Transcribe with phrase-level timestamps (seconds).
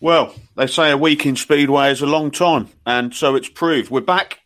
[0.00, 3.90] Well, they say a week in Speedway is a long time, and so it's proved.
[3.90, 4.40] We're back.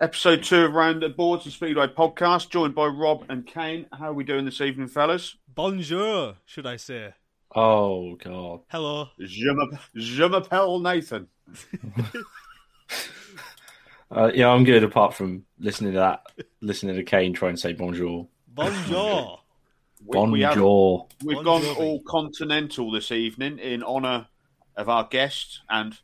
[0.00, 3.86] Episode two of Round the Boards and Speedway podcast, joined by Rob and Kane.
[3.92, 5.36] How are we doing this evening, fellas?
[5.54, 7.14] Bonjour, should I say?
[7.54, 8.60] Oh god.
[8.68, 9.08] Hello.
[9.20, 11.28] Je m'app- je m'appelle Nathan.
[14.12, 14.82] Uh, yeah, I'm good.
[14.82, 16.22] Apart from listening to that,
[16.60, 18.26] listening to Kane try and say bonjour.
[18.48, 19.38] Bonjour.
[20.04, 21.06] We, we have- bonjour.
[21.22, 21.60] we've Bonjour.
[21.62, 24.26] gone all continental this evening in honour
[24.80, 25.98] of our guest and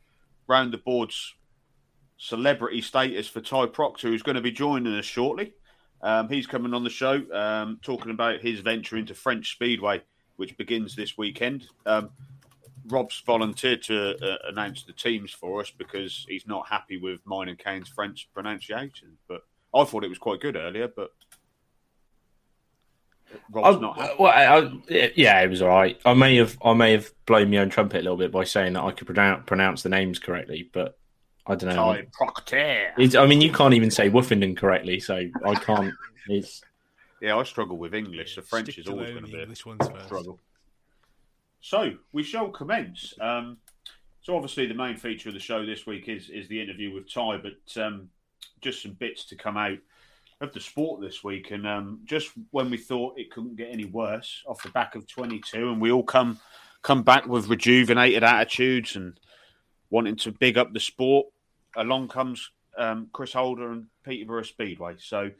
[0.47, 1.33] Round the Boards
[2.17, 5.53] celebrity status for Ty Proctor, who's going to be joining us shortly.
[6.01, 10.03] Um, he's coming on the show um, talking about his venture into French Speedway,
[10.35, 11.67] which begins this weekend.
[11.85, 12.11] Um,
[12.85, 17.49] Rob's volunteered to uh, announce the teams for us because he's not happy with mine
[17.49, 19.17] and Kane's French pronunciation.
[19.27, 19.41] But
[19.73, 21.11] I thought it was quite good earlier, but
[23.51, 24.13] Rob's I- not happy.
[24.19, 25.99] well, I, I, yeah, it was all right.
[26.05, 28.73] I may have, I may have blown my own trumpet a little bit by saying
[28.73, 30.97] that I could pronounce, pronounce the names correctly, but
[31.45, 31.75] I don't know.
[31.93, 32.93] Ty Proctor.
[32.97, 35.93] It's, I mean, you can't even say Woofenden correctly, so I can't.
[36.27, 36.61] It's
[37.21, 38.35] Yeah, I struggle with English.
[38.35, 40.05] The French Stick is always only going to be English ones first.
[40.05, 40.39] struggle.
[41.61, 43.13] So we shall commence.
[43.19, 43.57] Um,
[44.21, 47.11] so obviously the main feature of the show this week is is the interview with
[47.11, 48.09] Ty, but um,
[48.61, 49.77] just some bits to come out
[50.39, 53.85] of the sport this week, and um, just when we thought it couldn't get any
[53.85, 56.39] worse off the back of 22, and we all come
[56.83, 59.19] come back with rejuvenated attitudes and
[59.89, 61.27] wanting to big up the sport.
[61.75, 64.95] Along comes um, Chris Holder and Peterborough Speedway.
[64.99, 65.31] So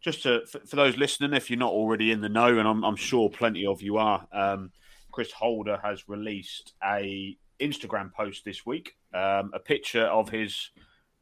[0.00, 2.84] just to, for, for those listening, if you're not already in the know, and I'm,
[2.84, 4.70] I'm sure plenty of you are, um,
[5.10, 10.70] Chris Holder has released a Instagram post this week, um, a picture of his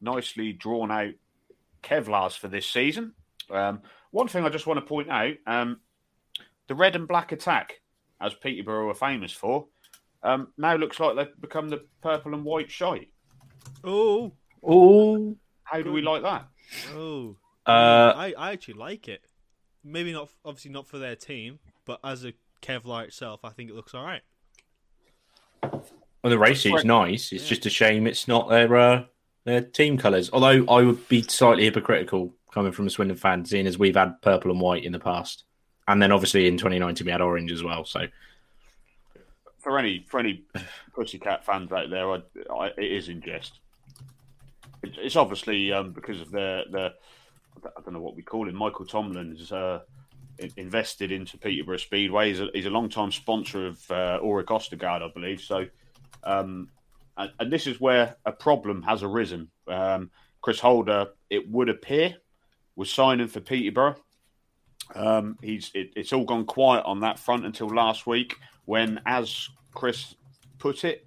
[0.01, 1.15] nicely drawn out
[1.85, 3.13] Kevlars for this season.
[3.51, 5.81] Um, one thing I just want to point out: um,
[6.69, 7.81] the red and black attack,
[8.21, 9.67] as Peterborough are famous for,
[10.23, 13.11] um, now looks like they've become the purple and white shite.
[13.83, 16.47] Oh, oh, How do we like that?
[16.95, 17.37] oh.
[17.67, 19.23] uh, I, I actually like it.
[19.83, 23.77] Maybe not, obviously not for their team, but as a Kevlar itself, I think it
[23.77, 24.23] looks all right.
[25.63, 25.83] well,
[26.31, 27.33] the race is nice.
[27.33, 27.49] It's Yeah.
[27.51, 29.05] just a shame it's not their uh,
[29.45, 30.31] their team colours.
[30.33, 34.21] Although I would be slightly hypocritical coming from a Swindon fan, seeing as we've had
[34.23, 35.45] purple and white in the past,
[35.87, 37.85] and then obviously in 2019 we had orange as well.
[37.85, 38.07] So
[39.59, 40.45] for any for any
[40.95, 43.59] pussycat fans out there, I, I, it is in jest.
[44.83, 46.95] It, it's obviously um, because of the the
[47.65, 48.57] I don't know what we call him.
[48.57, 49.81] Michael Tomlin's uh,
[50.57, 52.29] invested into Peterborough Speedway.
[52.29, 55.41] He's a, he's a long time sponsor of uh, Ulrich Ostergaard, I believe.
[55.41, 55.67] So,
[56.25, 56.69] um,
[57.17, 59.49] and, this is where a problem has arisen.
[59.69, 62.17] Um, Chris Holder, it would appear,
[62.77, 63.97] was signing for Peterborough.
[64.95, 69.49] Um, he's it, it's all gone quiet on that front until last week when, as
[69.73, 70.15] Chris
[70.59, 71.07] put it,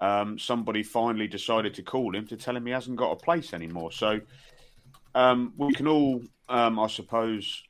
[0.00, 3.52] um, somebody finally decided to call him to tell him he hasn't got a place
[3.54, 3.90] anymore.
[3.92, 4.20] So
[5.14, 7.62] um, we can all, um, I suppose,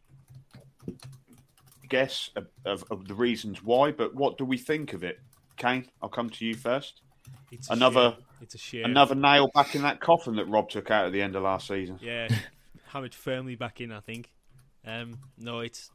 [1.89, 3.93] guess of, of, of the reasons why.
[3.93, 5.21] But what do we think of it,
[5.57, 5.87] Kane?
[6.03, 7.03] I'll come to you first.
[7.51, 8.85] It's Another- It's a shame.
[8.85, 11.69] Another nail back in that coffin that Rob took out at the end of last
[11.69, 11.99] season.
[12.03, 12.29] Yeah,
[12.89, 13.93] hammered firmly back in.
[13.93, 14.31] I think.
[14.85, 15.91] Um, no, it's.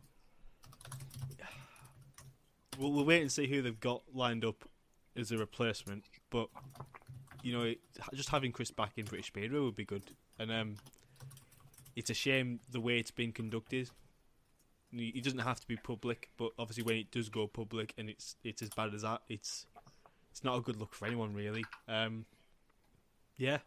[2.80, 4.64] We'll, we'll wait and see who they've got lined up
[5.16, 6.06] as a replacement.
[6.30, 6.48] But
[7.44, 7.80] you know, it,
[8.14, 10.04] just having Chris back in British Speedway would be good.
[10.40, 10.76] And um,
[11.96, 13.90] it's a shame the way it's been conducted.
[14.94, 18.36] He doesn't have to be public, but obviously when it does go public and it's
[18.44, 19.66] it's as bad as that, it's
[20.32, 21.64] it's not a good look for anyone really.
[21.88, 22.26] Um,
[23.38, 23.60] yeah,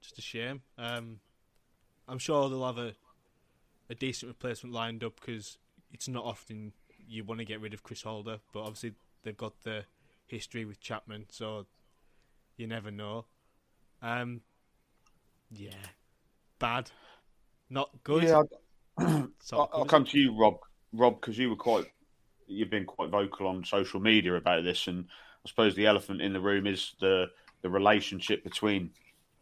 [0.00, 0.62] just a shame.
[0.76, 1.20] Um,
[2.06, 2.94] I'm sure they'll have a
[3.90, 5.58] a decent replacement lined up because
[5.92, 6.72] it's not often
[7.08, 8.92] you want to get rid of Chris Holder, but obviously
[9.22, 9.84] they've got the
[10.26, 11.66] history with Chapman, so
[12.56, 13.24] you never know.
[14.02, 14.42] Um,
[15.50, 15.70] yeah,
[16.58, 16.90] bad,
[17.70, 18.24] not good.
[18.24, 18.42] Yeah,
[18.98, 19.28] I'll,
[19.72, 20.58] I'll come to you, Rob.
[20.92, 21.86] Rob, because you were quite,
[22.46, 25.06] you've been quite vocal on social media about this, and
[25.48, 27.26] suppose the elephant in the room is the
[27.62, 28.90] the relationship between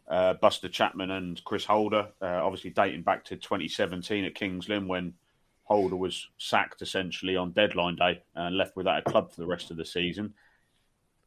[0.07, 2.09] uh, Buster Chapman and Chris Holder.
[2.21, 5.13] Uh, obviously, dating back to 2017 at Kings Lynn when
[5.63, 9.69] Holder was sacked essentially on deadline day and left without a club for the rest
[9.69, 10.33] of the season.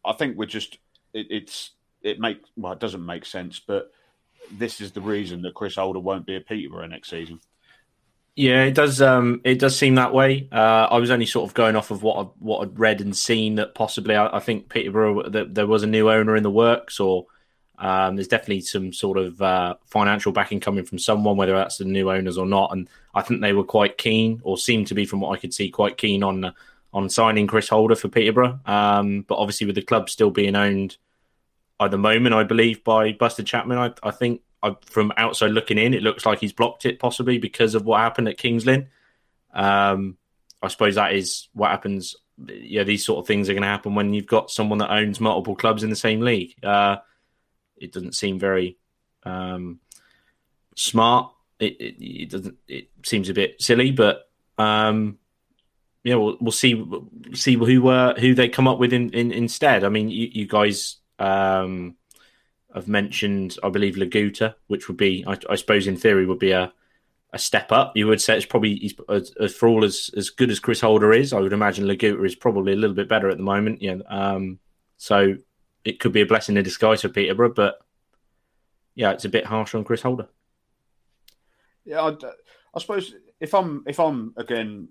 [0.04, 0.78] I think we're just
[1.12, 1.72] it, it's
[2.02, 3.92] it make well it doesn't make sense, but
[4.50, 7.40] this is the reason that Chris Holder won't be at Peterborough next season.
[8.36, 9.02] Yeah, it does.
[9.02, 10.48] Um, it does seem that way.
[10.50, 13.14] Uh, I was only sort of going off of what I, what I'd read and
[13.14, 16.50] seen that possibly I, I think Peterborough that there was a new owner in the
[16.50, 17.26] works, or
[17.78, 21.84] um, there's definitely some sort of uh, financial backing coming from someone, whether that's the
[21.84, 22.72] new owners or not.
[22.72, 25.52] And I think they were quite keen, or seemed to be, from what I could
[25.52, 26.52] see, quite keen on uh,
[26.94, 28.58] on signing Chris Holder for Peterborough.
[28.64, 30.96] Um, but obviously, with the club still being owned
[31.78, 34.40] at the moment, I believe by Buster Chapman, I, I think
[34.86, 38.28] From outside looking in, it looks like he's blocked it possibly because of what happened
[38.28, 38.88] at Kings Lynn.
[39.54, 40.16] Um,
[40.62, 42.16] I suppose that is what happens.
[42.46, 45.20] Yeah, these sort of things are going to happen when you've got someone that owns
[45.20, 46.54] multiple clubs in the same league.
[46.62, 46.98] Uh,
[47.76, 48.76] it doesn't seem very
[49.24, 49.80] um,
[50.76, 51.32] smart.
[51.58, 52.56] It, it, it doesn't.
[52.68, 55.18] It seems a bit silly, but um,
[56.04, 56.84] yeah, we'll, we'll see
[57.34, 59.84] see who uh, who they come up with in, in, instead.
[59.84, 61.96] I mean, you, you guys um,
[62.74, 66.52] have mentioned, I believe, Laguta, which would be, I, I suppose, in theory, would be
[66.52, 66.72] a
[67.32, 67.96] a step up.
[67.96, 70.80] You would say it's probably he's, as, as for all as, as good as Chris
[70.80, 71.32] Holder is.
[71.32, 73.82] I would imagine Laguta is probably a little bit better at the moment.
[73.82, 74.58] Yeah, um,
[74.96, 75.36] so
[75.84, 77.80] it could be a blessing in disguise for Peterborough, but
[78.94, 80.28] yeah, it's a bit harsh on Chris Holder.
[81.84, 82.16] Yeah, I,
[82.74, 84.88] I suppose if I'm if I'm again,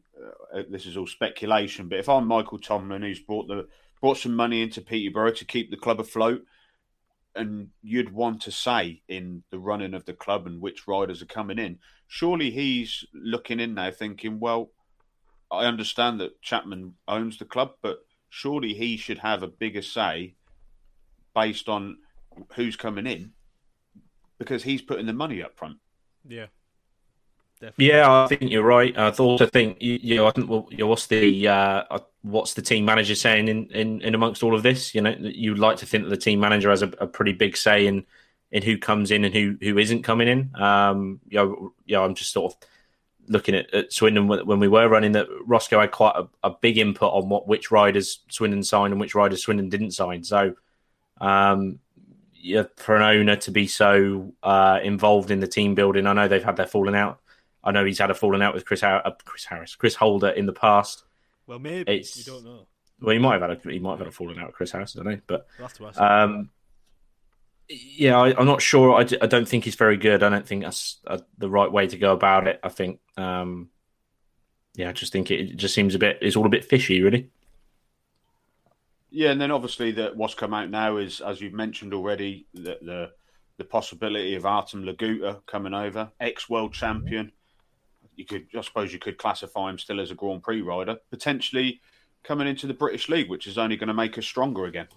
[0.54, 3.68] uh, this is all speculation, but if I'm Michael Tomlin, who's brought the
[4.02, 6.44] brought some money into Peterborough to keep the club afloat,
[7.36, 11.28] and you'd want to say in the running of the club and which riders are
[11.28, 14.72] coming in, surely he's looking in now thinking, well,
[15.52, 18.00] I understand that Chapman owns the club, but
[18.30, 20.36] surely he should have a bigger say
[21.34, 21.98] based on
[22.54, 23.32] who's coming in
[24.38, 25.78] because he's putting the money up front.
[26.28, 26.48] Yeah,
[27.60, 27.88] definitely.
[27.88, 28.98] Yeah, I think you're right.
[28.98, 32.00] I also think you, you know, I think well, you know, what's the uh, uh,
[32.22, 34.94] what's the team manager saying in, in, in amongst all of this?
[34.94, 37.58] You know, you'd like to think that the team manager has a, a pretty big
[37.58, 38.06] say in
[38.52, 40.56] in who comes in and who who isn't coming in.
[40.62, 42.60] Um, you know, you know, I'm just sort of
[43.28, 46.78] looking at, at Swindon when we were running that Roscoe had quite a, a big
[46.78, 50.24] input on what which riders Swindon signed and which riders Swindon didn't sign.
[50.24, 50.56] So,
[51.22, 51.80] um,
[52.34, 56.28] yeah, for an owner to be so uh, involved in the team building, I know
[56.28, 57.20] they've had their falling out.
[57.64, 60.30] I know he's had a falling out with Chris, Har- uh, Chris Harris, Chris Holder
[60.30, 61.04] in the past.
[61.50, 62.68] Well, maybe It's- we don't know.
[63.02, 64.72] Well, he might have had a he might have had a falling out with Chris
[64.72, 65.20] Harris, I don't know.
[65.26, 66.00] But We'll have to ask.
[66.00, 66.50] um,
[67.70, 68.94] yeah, I, I'm not sure.
[68.94, 70.22] I, d- I don't think he's very good.
[70.22, 72.60] I don't think that's uh, the right way to go about it.
[72.62, 73.70] I think, um,
[74.76, 76.20] yeah, I just think it, it just seems a bit.
[76.22, 77.30] It's all a bit fishy, really.
[79.12, 82.78] Yeah, and then obviously that what's come out now is, as you've mentioned already, the
[82.82, 83.12] the,
[83.58, 87.32] the possibility of Artem Laguta coming over, ex world champion.
[88.20, 91.82] You could, I suppose, you could classify him still as a Grand Prix rider, potentially
[92.24, 94.88] coming into the British League, which is only going to make us stronger again.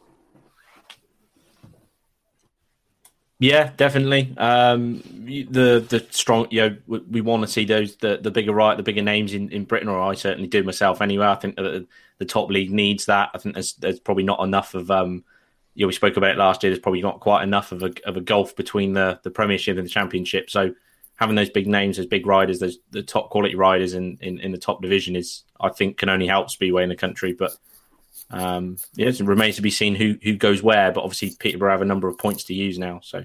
[3.39, 4.35] Yeah, definitely.
[4.37, 5.03] Um,
[5.51, 8.77] the the strong, you know, we, we want to see those the, the bigger right,
[8.77, 11.27] the bigger names in, in Britain, or I certainly do myself anyway.
[11.27, 11.87] I think that
[12.19, 13.31] the top league needs that.
[13.35, 15.25] I think there's there's probably not enough of um,
[15.75, 16.71] you know, we spoke about it last year.
[16.71, 19.87] There's probably not quite enough of a of a gulf between the the Premiership and
[19.87, 20.51] the Championship.
[20.51, 20.75] So
[21.17, 24.53] having those big names, those big riders, those the top quality riders in, in, in
[24.53, 27.33] the top division is, I think, can only help Speedway in the country.
[27.33, 27.53] But
[28.31, 30.91] um, yeah, it remains to be seen who who goes where.
[30.93, 33.25] But obviously, Peterborough have a number of points to use now, so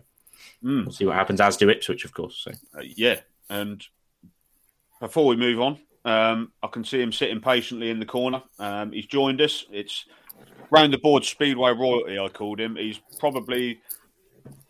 [0.64, 0.86] Mm.
[0.86, 1.40] we'll see what happens.
[1.40, 2.38] As do Ipswich, of course.
[2.44, 3.86] So Uh, yeah, and
[5.00, 8.42] before we move on, um, I can see him sitting patiently in the corner.
[8.58, 9.66] Um, he's joined us.
[9.72, 10.06] It's
[10.72, 12.18] round the board Speedway royalty.
[12.18, 12.76] I called him.
[12.76, 13.80] He's probably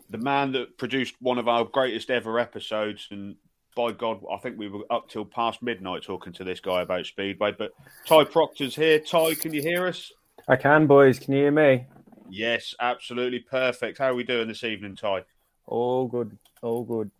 [0.10, 3.08] the man that produced one of our greatest ever episodes.
[3.12, 3.36] And
[3.76, 7.06] by God, I think we were up till past midnight talking to this guy about
[7.06, 7.54] Speedway.
[7.58, 7.72] But
[8.06, 9.00] Ty Proctor's here.
[9.00, 10.12] Ty, can you hear us?
[10.48, 11.20] I can, boys.
[11.20, 11.86] Can you hear me?
[12.30, 13.98] Yes, absolutely perfect.
[13.98, 15.24] How are we doing this evening, Ty?
[15.66, 16.38] All good.
[16.62, 17.12] All good.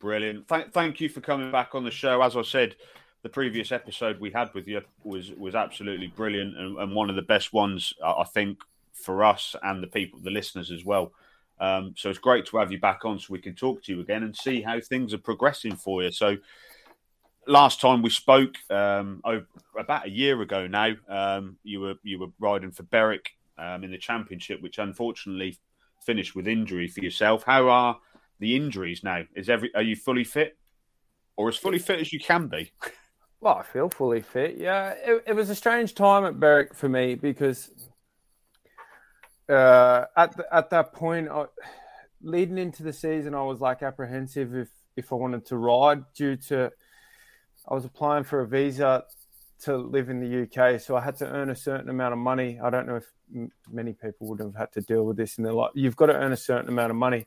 [0.00, 0.48] Brilliant.
[0.48, 2.22] Thank, thank you for coming back on the show.
[2.22, 2.76] As I said,
[3.22, 7.16] the previous episode we had with you was was absolutely brilliant and, and one of
[7.16, 8.58] the best ones I think
[8.94, 11.12] for us and the people, the listeners as well.
[11.60, 14.00] Um, so it's great to have you back on so we can talk to you
[14.00, 16.10] again and see how things are progressing for you.
[16.10, 16.38] So
[17.46, 19.46] last time we spoke, um, over,
[19.78, 23.90] about a year ago now, um, you were you were riding for Berwick um, in
[23.90, 25.58] the championship, which unfortunately
[26.00, 27.44] finished with injury for yourself.
[27.44, 27.98] How are
[28.38, 29.24] the injuries now?
[29.34, 30.56] Is every are you fully fit,
[31.36, 32.72] or as fully fit as you can be?
[33.42, 34.58] Well, I feel fully fit.
[34.58, 37.70] Yeah, it, it was a strange time at Berwick for me because
[39.50, 41.46] uh, at the, at that point, I,
[42.22, 46.36] leading into the season, I was like apprehensive if if I wanted to ride due
[46.36, 46.70] to
[47.68, 49.04] I was applying for a visa
[49.62, 52.58] to live in the UK, so I had to earn a certain amount of money.
[52.62, 53.06] I don't know if
[53.70, 55.70] many people would have had to deal with this in their life.
[55.74, 57.26] You've got to earn a certain amount of money.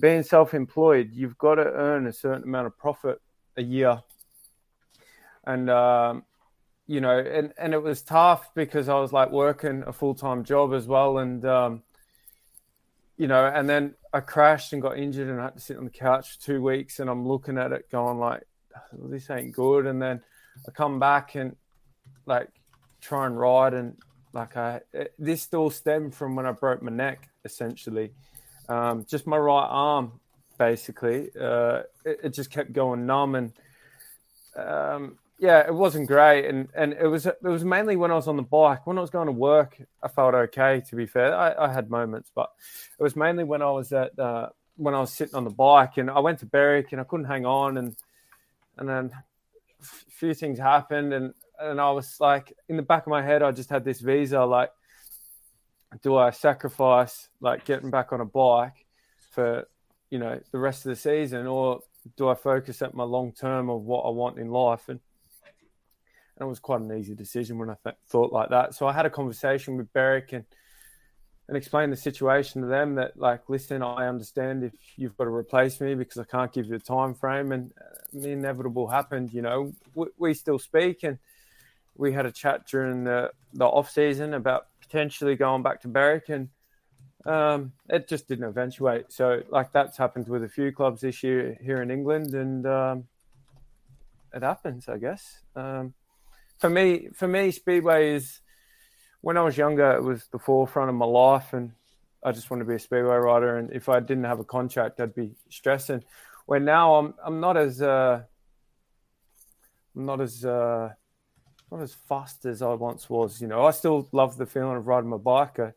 [0.00, 3.20] Being self-employed, you've got to earn a certain amount of profit
[3.56, 4.00] a year
[5.46, 6.24] and um,
[6.86, 10.44] you know, and and it was tough because I was like working a full time
[10.44, 11.82] job as well, and um,
[13.16, 15.84] you know, and then I crashed and got injured, and I had to sit on
[15.84, 18.42] the couch for two weeks, and I'm looking at it, going like,
[18.92, 20.20] this ain't good, and then
[20.68, 21.56] I come back and
[22.26, 22.48] like
[23.00, 23.96] try and ride, and
[24.34, 28.12] like I it, this still stemmed from when I broke my neck, essentially,
[28.68, 30.20] um, just my right arm,
[30.58, 33.52] basically, uh, it, it just kept going numb and.
[34.56, 38.28] Um, yeah, it wasn't great, and and it was it was mainly when I was
[38.28, 38.86] on the bike.
[38.86, 40.82] When I was going to work, I felt okay.
[40.88, 42.50] To be fair, I, I had moments, but
[42.98, 45.98] it was mainly when I was at uh, when I was sitting on the bike,
[45.98, 47.94] and I went to Berwick, and I couldn't hang on, and
[48.78, 49.10] and then
[49.82, 53.42] a few things happened, and and I was like in the back of my head,
[53.42, 54.70] I just had this visa, like,
[56.02, 58.86] do I sacrifice like getting back on a bike
[59.32, 59.68] for
[60.08, 61.82] you know the rest of the season, or
[62.16, 64.88] do I focus at my long term of what I want in life?
[64.88, 65.00] And
[66.36, 68.74] and it was quite an easy decision when I th- thought like that.
[68.74, 70.44] So I had a conversation with Berwick and
[71.46, 75.30] and explained the situation to them that like, listen, I understand if you've got to
[75.30, 79.32] replace me because I can't give you a time frame, and uh, the inevitable happened.
[79.32, 81.18] You know, we, we still speak, and
[81.96, 86.30] we had a chat during the the off season about potentially going back to Berwick,
[86.30, 86.48] and
[87.26, 89.12] um, it just didn't eventuate.
[89.12, 93.04] So like that's happened with a few clubs this year here in England, and um,
[94.32, 95.42] it happens, I guess.
[95.54, 95.92] Um,
[96.58, 98.40] for me, for me, speedway is
[99.20, 101.72] when I was younger, it was the forefront of my life, and
[102.22, 103.56] I just wanted to be a speedway rider.
[103.58, 106.04] And if I didn't have a contract, I'd be stressing.
[106.46, 108.22] Where now I'm, I'm not as, uh,
[109.96, 110.90] I'm not as, uh,
[111.70, 113.40] not as fast as I once was.
[113.40, 115.58] You know, I still love the feeling of riding my bike.
[115.58, 115.72] I,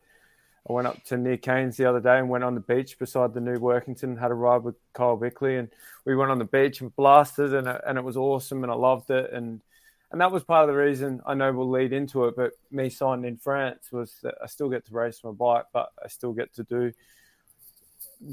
[0.68, 3.32] I went up to near Cairns the other day and went on the beach beside
[3.32, 5.70] the new Workington had a ride with Kyle Bickley, and
[6.04, 9.10] we went on the beach and blasted, and and it was awesome, and I loved
[9.10, 9.62] it, and
[10.10, 12.34] and that was part of the reason I know we'll lead into it.
[12.36, 15.90] But me signing in France was that I still get to race my bike, but
[16.02, 16.92] I still get to do,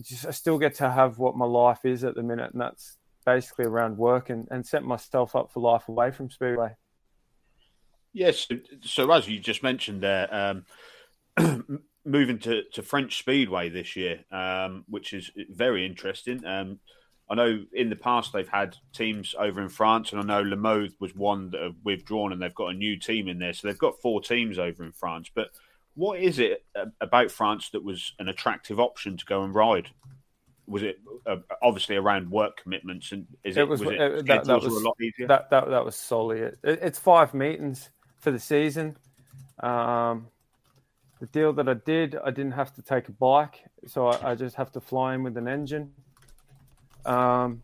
[0.01, 2.97] just I still get to have what my life is at the minute, and that's
[3.25, 6.75] basically around work and, and set myself up for life away from speedway.
[8.13, 8.47] Yes.
[8.83, 10.63] So as you just mentioned there,
[11.37, 16.45] um, moving to, to French Speedway this year, um, which is very interesting.
[16.45, 16.79] Um,
[17.29, 20.93] I know in the past they've had teams over in France, and I know Limoges
[20.99, 23.53] was one that have withdrawn, and they've got a new team in there.
[23.53, 25.31] So they've got four teams over in France.
[25.33, 25.49] But
[25.95, 26.63] what is it
[27.01, 29.89] about France that was an attractive option to go and ride?
[30.67, 34.25] Was it uh, obviously around work commitments, and is it, It was- was, it it-
[34.27, 35.27] that- that was- a lot easier?
[35.27, 36.59] That that that was solely it.
[36.63, 37.89] it it's five meetings
[38.19, 38.97] for the season.
[39.61, 40.27] Um,
[41.19, 44.35] the deal that I did, I didn't have to take a bike, so I, I
[44.35, 45.91] just have to fly in with an engine.
[47.05, 47.63] Um,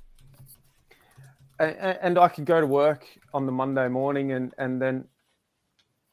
[1.60, 5.06] and, I could go to work on the Monday morning, and and then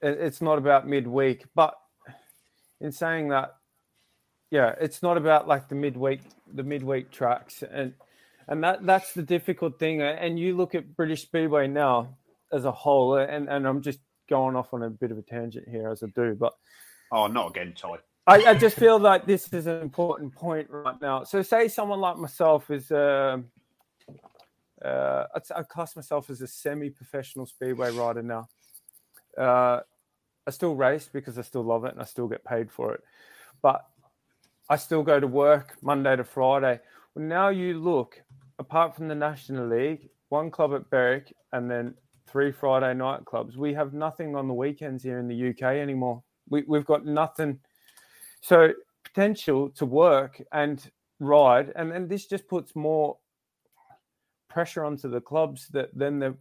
[0.03, 1.45] it's not about midweek.
[1.55, 1.75] But
[2.81, 3.57] in saying that,
[4.51, 6.21] yeah, it's not about like the midweek
[6.53, 7.95] the midweek tracks, and
[8.47, 10.03] and that that's the difficult thing.
[10.03, 12.17] And you look at British Speedway now
[12.53, 15.67] as a whole, and and I'm just going off on a bit of a tangent
[15.69, 16.53] here as I do, but
[17.11, 17.99] Oh, not again, Ty.
[18.29, 21.25] I, I just feel like this is an important point right now.
[21.25, 23.47] So, say someone like myself is, um
[24.85, 28.49] uh, I'd, I class myself as a semi-professional speedway rider now.
[29.37, 29.81] Uh,
[30.47, 33.03] I still race because I still love it and I still get paid for it,
[33.61, 33.85] but
[34.71, 36.81] I still go to work Monday to Friday.
[37.15, 38.23] Well, now you look,
[38.59, 41.95] apart from the National League, one club at Berwick, and then
[42.27, 43.57] three Friday night clubs.
[43.57, 46.23] We have nothing on the weekends here in the UK anymore.
[46.51, 47.59] We, we've got nothing.
[48.41, 48.73] So
[49.05, 50.91] potential to work and
[51.21, 53.19] ride, and then this just puts more
[54.49, 56.37] pressure onto the clubs that then the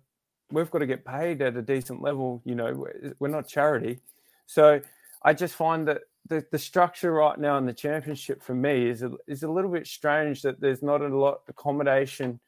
[0.51, 2.41] we've got to get paid at a decent level.
[2.45, 2.73] You know,
[3.19, 3.99] we're- not charity,
[4.45, 4.79] so
[5.23, 9.01] I just find that the, the structure right now in the championship for me is
[9.01, 12.39] a, is a little bit strange that there's not a lot accommodation.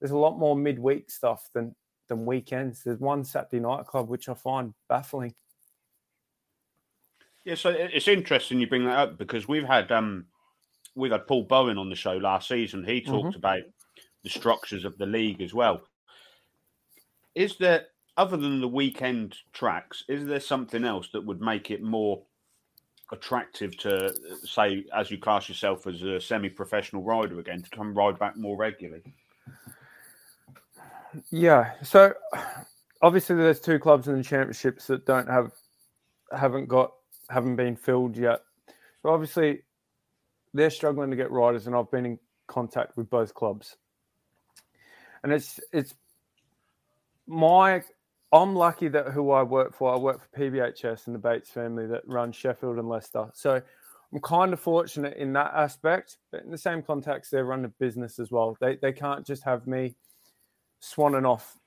[0.00, 1.74] There's a lot more midweek stuff than
[2.08, 2.82] than weekends.
[2.82, 5.34] There's one Saturday night club which I find baffling.
[7.44, 10.26] Yeah, so it's interesting you bring that up because we've had um
[10.94, 12.84] we've had Paul Bowen on the show last season.
[12.84, 13.62] He talked about
[14.22, 15.80] the structures of the league as well.
[17.34, 21.82] Is there other than the weekend tracks, is there something else that would make it
[21.82, 22.22] more
[23.12, 28.18] attractive to say as you class yourself as a semi-professional rider again to come ride
[28.18, 29.02] back more regularly?
[31.30, 31.72] Yeah.
[31.82, 32.12] So
[33.00, 35.52] obviously there's two clubs in the championships that don't have
[36.32, 36.92] haven't got
[37.30, 38.40] haven't been filled yet.
[39.02, 39.62] So obviously
[40.52, 43.76] they're struggling to get riders and I've been in contact with both clubs.
[45.22, 45.94] And it's it's
[47.26, 47.82] my
[48.32, 51.86] I'm lucky that who I work for, I work for PBHS and the Bates family
[51.86, 53.28] that run Sheffield and Leicester.
[53.34, 53.60] So
[54.12, 57.68] I'm kind of fortunate in that aspect, but in the same context, they run a
[57.68, 58.56] business as well.
[58.60, 59.94] They they can't just have me
[60.82, 61.59] swanning off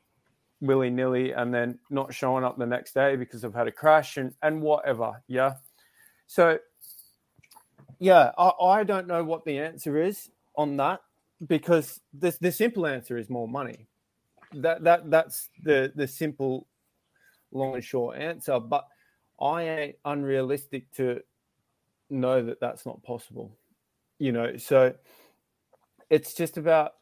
[0.64, 4.18] willy nilly and then not showing up the next day because I've had a crash
[4.18, 5.22] and, and whatever.
[5.28, 5.56] Yeah.
[6.26, 6.58] So,
[8.00, 11.02] yeah, I, I don't know what the answer is on that
[11.46, 13.88] because the, the simple answer is more money.
[14.54, 16.68] That that that's the the simple,
[17.52, 18.60] long and short answer.
[18.60, 18.88] But
[19.42, 21.22] I ain't unrealistic to
[22.10, 23.58] know that that's not possible.
[24.20, 24.94] You know, so
[26.10, 26.94] it's just about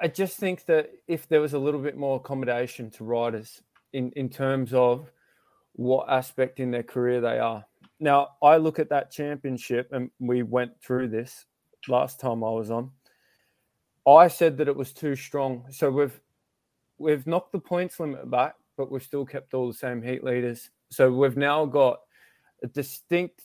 [0.00, 4.10] I just think that if there was a little bit more accommodation to riders in,
[4.12, 5.10] in terms of
[5.74, 7.64] what aspect in their career they are.
[7.98, 11.44] Now, I look at that championship, and we went through this
[11.88, 12.90] last time I was on.
[14.06, 15.64] I said that it was too strong.
[15.70, 16.20] So we've
[16.98, 20.70] we've knocked the points limit back, but we've still kept all the same heat leaders.
[20.90, 22.00] So we've now got
[22.62, 23.42] a distinct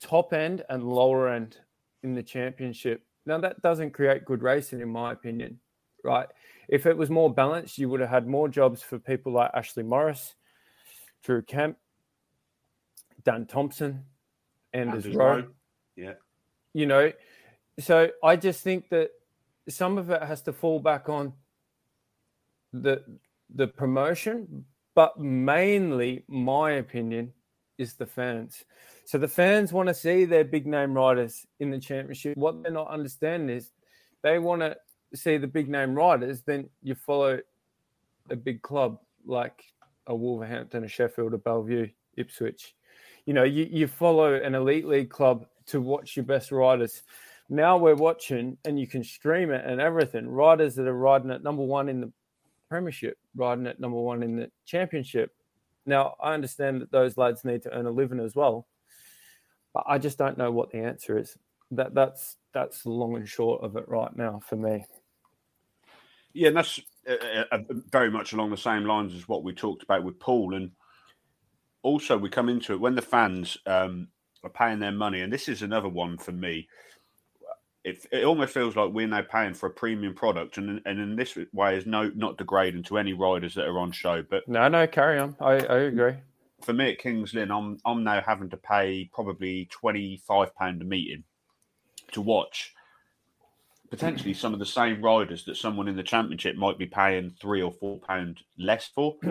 [0.00, 1.56] top end and lower end
[2.02, 3.04] in the championship.
[3.26, 5.60] Now that doesn't create good racing, in my opinion,
[6.04, 6.26] right?
[6.68, 9.82] If it was more balanced, you would have had more jobs for people like Ashley
[9.82, 10.34] Morris,
[11.22, 11.76] Drew Kemp,
[13.24, 14.04] Dan Thompson,
[14.72, 15.06] Anders.
[15.08, 15.46] Rowe.
[15.96, 16.14] Yeah.
[16.74, 17.12] You know,
[17.78, 19.10] so I just think that
[19.68, 21.32] some of it has to fall back on
[22.72, 23.04] the
[23.54, 27.32] the promotion, but mainly, my opinion,
[27.78, 28.64] is the fans.
[29.04, 32.36] So the fans want to see their big name riders in the championship.
[32.36, 33.70] What they're not understanding is
[34.22, 34.76] they want to
[35.14, 36.42] see the big name riders.
[36.42, 37.40] Then you follow
[38.30, 39.64] a big club like
[40.06, 42.74] a Wolverhampton, a Sheffield, a Bellevue, Ipswich.
[43.26, 47.02] You know, you, you follow an elite league club to watch your best riders.
[47.48, 50.28] Now we're watching, and you can stream it and everything.
[50.28, 52.12] Riders that are riding at number one in the
[52.68, 55.30] Premiership, riding at number one in the Championship.
[55.86, 58.66] Now I understand that those lads need to earn a living as well,
[59.74, 61.36] but I just don't know what the answer is.
[61.70, 64.84] That that's that's long and short of it right now for me.
[66.34, 67.58] Yeah, and that's uh, uh,
[67.90, 70.54] very much along the same lines as what we talked about with Paul.
[70.54, 70.70] And
[71.82, 74.08] also, we come into it when the fans um,
[74.42, 76.68] are paying their money, and this is another one for me.
[77.84, 81.16] It, it almost feels like we're now paying for a premium product, and and in
[81.16, 84.22] this way is no not degrading to any riders that are on show.
[84.22, 85.34] But No, no, carry on.
[85.40, 86.14] I, I agree.
[86.62, 90.80] for me at Kings Lynn, I'm I'm now having to pay probably twenty five pound
[90.80, 91.24] a meeting
[92.12, 92.72] to watch
[93.90, 97.62] potentially some of the same riders that someone in the championship might be paying three
[97.62, 99.16] or four pound less for.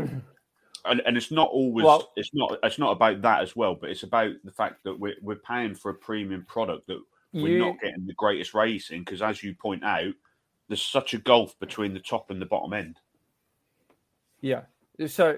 [0.84, 3.92] And, and it's not always Well- it's not it's not about that as well, but
[3.92, 7.00] it's about the fact that we're we're paying for a premium product that
[7.34, 10.14] we're You- not getting the greatest racing because, as you point out,
[10.68, 13.00] there's such a gulf between the top and the bottom end.
[14.42, 14.64] Yeah.
[15.08, 15.38] So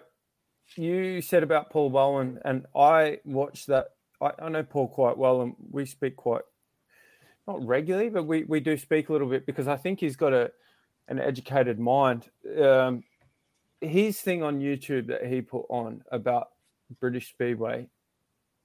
[0.75, 3.89] you said about Paul Bowen, and I watched that.
[4.21, 6.43] I, I know Paul quite well, and we speak quite
[7.47, 10.33] not regularly, but we, we do speak a little bit because I think he's got
[10.33, 10.51] a
[11.09, 12.29] an educated mind.
[12.61, 13.03] Um,
[13.81, 16.49] his thing on YouTube that he put on about
[17.01, 17.89] British Speedway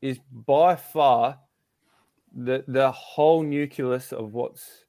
[0.01, 1.41] is by far
[2.35, 4.85] the the whole nucleus of what's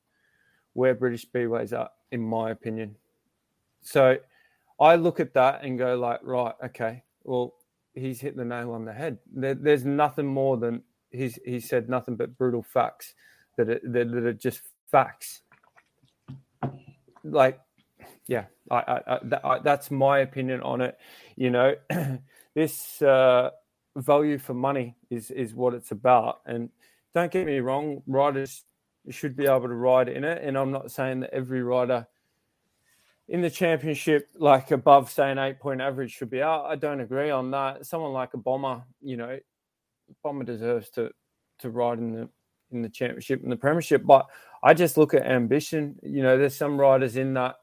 [0.74, 2.96] where British Speedways are, in my opinion.
[3.82, 4.18] So
[4.80, 7.56] I look at that and go like, right, okay, well,
[7.94, 9.18] he's hit the nail on the head.
[9.34, 13.14] There, there's nothing more than he's he said nothing but brutal facts
[13.58, 15.42] that are, that, that are just facts.
[17.24, 17.60] Like,
[18.28, 20.98] yeah, I, I, I, I that's my opinion on it.
[21.36, 21.76] You know,
[22.54, 23.50] this uh,
[23.96, 26.42] value for money is is what it's about.
[26.46, 26.70] And
[27.14, 28.64] don't get me wrong, riders
[29.10, 30.44] should be able to ride in it.
[30.44, 32.08] And I'm not saying that every rider
[33.28, 36.66] in the championship, like above, say, an eight point average should be out.
[36.66, 37.86] I don't agree on that.
[37.86, 39.40] Someone like a bomber, you know,
[40.24, 41.12] bomber deserves to
[41.60, 42.30] to ride in the
[42.72, 44.06] in the championship and the premiership.
[44.06, 44.28] But
[44.64, 45.96] I just look at ambition.
[46.02, 47.56] You know, there's some riders in that.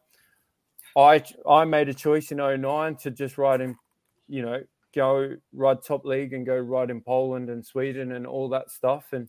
[0.97, 3.77] I I made a choice in 09 to just ride in,
[4.29, 4.63] you know,
[4.95, 9.13] go ride top league and go ride in Poland and Sweden and all that stuff.
[9.13, 9.29] And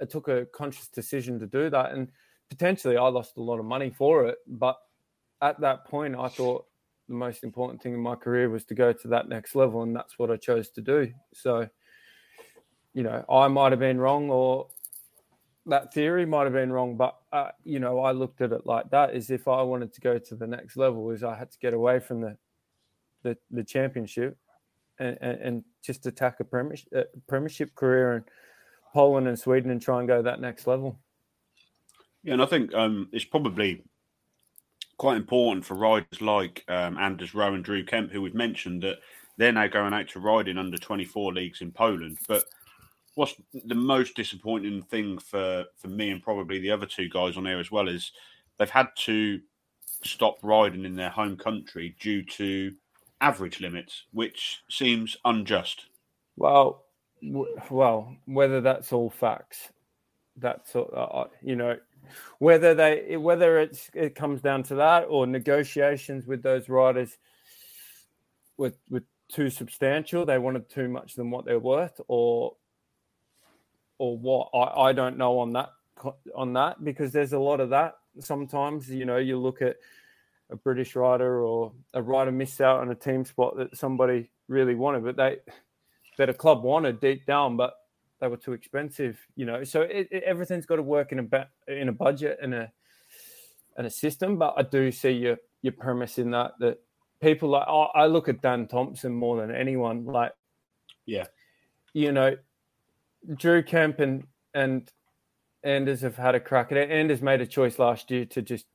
[0.00, 1.92] I took a conscious decision to do that.
[1.92, 2.08] And
[2.48, 4.38] potentially I lost a lot of money for it.
[4.46, 4.78] But
[5.42, 6.66] at that point, I thought
[7.08, 9.82] the most important thing in my career was to go to that next level.
[9.82, 11.12] And that's what I chose to do.
[11.32, 11.68] So,
[12.94, 14.68] you know, I might have been wrong or
[15.68, 18.90] that theory might have been wrong, but uh, you know, I looked at it like
[18.90, 21.58] that: is if I wanted to go to the next level, is I had to
[21.58, 22.36] get away from the
[23.22, 24.36] the, the championship
[24.98, 28.24] and, and, and just attack a premiership, a premiership career in
[28.98, 30.98] Poland and Sweden and try and go that next level.
[32.24, 33.84] Yeah, and I think um, it's probably
[34.96, 38.96] quite important for riders like um, Anders Rowe and Drew Kemp, who we've mentioned that
[39.36, 42.18] they're now going out to ride in under 24 leagues in Poland.
[42.26, 42.42] But
[43.14, 47.44] what's the most disappointing thing for for me and probably the other two guys on
[47.44, 48.10] there as well is
[48.58, 49.40] they've had to
[50.02, 52.74] stop riding in their home country due to
[53.20, 55.86] average limits, which seems unjust.
[56.36, 56.82] Well,
[57.22, 59.70] well, whether that's all facts,
[60.36, 61.76] that's all, uh, you know,
[62.38, 67.18] whether they whether it's it comes down to that or negotiations with those riders
[68.56, 72.56] with with too substantial, they wanted too much than what they're worth, or
[73.98, 75.70] or what I, I don't know on that
[76.34, 79.76] on that because there's a lot of that sometimes you know you look at
[80.50, 84.74] a british rider or a rider miss out on a team spot that somebody really
[84.74, 85.36] wanted but they
[86.18, 87.74] that a club wanted deep down but
[88.20, 91.72] they were too expensive you know so it, it, everything's got to work in a
[91.72, 92.70] in a budget and a
[93.78, 96.78] and a system but i do see your your premise in that that
[97.20, 100.32] people like I look at dan thompson more than anyone like
[101.06, 101.26] yeah
[101.94, 102.36] you know
[103.36, 104.90] Drew Kemp and and
[105.64, 106.90] Anders have had a crack at it.
[106.90, 108.66] Anders made a choice last year to just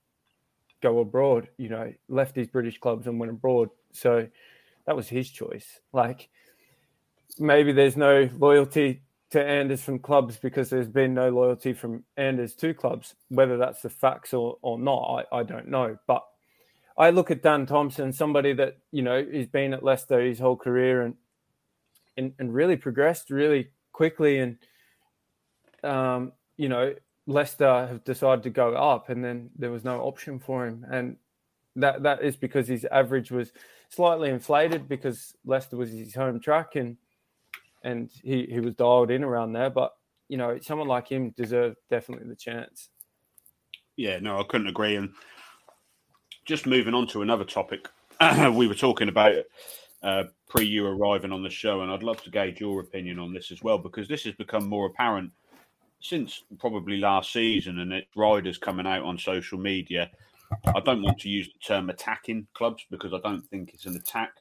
[0.82, 1.50] go abroad.
[1.58, 3.70] You know, left his British clubs and went abroad.
[3.92, 4.28] So
[4.86, 5.80] that was his choice.
[5.94, 6.30] Like
[7.40, 12.54] maybe there's no loyalty to Anders from clubs because there's been no loyalty from Anders
[12.56, 13.16] to clubs.
[13.30, 15.98] Whether that's the facts or, or not, I, I don't know.
[16.08, 16.24] But
[16.98, 20.58] I look at Dan Thompson, somebody that, you know, he's been at Leicester his whole
[20.58, 21.16] career and
[22.18, 24.58] and, and really progressed, really quickly, and
[25.84, 26.94] um, you know
[27.28, 31.18] Leicester have decided to go up, and then there was no option for him, and
[31.76, 33.52] that that is because his average was
[33.90, 36.98] slightly inflated because Leicester was his home track, and
[37.84, 39.94] and he he was dialed in around there, but
[40.30, 42.90] you know someone like him deserved definitely the chance.
[43.96, 44.96] Yeah, no, I couldn't agree.
[44.96, 45.14] And
[46.46, 47.88] just moving on to another topic,
[48.54, 49.36] we were talking about
[50.02, 53.34] uh, pre you arriving on the show, and I'd love to gauge your opinion on
[53.34, 55.32] this as well because this has become more apparent
[56.00, 60.10] since probably last season, and it riders coming out on social media.
[60.76, 63.96] I don't want to use the term attacking clubs because I don't think it's an
[63.96, 64.34] attack,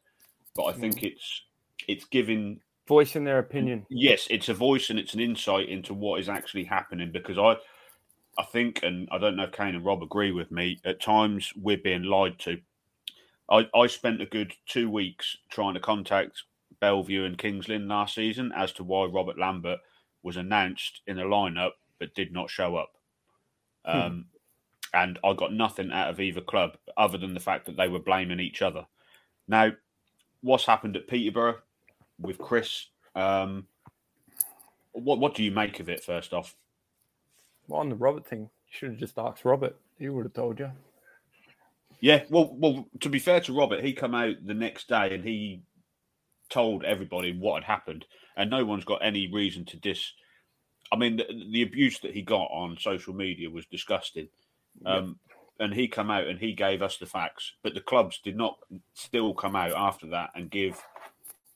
[0.54, 1.42] but I think it's
[1.88, 2.60] it's giving
[2.92, 3.86] voicing their opinion.
[3.88, 7.56] Yes, it's a voice and it's an insight into what is actually happening because I
[8.38, 11.52] I think, and I don't know if Kane and Rob agree with me, at times
[11.56, 12.60] we're being lied to.
[13.50, 16.42] I, I spent a good two weeks trying to contact
[16.80, 19.80] Bellevue and Kings Lynn last season as to why Robert Lambert
[20.22, 22.92] was announced in the lineup but did not show up.
[23.86, 23.98] Hmm.
[23.98, 24.24] Um,
[24.94, 27.98] and I got nothing out of either club other than the fact that they were
[27.98, 28.86] blaming each other.
[29.48, 29.72] Now,
[30.42, 31.58] what's happened at Peterborough
[32.22, 32.86] with Chris?
[33.14, 33.66] Um,
[34.92, 36.02] what what do you make of it?
[36.02, 36.56] First off,
[37.68, 39.76] well, on the Robert thing, you should have just asked Robert.
[39.98, 40.70] He would have told you.
[42.00, 42.86] Yeah, well, well.
[43.00, 45.62] To be fair to Robert, he come out the next day and he
[46.48, 48.06] told everybody what had happened,
[48.36, 50.12] and no one's got any reason to dis.
[50.90, 54.28] I mean, the, the abuse that he got on social media was disgusting.
[54.84, 55.18] Um,
[55.58, 58.58] and he come out and he gave us the facts, but the clubs did not
[58.94, 60.82] still come out after that and give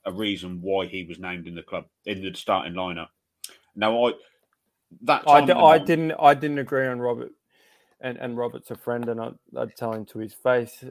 [0.06, 3.08] a reason why he was named in the club in the starting lineup.
[3.74, 4.12] Now, I
[5.02, 7.32] that I, d- I didn't I didn't agree on Robert,
[8.00, 10.82] and and Robert's a friend, and I, I'd tell him to his face.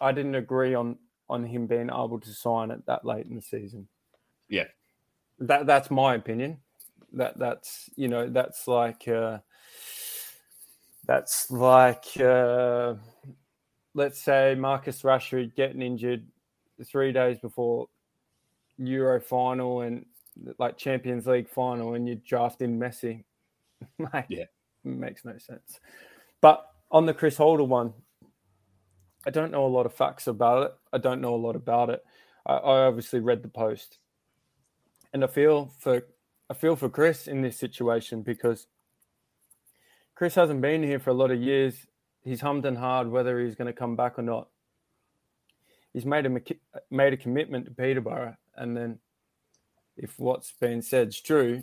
[0.00, 3.42] I didn't agree on on him being able to sign it that late in the
[3.42, 3.86] season.
[4.48, 4.64] Yeah.
[5.40, 6.58] that that's my opinion.
[7.12, 9.38] That that's you know that's like uh,
[11.06, 12.94] that's like uh,
[13.94, 16.26] let's say Marcus Rashford getting injured
[16.84, 17.88] three days before
[18.78, 20.06] Euro final and
[20.58, 23.24] like Champions League final, and you draft in Messi.
[24.12, 24.44] Like, Yeah.
[24.82, 25.78] makes no sense.
[26.40, 27.92] But on the Chris Holder one,
[29.26, 30.72] I don't know a lot of facts about it.
[30.92, 32.04] I don't know a lot about it.
[32.46, 33.98] I, I obviously read the post,
[35.12, 36.02] and I feel for
[36.50, 38.66] I feel for Chris in this situation because
[40.14, 41.86] Chris hasn't been here for a lot of years.
[42.24, 44.48] He's hummed and hard whether he's going to come back or not.
[45.92, 46.30] He's made a
[46.90, 48.98] made a commitment to Peterborough, and then
[49.96, 51.62] if what's been said's true,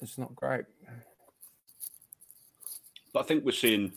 [0.00, 0.64] it's not great.
[3.12, 3.92] But I think we're seeing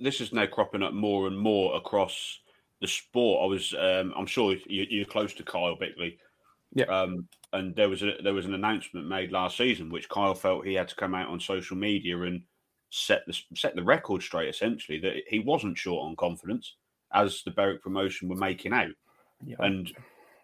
[0.00, 2.40] this is now cropping up more and more across
[2.80, 3.44] the sport.
[3.44, 6.18] I was, um, I'm sure you, you're close to Kyle Bickley,
[6.74, 6.86] Yeah.
[6.86, 10.66] Um, and there was a, there was an announcement made last season, which Kyle felt
[10.66, 12.42] he had to come out on social media and
[12.90, 14.48] set the set the record straight.
[14.48, 16.76] Essentially, that he wasn't short on confidence
[17.14, 18.90] as the Berwick promotion were making out,
[19.46, 19.56] Yeah.
[19.60, 19.92] and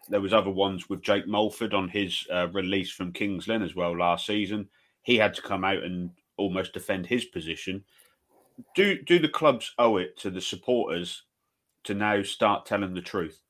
[0.09, 3.75] there was other ones with Jake Mulford on his uh, release from Kings Lynn as
[3.75, 4.69] well last season.
[5.03, 7.83] He had to come out and almost defend his position.
[8.75, 11.23] Do do the clubs owe it to the supporters
[11.85, 13.41] to now start telling the truth?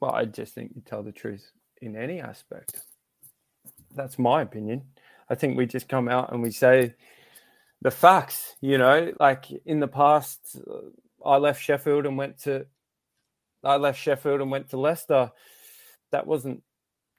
[0.00, 2.82] Well, I just think you tell the truth in any aspect.
[3.94, 4.82] That's my opinion.
[5.28, 6.94] I think we just come out and we say
[7.80, 8.56] the facts.
[8.60, 12.66] You know, like in the past, uh, I left Sheffield and went to,
[13.64, 15.30] I left Sheffield and went to Leicester.
[16.12, 16.62] That wasn't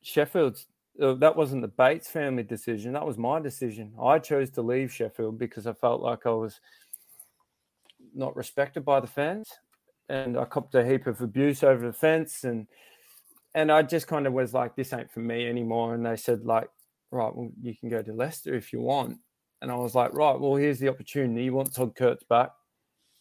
[0.01, 0.67] Sheffield's.
[1.01, 2.93] Uh, that wasn't the Bates family decision.
[2.93, 3.93] That was my decision.
[4.01, 6.61] I chose to leave Sheffield because I felt like I was
[8.13, 9.49] not respected by the fans
[10.07, 12.67] and I copped a heap of abuse over the fence and
[13.53, 15.95] and I just kind of was like, this ain't for me anymore.
[15.95, 16.69] And they said, like,
[17.09, 19.17] right, well, you can go to Leicester if you want.
[19.61, 21.45] And I was like, right, well, here's the opportunity.
[21.45, 22.51] You want Todd Kurtz back?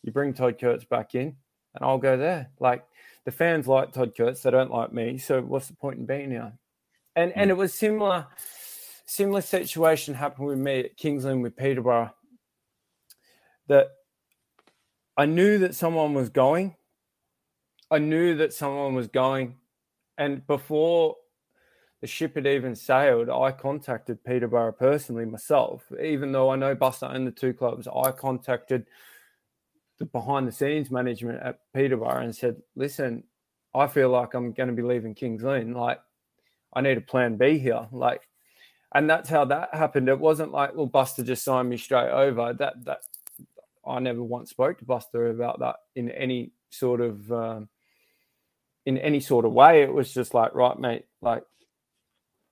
[0.02, 1.36] You bring Todd Kurtz back in,
[1.74, 2.50] and I'll go there.
[2.60, 2.84] Like
[3.24, 5.18] the fans like Todd Kurtz, they don't like me.
[5.18, 6.52] So what's the point in being here?
[7.16, 7.50] And and hmm.
[7.50, 8.26] it was similar,
[9.06, 12.14] similar situation happened with me at Kings Lynn with Peterborough.
[13.68, 13.88] That
[15.16, 16.76] I knew that someone was going.
[17.90, 19.56] I knew that someone was going.
[20.18, 21.16] And before
[22.00, 25.84] the ship had even sailed, I contacted Peterborough personally myself.
[26.02, 28.86] Even though I know Buster owned the two clubs, I contacted
[29.98, 33.24] the behind the scenes management at Peterborough and said, listen,
[33.74, 35.72] I feel like I'm going to be leaving Kings Lynn.
[35.72, 36.00] Like,
[36.72, 37.86] I need a plan B here.
[37.92, 38.22] Like,
[38.94, 40.08] and that's how that happened.
[40.08, 42.52] It wasn't like, well, Buster just signed me straight over.
[42.52, 43.00] That, that,
[43.86, 47.68] I never once spoke to Buster about that in any sort of um,
[48.86, 49.82] in any sort of way.
[49.82, 51.42] It was just like, right, mate, like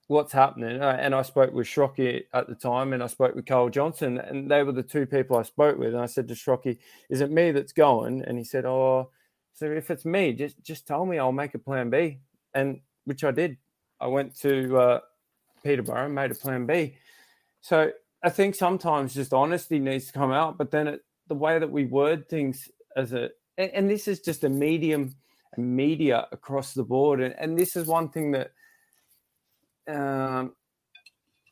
[0.07, 0.81] what's happening?
[0.81, 4.19] Uh, And I spoke with Shrocky at the time, and I spoke with Carl Johnson,
[4.19, 5.93] and they were the two people I spoke with.
[5.93, 6.77] And I said to Shrocky,
[7.09, 9.11] "Is it me that's going?" And he said, "Oh,
[9.53, 11.19] so if it's me, just just tell me.
[11.19, 12.19] I'll make a plan B."
[12.53, 13.57] And which I did.
[13.99, 14.99] I went to uh,
[15.63, 16.95] Peterborough and made a plan B.
[17.61, 17.91] So
[18.23, 21.71] I think sometimes just honesty needs to come out, but then it, the way that
[21.71, 25.15] we word things as a and, and this is just a medium
[25.57, 28.51] media across the board and, and this is one thing that
[29.87, 30.53] um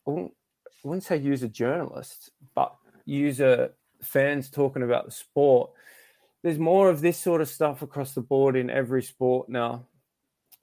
[0.08, 0.34] I wouldn't,
[0.66, 5.72] I wouldn't say use a journalist but user fans talking about the sport
[6.44, 9.86] there's more of this sort of stuff across the board in every sport now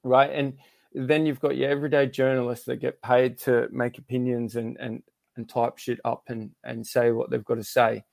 [0.04, 0.30] right?
[0.32, 0.54] And
[0.92, 5.02] then you've got your everyday journalists that get paid to make opinions and and
[5.36, 8.04] and type shit up and and say what they've got to say.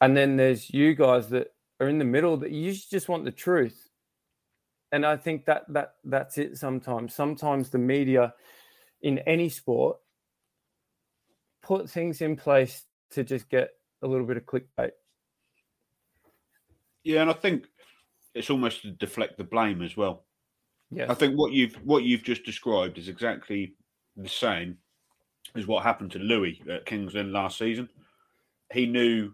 [0.00, 1.48] And then there's you guys that
[1.80, 3.88] are in the middle that you just want the truth
[4.92, 8.34] and i think that that that's it sometimes sometimes the media
[9.02, 9.98] in any sport
[11.62, 13.70] put things in place to just get
[14.02, 14.92] a little bit of clickbait
[17.04, 17.66] Yeah, and I think
[18.34, 20.24] it's almost to deflect the blame as well.
[20.90, 23.74] yeah I think what you've what you've just described is exactly
[24.16, 24.78] the same
[25.54, 27.88] as what happened to Louis at Kings Lynn last season.
[28.72, 29.32] He knew,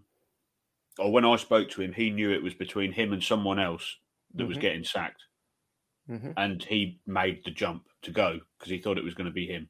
[0.97, 3.97] or when I spoke to him, he knew it was between him and someone else
[4.35, 4.61] that was Mhm.
[4.61, 5.23] getting sacked,
[6.09, 6.33] Mhm.
[6.37, 9.47] and he made the jump to go because he thought it was going to be
[9.47, 9.69] him.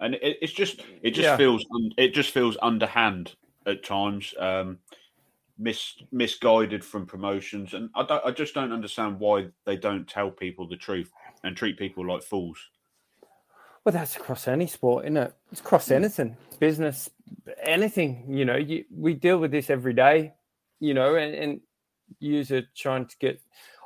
[0.00, 1.36] And it, it's just it just Yeah.
[1.36, 1.64] feels
[1.96, 3.34] it just feels underhand
[3.66, 4.34] at times.
[4.38, 4.78] Um,
[5.58, 10.30] mis, misguided from promotions, and I, don't, I just don't understand why they don't tell
[10.30, 12.58] people the truth and treat people like fools.
[13.84, 15.34] Well, that's across any sport, isn't it?
[15.52, 17.10] It's across anything, business,
[17.62, 18.24] anything.
[18.28, 20.34] You know, you, we deal with this every day.
[20.80, 21.34] You know, and,
[22.22, 23.40] and are trying to get.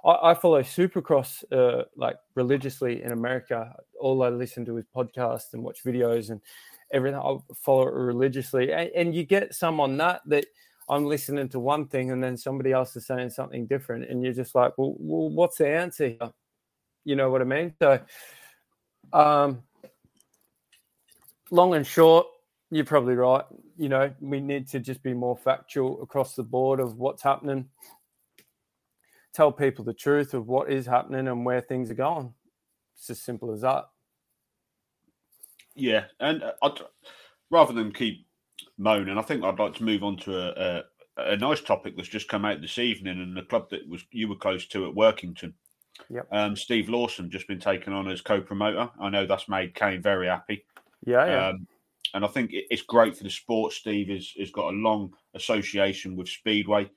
[0.08, 3.74] I, I follow Supercross uh, like religiously in America.
[4.00, 6.40] All I listen to is podcasts and watch videos and
[6.92, 7.20] everything.
[7.20, 10.46] I follow it religiously, and, and you get some on that that
[10.88, 14.32] I'm listening to one thing and then somebody else is saying something different, and you're
[14.32, 16.32] just like, well, well what's the answer here?
[17.04, 17.74] You know what I mean?
[17.78, 18.00] So,
[19.12, 19.62] um,
[21.50, 22.26] long and short,
[22.70, 23.44] you're probably right.
[23.76, 27.68] You know, we need to just be more factual across the board of what's happening.
[29.38, 32.34] Tell people the truth of what is happening and where things are going.
[32.96, 33.84] It's as simple as that.
[35.76, 36.80] Yeah, and uh, I'd,
[37.48, 38.26] rather than keep
[38.78, 40.82] moaning, I think I'd like to move on to a,
[41.18, 44.04] a, a nice topic that's just come out this evening, and the club that was
[44.10, 45.52] you were close to at Workington.
[46.10, 46.26] Yep.
[46.32, 48.90] Um, Steve Lawson just been taken on as co-promoter.
[49.00, 50.64] I know that's made Kane very happy.
[51.06, 51.48] Yeah, yeah.
[51.50, 51.68] Um,
[52.12, 53.72] and I think it- it's great for the sport.
[53.72, 56.90] Steve has, has got a long association with Speedway.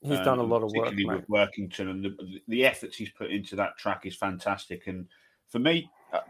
[0.00, 1.06] He's um, done a lot of work, mate.
[1.06, 4.86] with Workington, and the, the efforts he's put into that track is fantastic.
[4.86, 5.06] And
[5.48, 6.20] for me, uh,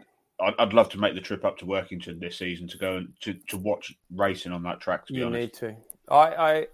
[0.41, 3.13] I'd, I'd love to make the trip up to Workington this season to go and
[3.21, 5.05] to, to watch racing on that track.
[5.07, 5.75] To be You honest, need to.
[6.09, 6.67] I,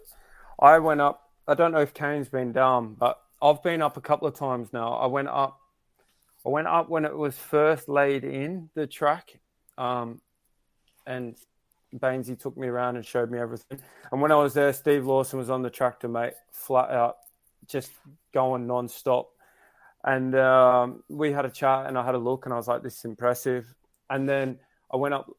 [0.59, 1.29] I, I went up.
[1.47, 4.71] I don't know if Kane's been down, but I've been up a couple of times
[4.71, 4.93] now.
[4.93, 5.59] I went up.
[6.45, 9.39] I went up when it was first laid in the track,
[9.77, 10.21] um,
[11.05, 11.35] and
[11.99, 13.79] Bainesy took me around and showed me everything.
[14.11, 17.17] And when I was there, Steve Lawson was on the tractor, mate, flat out,
[17.67, 17.91] just
[18.33, 19.29] going non-stop.
[20.03, 22.83] And um, we had a chat, and I had a look, and I was like,
[22.83, 23.73] "This is impressive."
[24.09, 24.59] And then
[24.93, 25.31] I went up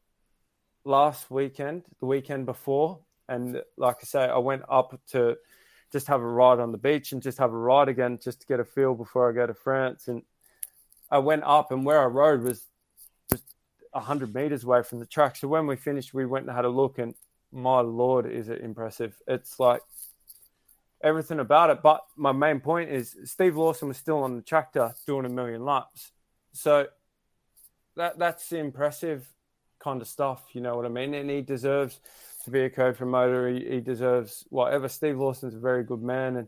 [0.83, 5.37] last weekend, the weekend before, and like I say, I went up to
[5.91, 8.47] just have a ride on the beach and just have a ride again, just to
[8.47, 10.09] get a feel before I go to France.
[10.09, 10.23] And
[11.09, 12.65] I went up, and where I rode was
[13.97, 15.35] 100 meters away from the track.
[15.35, 17.13] So when we finished, we went and had a look, and
[17.51, 19.15] my lord, is it impressive!
[19.27, 19.81] It's like
[21.03, 21.81] everything about it.
[21.81, 25.63] But my main point is Steve Lawson was still on the tractor doing a million
[25.63, 26.11] laps.
[26.53, 26.87] So
[27.95, 29.27] that that's impressive
[29.79, 31.13] kind of stuff, you know what I mean?
[31.13, 31.99] And he deserves
[32.45, 33.49] to be a co promoter.
[33.49, 34.87] He, he deserves whatever.
[34.87, 36.47] Steve Lawson's a very good man and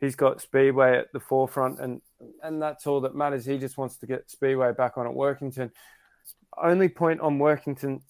[0.00, 2.00] he's got Speedway at the forefront and
[2.42, 3.44] and that's all that matters.
[3.44, 5.70] He just wants to get Speedway back on at Workington.
[6.62, 8.02] Only point on Workington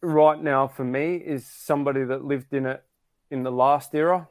[0.00, 2.82] right now for me is somebody that lived in it
[3.30, 4.28] in the last era.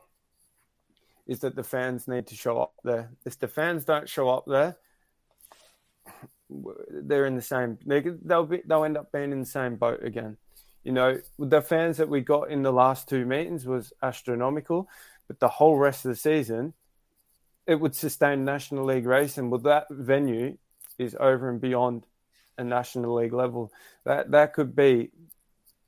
[1.27, 3.11] Is that the fans need to show up there?
[3.25, 4.77] If the fans don't show up there,
[6.49, 7.79] they're in the same.
[7.85, 8.61] They, they'll be.
[8.65, 10.37] They'll end up being in the same boat again.
[10.83, 14.87] You know, the fans that we got in the last two meetings was astronomical,
[15.27, 16.73] but the whole rest of the season,
[17.65, 19.49] it would sustain National League racing.
[19.49, 20.57] Well, that venue
[20.99, 22.05] is over and beyond
[22.57, 23.71] a National League level.
[24.05, 25.11] That that could be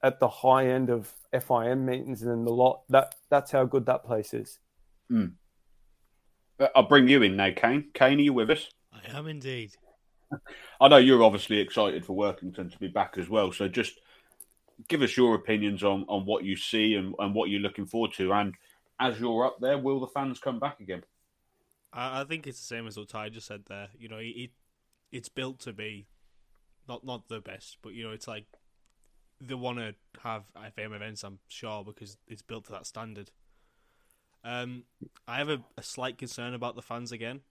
[0.02, 2.82] at the high end of FIM meetings and in the lot.
[2.90, 4.60] That that's how good that place is.
[6.60, 7.86] Uh, I'll bring you in now, Kane.
[7.94, 8.70] Kane, are you with us?
[8.94, 9.72] I am indeed.
[10.82, 13.52] I know you're obviously excited for Workington to be back as well.
[13.52, 14.00] So just
[14.88, 18.14] give us your opinions on, on what you see and, and what you're looking forward
[18.14, 18.34] to.
[18.34, 18.56] And
[19.00, 21.04] as you're up there, will the fans come back again?
[21.94, 23.90] I, I think it's the same as what Ty just said there.
[23.98, 24.52] You know, it, it
[25.12, 26.08] it's built to be
[26.88, 28.46] not not the best, but you know, it's like
[29.40, 31.24] they want to have FIM events.
[31.24, 33.32] I'm sure because it's built to that standard.
[34.44, 34.84] Um,
[35.28, 37.42] I have a, a slight concern about the fans again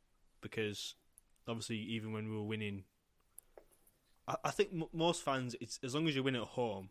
[0.40, 0.94] because
[1.46, 2.84] obviously, even when we were winning,
[4.26, 6.90] I, I think m- most fans, it's as long as you win at home,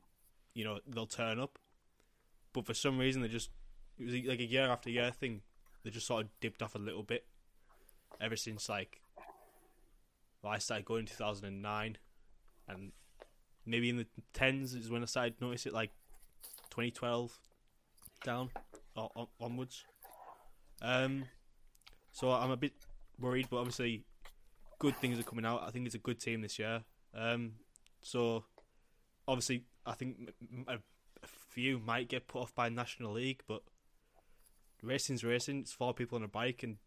[0.53, 1.59] you know they'll turn up.
[2.53, 3.49] But for some reason, they just
[3.97, 5.41] it was like a year after year thing.
[5.83, 7.25] They just sort of dipped off a little bit
[8.21, 9.01] ever since like
[10.45, 11.97] well, I started going in 2009,
[12.67, 12.91] and
[13.65, 15.91] maybe in the tens is when I started notice it, like
[16.71, 17.37] 2012
[18.23, 18.49] down
[18.95, 19.83] or on, onwards.
[20.81, 21.25] Um,
[22.11, 22.73] so I'm a bit
[23.19, 24.03] worried, but obviously,
[24.79, 25.63] good things are coming out.
[25.65, 26.83] I think it's a good team this year.
[27.13, 27.53] Um,
[28.01, 28.43] so
[29.27, 30.31] obviously, I think
[30.67, 30.77] a
[31.49, 33.61] few might get put off by National League, but
[34.81, 35.59] racing's racing.
[35.59, 36.77] It's four people on a bike, and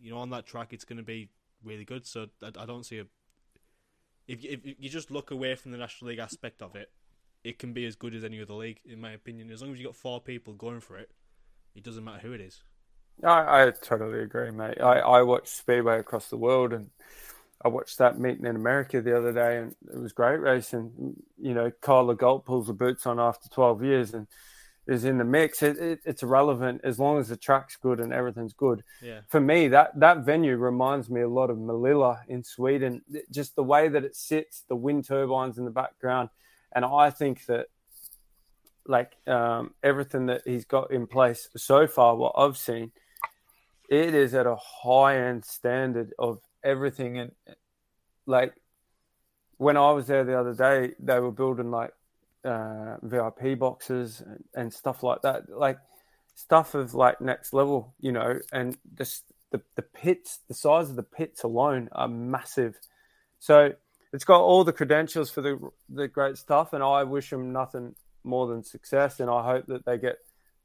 [0.00, 1.28] you know on that track, it's going to be
[1.62, 2.06] really good.
[2.06, 3.04] So I, I don't see a.
[4.26, 6.90] If you, if you just look away from the National League aspect of it,
[7.42, 9.50] it can be as good as any other league, in my opinion.
[9.50, 11.10] As long as you've got four people going for it,
[11.74, 12.62] it doesn't matter who it is.
[13.22, 14.80] I, I totally agree, mate.
[14.80, 16.90] I, I watched Speedway across the world and
[17.64, 21.14] I watched that meeting in America the other day and it was great racing.
[21.40, 24.26] You know, Kyle Galt pulls the boots on after 12 years and
[24.86, 28.12] is in the mix, it, it, it's irrelevant as long as the track's good and
[28.12, 28.84] everything's good.
[29.02, 29.20] Yeah.
[29.28, 33.02] For me, that that venue reminds me a lot of Målilla in Sweden.
[33.30, 36.28] Just the way that it sits, the wind turbines in the background,
[36.72, 37.68] and I think that
[38.86, 42.92] like um, everything that he's got in place so far, what I've seen,
[43.88, 47.18] it is at a high end standard of everything.
[47.18, 47.32] And
[48.26, 48.54] like
[49.56, 51.92] when I was there the other day, they were building like
[52.44, 54.22] uh, VIP boxes
[54.54, 55.78] and, stuff like that, like
[56.34, 58.38] stuff of like next level, you know.
[58.52, 62.78] And just the the pits, the size of the pits alone are massive.
[63.38, 63.72] So
[64.12, 67.94] it's got all the credentials for the the great stuff, and I wish them nothing
[68.22, 69.20] more than success.
[69.20, 70.16] And I hope that they get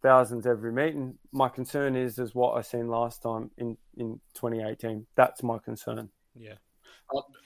[0.02, 1.18] thousands every meeting.
[1.32, 5.08] My concern is is what I seen last time in in 2018.
[5.16, 6.10] That's my concern.
[6.36, 6.56] Yeah.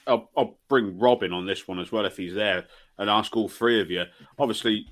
[0.06, 2.66] I'll, I'll bring Robin on this one as well if he's there
[2.98, 4.04] and ask all three of you.
[4.38, 4.86] Obviously,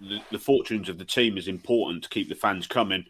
[0.00, 3.04] the, the fortunes of the team is important to keep the fans coming.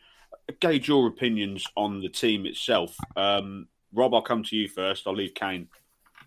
[0.61, 2.97] Gauge your opinions on the team itself.
[3.17, 5.07] Um, Rob, I'll come to you first.
[5.07, 5.69] I'll leave Kane,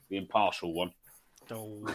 [0.10, 0.92] the impartial one.
[1.50, 1.86] Oh,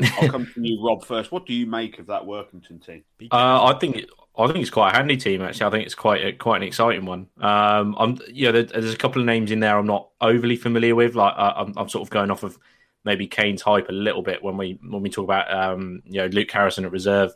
[0.00, 1.32] I'll come to you, Rob, first.
[1.32, 3.02] What do you make of that Workington team?
[3.32, 5.66] Uh, I think it, I think it's quite a handy team actually.
[5.66, 7.28] I think it's quite a, quite an exciting one.
[7.40, 10.94] Um, I'm yeah, there, there's a couple of names in there I'm not overly familiar
[10.94, 11.14] with.
[11.14, 12.58] Like uh, I'm, I'm sort of going off of
[13.06, 16.26] maybe Kane's hype a little bit when we when we talk about um, you know
[16.26, 17.32] Luke Harrison at reserve.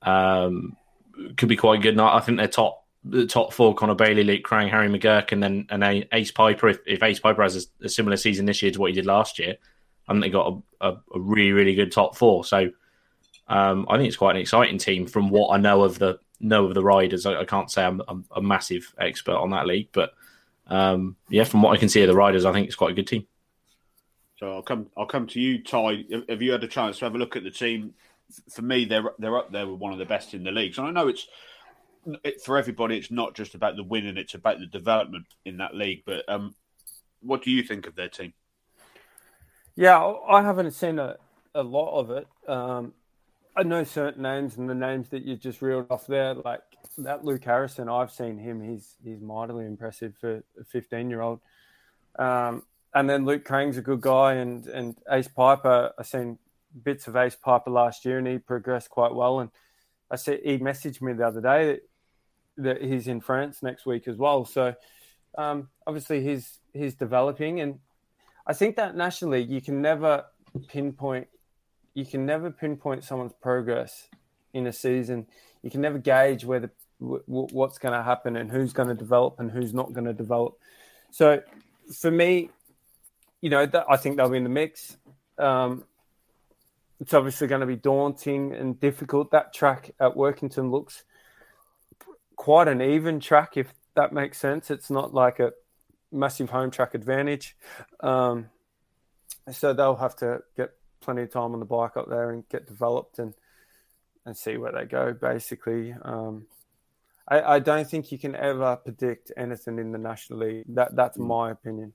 [0.00, 0.76] Um,
[1.36, 1.98] could be quite good.
[1.98, 5.42] I I think they're top the top four: Connor Bailey, Luke Crang, Harry McGurk, and
[5.42, 6.68] then and Ace Piper.
[6.68, 9.04] If, if Ace Piper has a, a similar season this year to what he did
[9.04, 9.56] last year,
[10.06, 12.44] I think they got a, a, a really really good top four.
[12.44, 12.70] So.
[13.50, 16.66] Um, I think it's quite an exciting team from what I know of the know
[16.66, 17.24] of the riders.
[17.24, 20.12] I, I can't say I'm, I'm a massive expert on that league, but
[20.66, 22.94] um, yeah, from what I can see of the riders, I think it's quite a
[22.94, 23.26] good team.
[24.38, 24.86] So I'll come.
[24.96, 26.04] I'll come to you, Ty.
[26.28, 27.94] Have you had a chance to have a look at the team?
[28.50, 30.74] For me, they're they're up there with one of the best in the league.
[30.74, 31.26] So I know it's
[32.22, 32.96] it, for everybody.
[32.96, 36.02] It's not just about the winning; it's about the development in that league.
[36.06, 36.54] But um,
[37.20, 38.32] what do you think of their team?
[39.74, 41.16] Yeah, I haven't seen a,
[41.54, 42.28] a lot of it.
[42.48, 42.94] Um,
[43.56, 46.62] I know certain names and the names that you just reeled off there, like
[46.98, 47.88] that Luke Harrison.
[47.88, 51.40] I've seen him; he's he's mightily impressive for a fifteen year old.
[52.20, 52.62] Um,
[52.94, 55.92] and then Luke Crang's a good guy, and and Ace Piper.
[55.98, 56.38] I seen
[56.82, 59.40] bits of Ace Piper last year, and he progressed quite well.
[59.40, 59.50] And
[60.10, 61.82] I said he messaged me the other day that,
[62.58, 64.44] that he's in France next week as well.
[64.44, 64.74] So
[65.36, 67.78] um, obviously he's he's developing, and
[68.46, 70.24] I think that nationally you can never
[70.68, 71.28] pinpoint
[71.94, 74.08] you can never pinpoint someone's progress
[74.54, 75.26] in a season.
[75.62, 76.70] You can never gauge where the
[77.00, 80.04] w- w- what's going to happen and who's going to develop and who's not going
[80.04, 80.58] to develop.
[81.10, 81.42] So
[81.92, 82.50] for me,
[83.40, 84.96] you know, that, I think they'll be in the mix.
[85.38, 85.84] Um,
[87.00, 89.30] it's obviously going to be daunting and difficult.
[89.30, 91.04] That track at Workington looks
[92.36, 94.70] quite an even track, if that makes sense.
[94.70, 95.52] It's not like a
[96.10, 97.56] massive home track advantage.
[98.00, 98.46] Um,
[99.50, 100.70] so they'll have to get
[101.00, 103.34] plenty of time on the bike up there and get developed and
[104.26, 105.14] and see where they go.
[105.14, 106.46] Basically, um,
[107.26, 110.64] I, I don't think you can ever predict anything in the National League.
[110.68, 111.94] That that's my opinion.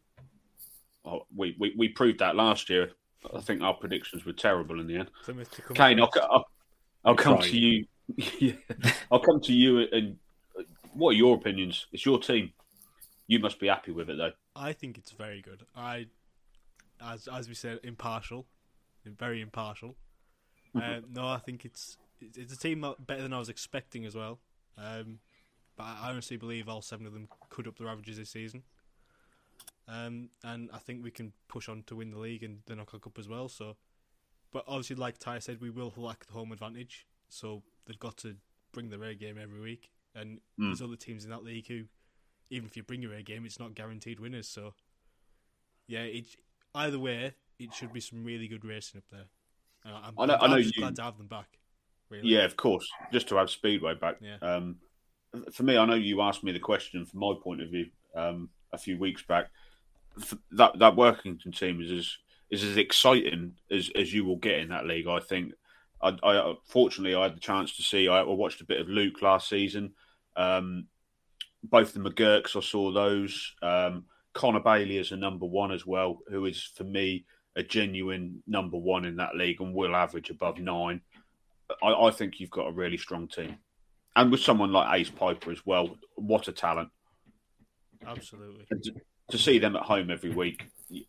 [1.06, 2.92] Oh, we, we we proved that last year.
[3.34, 5.12] I think our predictions were terrible in the end.
[5.24, 6.12] Plymouth to come Kane, I'll.
[6.30, 6.46] I'll,
[7.06, 7.44] I'll come Right.
[7.44, 7.86] to you.
[8.40, 8.54] Yeah.
[9.12, 9.88] I'll come to you.
[9.92, 10.18] And
[10.94, 11.88] what are your opinions?
[11.94, 12.52] It's your team.
[13.28, 14.34] You must be happy with it, though.
[14.58, 15.64] I think it's very good.
[15.76, 16.08] I,
[17.02, 18.46] as as we said, impartial,
[19.06, 19.96] very impartial.
[20.76, 24.16] Uh, no, I think it's it's it's a team better than I was expecting as
[24.16, 24.40] well.
[24.78, 25.20] Um,
[25.78, 28.64] but I honestly believe all seven of them could up their averages this season.
[29.88, 33.02] Um, and I think we can push on to win the league and the knockout
[33.02, 33.50] cup as well.
[33.50, 33.76] So,
[34.52, 37.06] but obviously, like Ty said, we will lack the home advantage.
[37.30, 38.36] So they've got to
[38.72, 39.90] bring their A game every week.
[40.16, 40.70] And Mm.
[40.70, 41.84] there's other teams in that league who,
[42.50, 44.48] even if you bring your A game, it's not guaranteed winners.
[44.48, 44.74] So,
[45.88, 46.26] yeah, it,
[46.76, 49.26] either way, it should be some really good racing up there.
[49.92, 51.60] Uh, I'm, I know- I'm, I know just you- glad to have them back.
[52.10, 52.30] Really.
[52.30, 52.88] Yeah, of course.
[53.12, 54.18] Just to have Speedway back.
[54.22, 54.38] Yeah.
[54.42, 54.78] Um,
[55.52, 58.50] for me, I know you asked me the question from my point of view um,
[58.72, 59.50] a few weeks back.
[60.22, 62.18] F- That that Workington team is as
[62.50, 65.08] is as exciting as, as you will get in that league.
[65.08, 65.54] I think.
[66.02, 68.10] I, I fortunately I had the chance to see.
[68.10, 69.94] I, I watched a bit of Luke last season.
[70.36, 70.88] Um,
[71.64, 73.54] both the McGurks, I saw those.
[73.62, 74.04] Um,
[74.34, 78.78] Connor Bailey is a number one as well, who is for me a genuine number
[78.78, 81.00] one in that league and will average above nine.
[81.82, 83.56] I, I think you've got a really strong team,
[84.16, 86.90] and with someone like Ace Piper as well, what a talent!
[88.06, 88.66] Absolutely.
[89.32, 90.66] To, see them at home every week,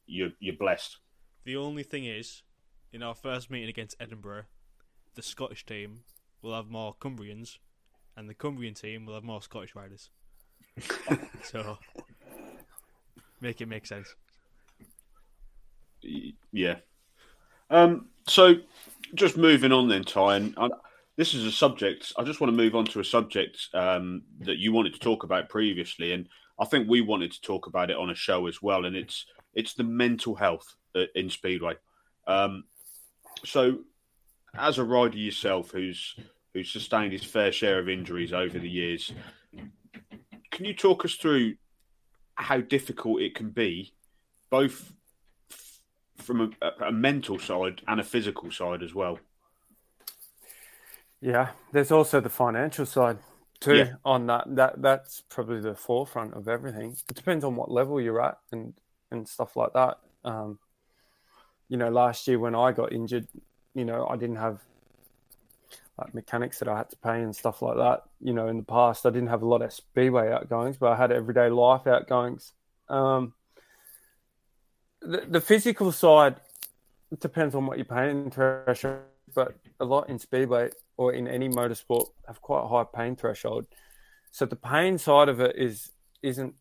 [0.06, 0.98] you're you're blessed.
[1.44, 2.42] The only thing is,
[2.92, 4.44] in our first meeting against Edinburgh,
[5.14, 6.04] the Scottish team
[6.40, 7.58] will have more Cumbrians,
[8.16, 10.10] and the Cumbrian team will have more Scottish riders.
[11.42, 11.78] so
[13.40, 14.14] make it make sense.
[16.52, 16.76] Yeah.
[17.70, 18.54] Um, so,
[19.14, 20.68] just moving on then, Ty, and uh,
[21.16, 22.12] this is a subject.
[22.18, 25.24] I just want to move on to a subject um, that you wanted to talk
[25.24, 28.62] about previously, and I think we wanted to talk about it on a show as
[28.62, 28.84] well.
[28.84, 31.74] And it's it's the mental health uh, in speedway.
[32.26, 32.64] Um,
[33.44, 33.78] so,
[34.56, 36.16] as a rider yourself, who's
[36.52, 39.12] who's sustained his fair share of injuries over the years,
[40.50, 41.54] can you talk us through
[42.36, 43.92] how difficult it can be,
[44.50, 44.92] both
[46.16, 49.18] from a, a mental side and a physical side as well.
[51.20, 53.18] Yeah, there's also the financial side
[53.64, 53.94] too Yeah.
[54.04, 54.44] on that.
[54.56, 56.96] That that's probably the forefront of everything.
[57.08, 58.74] It depends on what level you're at and
[59.10, 59.98] and stuff like that.
[60.24, 60.58] Um,
[61.68, 63.26] you know, last year when I got injured,
[63.74, 64.60] you know, I didn't have
[65.98, 68.02] like mechanics that I had to pay and stuff like that.
[68.20, 70.96] You know, in the past, I didn't have a lot of speedway outgoings, but I
[70.96, 72.52] had everyday life outgoings.
[72.88, 73.34] Um,
[75.00, 76.36] the, the physical side
[77.12, 79.02] it depends on what your pain threshold,
[79.34, 83.66] but a lot in speedway or in any motorsport have quite a high pain threshold.
[84.30, 85.90] So the pain side of it is
[86.22, 86.54] isn't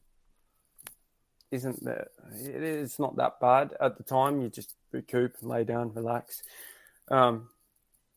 [1.52, 2.08] isn't that
[2.44, 4.42] it is not that bad at the time.
[4.42, 6.42] You just recoup and lay down, relax.
[7.10, 7.50] Um,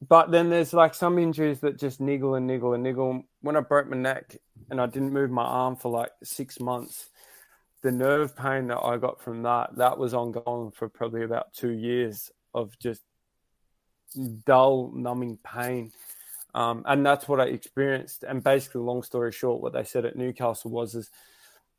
[0.06, 3.24] but then there's like some injuries that just niggle and niggle and niggle.
[3.40, 4.36] When I broke my neck
[4.70, 7.08] and I didn't move my arm for like six months,
[7.82, 11.70] the nerve pain that I got from that that was ongoing for probably about two
[11.70, 13.02] years of just
[14.44, 15.92] dull, numbing pain.
[16.56, 18.24] Um, and that's what I experienced.
[18.24, 21.10] And basically, long story short, what they said at Newcastle was is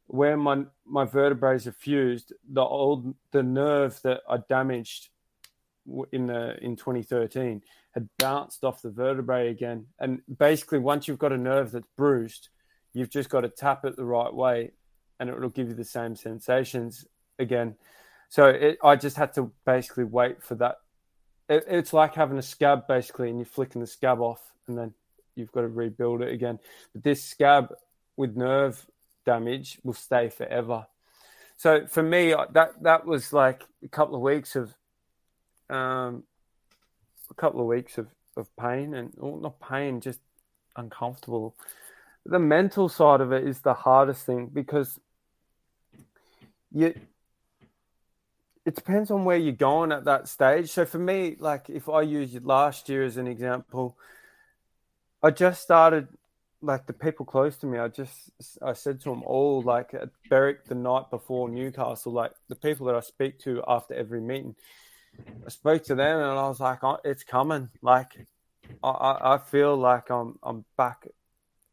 [0.05, 5.09] where my my vertebrae are fused, the old the nerve that I damaged
[6.11, 9.88] in the in 2013 had bounced off the vertebrae again.
[9.99, 12.49] And basically, once you've got a nerve that's bruised,
[12.93, 14.73] you've just got to tap it the right way,
[15.19, 17.03] and it will give you the same sensations
[17.39, 17.75] again.
[18.30, 20.75] So it, I just had to basically wait for that.
[21.49, 24.93] It, it's like having a scab basically, and you're flicking the scab off, and then
[25.35, 26.59] you've got to rebuild it again.
[26.93, 27.73] But this scab
[28.15, 28.85] with nerve
[29.25, 30.87] damage will stay forever.
[31.57, 34.73] So for me, that that was like a couple of weeks of,
[35.69, 36.23] um,
[37.29, 40.19] a couple of weeks of of pain and well, not pain, just
[40.75, 41.55] uncomfortable.
[42.25, 44.99] The mental side of it is the hardest thing because
[46.71, 46.93] you
[48.68, 50.70] it depends on where you're going at that stage.
[50.70, 53.97] So for me, like if I use last year as an example,
[55.24, 56.09] I just started
[56.61, 57.78] like the people close to me.
[57.80, 58.30] I just
[58.61, 62.88] I said to them all like at Berwick the night before Newcastle, like the people
[62.88, 64.53] that I speak to after every meeting.
[65.45, 68.28] I spoke to them and I was like, oh, "It's coming." Like
[68.84, 71.07] I- I, I feel like I'm I'm back,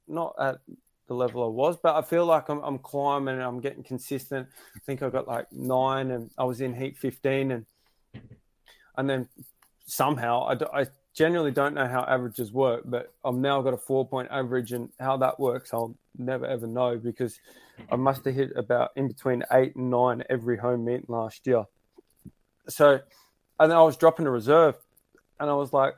[0.06, 0.58] not at
[1.06, 4.48] the level I was, but I feel like I'm I'm climbing and I'm getting consistent.
[4.76, 7.66] I think I got like nine, and I was in heat fifteen, and
[8.96, 9.28] and then
[9.86, 14.06] somehow I, I genuinely don't know how averages work, but I've now got a four
[14.06, 17.38] point average, and how that works, I'll never ever know because
[17.90, 21.64] I must have hit about in between eight and nine every home meet last year.
[22.68, 23.00] So,
[23.60, 24.76] and then I was dropping a reserve,
[25.38, 25.94] and I was like,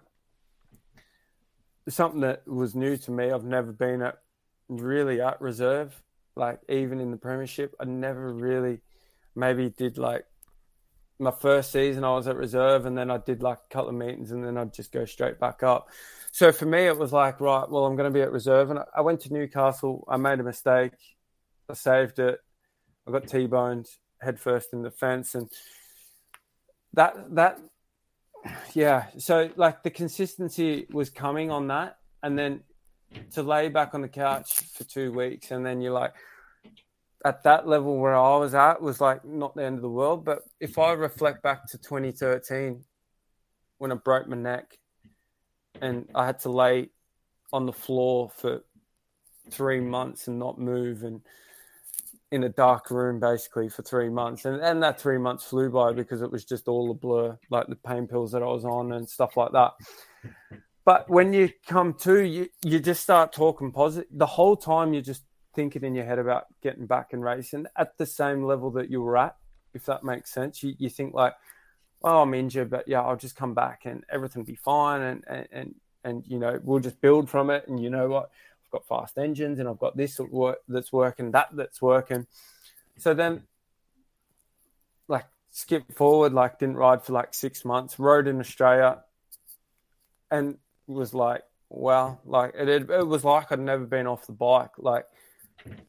[1.89, 3.31] something that was new to me.
[3.31, 4.19] I've never been at
[4.69, 6.01] really at reserve,
[6.35, 7.75] like even in the premiership.
[7.81, 8.81] I never really
[9.35, 10.25] maybe did like
[11.19, 13.95] my first season I was at reserve and then I did like a couple of
[13.95, 15.89] meetings and then I'd just go straight back up.
[16.31, 18.71] So for me it was like, right, well I'm gonna be at reserve.
[18.71, 20.93] And I- went to Newcastle, I made a mistake,
[21.71, 22.39] I saved it,
[23.07, 23.89] I got T boned
[24.21, 25.35] head first in the fence.
[25.35, 25.51] And
[26.93, 27.61] that that
[28.75, 31.99] yeah, so like the consistency was coming on that.
[32.23, 32.61] And then
[33.33, 36.15] to lay back on the couch for two weeks and then you're like
[37.25, 40.25] at that level where I was at was like not the end of the world.
[40.25, 42.85] But if I reflect back to 2013
[43.79, 44.79] when I broke my neck
[45.81, 46.91] and I had to lay
[47.53, 48.63] on the floor for
[49.51, 51.21] three months and not move and
[52.33, 55.93] in a dark room basically for three months and, and that three months flew by
[55.93, 58.91] because it was just all a blur like the pain pills that i was on
[58.93, 59.73] and stuff like that
[60.87, 65.03] but when you come to you you just start talking positive the whole time you're
[65.03, 65.25] just
[65.55, 69.03] thinking in your head about getting back and racing at the same level that you
[69.03, 69.37] were at
[69.75, 70.63] if that makes sense.
[70.63, 71.35] You, you think like
[72.03, 75.25] oh i'm injured but yeah i'll just come back and everything will be fine and,
[75.27, 75.75] and and
[76.05, 78.31] and you know we'll just build from it and you know what?
[78.65, 80.21] I've got fast engines and i've got this
[80.69, 82.27] that's working that that's working.
[82.99, 83.43] So then
[85.09, 89.03] like skip forward like didn't ride for like six months rode in australia
[90.31, 92.19] and was like wow.
[92.25, 94.71] Like it, it, it was like I'd never been off the bike.
[94.79, 95.07] Like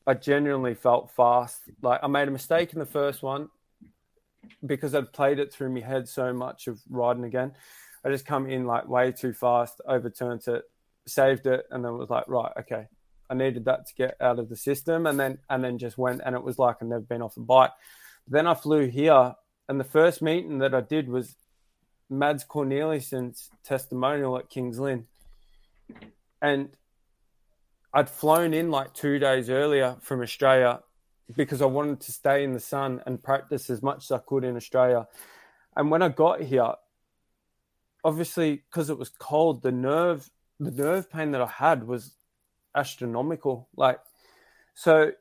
[0.06, 1.62] I genuinely felt fast.
[1.82, 3.50] Like I made a mistake in the first one
[4.66, 7.54] because I'd played it through my head so much of riding again.
[8.04, 10.64] I just come in like way too fast, overturned it,
[11.06, 12.88] saved it, and then was like, right, okay.
[13.30, 16.22] I needed that to get out of the system, and then and then just went,
[16.26, 17.72] and it was like I'd never been off the bike.
[18.26, 19.36] Then I flew here,
[19.68, 21.36] and the first meeting that I did was
[22.10, 25.08] Mads Korneliussen's testimonial at Kings Lynn,
[26.41, 26.70] and
[27.93, 30.82] I'd flown in like two days earlier from Australia
[31.36, 34.43] because I wanted to stay in the sun and practice as much as I could
[34.43, 35.08] in Australia.
[35.76, 36.74] And when I got here,
[38.03, 40.30] obviously because it was cold, the nerve
[40.60, 42.16] the nerve pain that I had was
[42.76, 43.68] astronomical.
[43.76, 43.99] Like
[44.74, 45.12] so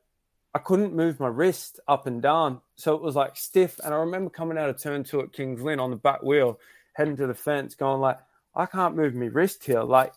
[0.56, 2.62] I couldn't move my wrist up and down.
[2.76, 3.78] So it was like stiff.
[3.84, 6.58] And I remember coming out of turn two at Kings Lynn on the back wheel,
[6.94, 8.16] heading to the fence, going like,
[8.54, 9.82] I can't move my wrist here.
[9.82, 10.14] Like,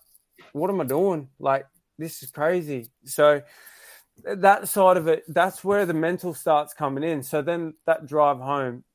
[0.53, 1.27] what am I doing?
[1.39, 1.65] Like,
[1.97, 2.89] this is crazy.
[3.03, 3.41] So
[4.23, 7.21] that side of it, that's where the mental starts coming in.
[7.21, 8.85] So then that drive home,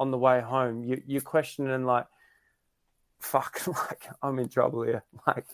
[0.00, 2.06] on the way home, you, you're questioning like,
[3.20, 5.04] fuck, like I'm in trouble here.
[5.26, 5.44] Like,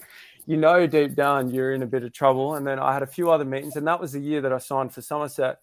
[0.47, 2.57] you know, deep down you're in a bit of trouble.
[2.57, 4.59] And then I had a few other meetings, and that was the year that I
[4.59, 5.59] signed for Somerset.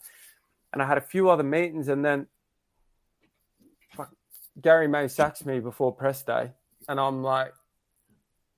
[0.71, 2.27] And I had a few other meetings, and then
[3.95, 4.11] fuck,
[4.61, 6.51] Gary May sacks me before press day,
[6.87, 7.53] and I'm like,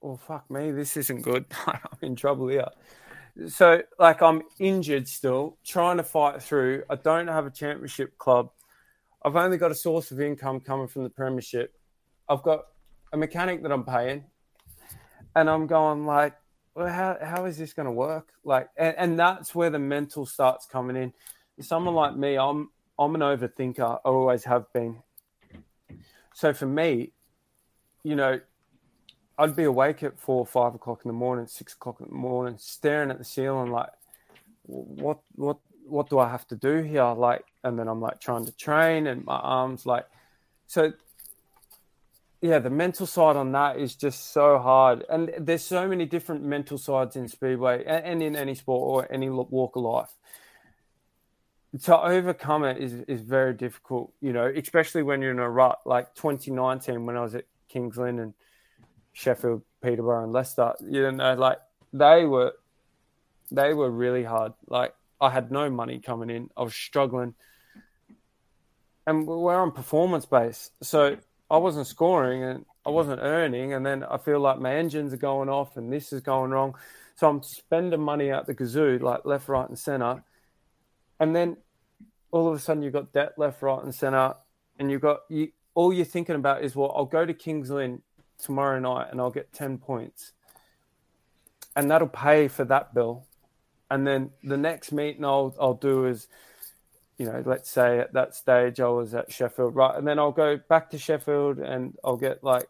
[0.02, 1.46] well, fuck me, this isn't good.
[1.68, 2.68] I'm in trouble here.
[3.48, 6.84] So, like, I'm injured still, trying to fight through.
[6.90, 8.50] I don't have a championship club.
[9.24, 11.74] I've only got a source of income coming from the premiership.
[12.28, 12.66] I've got
[13.14, 14.26] a mechanic that I'm paying,
[15.36, 16.36] and I'm going like,
[16.76, 18.34] well, how how is this going to work?
[18.44, 21.14] Like, and, and that's where the mental starts coming in.
[21.60, 24.00] Someone like me, I'm I'm an overthinker.
[24.06, 25.02] I always have been.
[26.34, 27.12] So for me,
[28.04, 28.40] you know,
[29.38, 32.56] I'd be awake at four, five o'clock in the morning, six o'clock in the morning,
[32.58, 33.90] staring at the ceiling, like,
[34.64, 37.04] what, what, what do I have to do here?
[37.04, 40.06] Like, and then I'm like trying to train, and my arms like,
[40.68, 40.94] so.
[42.42, 46.44] Yeah, the mental side on that is just so hard, and there's so many different
[46.44, 50.16] mental sides in speedway and, in any sport or any walk of life
[51.84, 55.80] to overcome it is, is very difficult, you know, especially when you're in a rut
[55.86, 58.34] like 2019 when I was at Kings Lynn and
[59.14, 60.74] Sheffield, Peterborough, and Leicester.
[60.82, 61.60] You know, like
[61.94, 62.54] they were
[63.52, 64.54] they were really hard.
[64.68, 66.50] Like I had no money coming in.
[66.58, 67.36] I was struggling.
[69.08, 70.70] And we're on performance base.
[70.82, 71.18] So
[71.52, 73.74] I wasn't scoring and I wasn't earning.
[73.74, 76.76] And then I feel like my engines are going off and this is going wrong.
[77.16, 80.24] So I'm spending money out the kazoo, like left, right, and center
[81.22, 81.56] and then
[82.32, 84.34] all of a sudden you've got debt left, right, and center,
[84.80, 85.52] and you've got you.
[85.76, 88.02] All you're thinking about is, well, I'll go to Kings Lynn
[88.40, 90.34] tomorrow night and I'll get ten points,
[91.76, 93.28] and that'll pay for that bill.
[93.92, 96.28] And then the next meeting I'll I'll do is,
[97.22, 100.32] you know, let's say at that stage I was at Sheffield, right, and then I'll
[100.32, 102.68] go back to Sheffield and I'll get like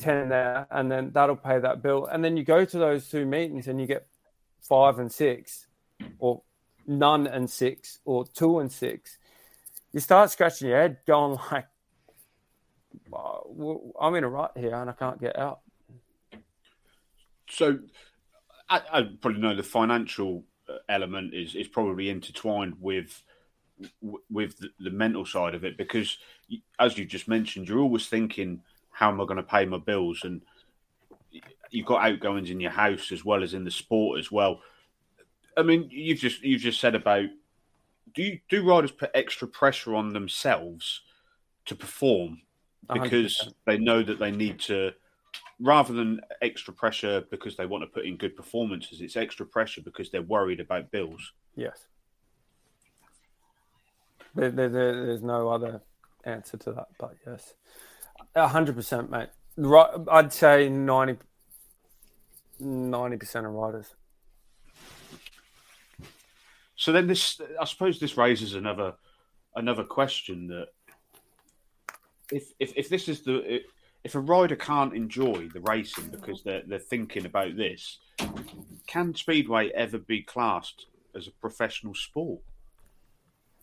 [0.00, 3.24] 10 there and then that'll pay that bill and then you go to those two
[3.24, 4.08] meetings and you get
[4.62, 5.68] five and six
[6.18, 6.42] or
[6.88, 9.16] none and six or two and six,
[9.92, 11.68] you start scratching your head, going like,
[14.00, 15.60] "I'm in a rut here and I can't get out."
[17.48, 17.78] So,
[18.68, 20.42] I, I probably know the financial
[20.88, 23.22] element is is probably intertwined with
[24.30, 26.18] with the, the mental side of it because,
[26.78, 28.60] as you just mentioned, you're always thinking,
[28.90, 30.42] "How am I going to pay my bills?" and
[31.70, 34.60] you've got outgoings in your house as well as in the sport as well.
[35.56, 37.26] I mean, you've just you've just said about
[38.14, 41.02] do you, do riders put extra pressure on themselves
[41.66, 42.40] to perform
[42.92, 43.54] because 100%.
[43.66, 44.92] they know that they need to
[45.60, 49.80] rather than extra pressure because they want to put in good performances it's extra pressure
[49.82, 51.32] because they're worried about bills.
[51.56, 51.86] Yes.
[54.34, 55.80] There, there, there's no other
[56.24, 57.54] answer to that but yes.
[58.36, 59.28] 100% mate.
[59.56, 61.18] Right i'd say 90
[62.60, 63.94] 90% of riders.
[66.76, 68.94] So then this, I suppose, this raises another
[69.56, 70.68] another question that
[72.32, 73.60] if if, if this is the
[74.04, 77.98] if a rider can't enjoy the racing because they're they're thinking about this,
[78.86, 82.40] can speedway ever be classed as a professional sport?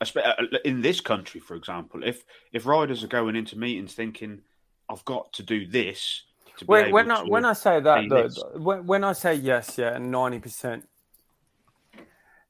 [0.01, 0.33] Uh,
[0.65, 4.41] in this country, for example, if if riders are going into meetings thinking,
[4.89, 6.23] "I've got to do this,"
[6.57, 9.95] to when, when I when I say that, though, when, when I say yes, yeah,
[9.95, 10.87] and ninety percent,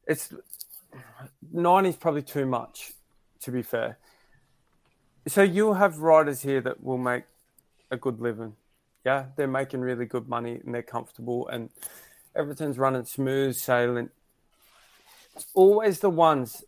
[0.08, 0.34] it's
[1.52, 2.94] 90 is probably too much,
[3.42, 3.98] to be fair.
[5.28, 7.24] So you'll have riders here that will make
[7.92, 8.56] a good living.
[9.06, 11.70] yeah, they're making really good money and they're comfortable and
[12.36, 14.10] everything's running smooth sailing.
[15.36, 16.64] It's always the ones,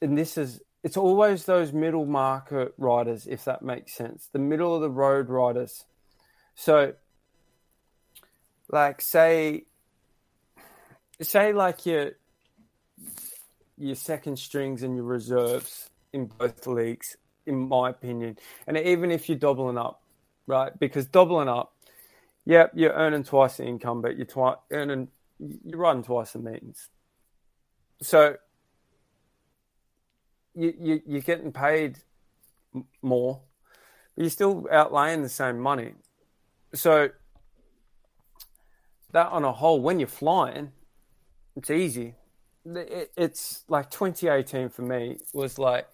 [0.00, 4.28] and this is it's always those middle market riders, if that makes sense.
[4.32, 5.84] The middle of the road riders.
[6.54, 6.94] So,
[8.70, 9.64] like, say,
[11.20, 12.12] say, like your
[13.76, 17.16] your second strings and your reserves in both leagues,
[17.48, 20.02] in my opinion, and even if you're doubling up,
[20.46, 20.78] right?
[20.78, 21.74] Because doubling up,
[22.44, 26.88] yep, you're earning twice the income, but you're twi- earning you're riding twice the meetings.
[28.02, 28.36] So
[30.54, 31.98] you, you you're getting paid
[33.02, 33.40] more,
[34.14, 35.94] but you're still outlaying the same money.
[36.74, 37.10] So
[39.12, 40.72] that on a whole, when you're flying,
[41.56, 42.14] it's easy.
[42.66, 45.88] It's like 2018 for me was like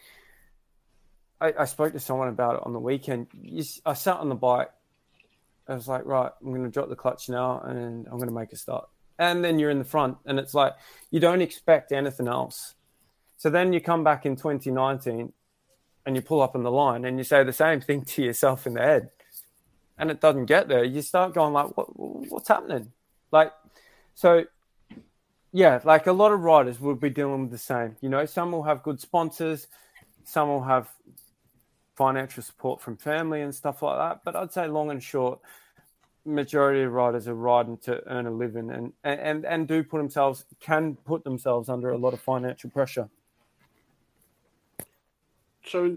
[1.40, 3.28] I, I spoke to someone about it on the weekend.
[3.84, 4.70] I sat on the bike.
[5.66, 8.34] I was like, right, I'm going to drop the clutch now, and I'm going to
[8.34, 8.88] make a start.
[9.18, 10.74] And then you're in the front, and it's like
[11.10, 12.74] you don't expect anything else.
[13.36, 15.32] So then you come back in 2019
[16.06, 18.66] and you pull up on the line and you say the same thing to yourself
[18.66, 19.10] in the head
[19.98, 20.84] and it doesn't get there.
[20.84, 22.92] You start going like, what, what's happening?
[23.30, 23.52] Like,
[24.14, 24.44] so
[25.52, 27.96] yeah, like a lot of riders will be dealing with the same.
[28.00, 29.66] You know, some will have good sponsors,
[30.24, 30.88] some will have
[31.96, 34.20] financial support from family and stuff like that.
[34.24, 35.40] But I'd say long and short,
[36.24, 40.46] majority of riders are riding to earn a living and, and, and do put themselves
[40.60, 43.08] can put themselves under a lot of financial pressure.
[45.66, 45.96] So,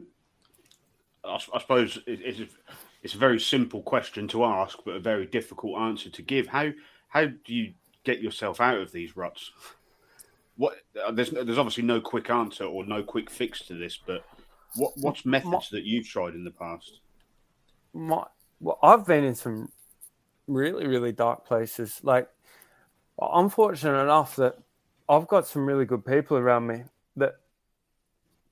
[1.23, 2.47] I, I suppose it, it's, a,
[3.03, 6.47] it's a very simple question to ask, but a very difficult answer to give.
[6.47, 6.71] How
[7.09, 7.73] how do you
[8.03, 9.51] get yourself out of these ruts?
[10.57, 14.25] What uh, there's there's obviously no quick answer or no quick fix to this, but
[14.75, 16.99] what what's methods my, that you've tried in the past?
[17.93, 18.25] My
[18.59, 19.71] well, I've been in some
[20.47, 21.99] really really dark places.
[22.03, 22.27] Like
[23.21, 24.57] I'm fortunate enough that
[25.09, 26.83] I've got some really good people around me
[27.15, 27.35] that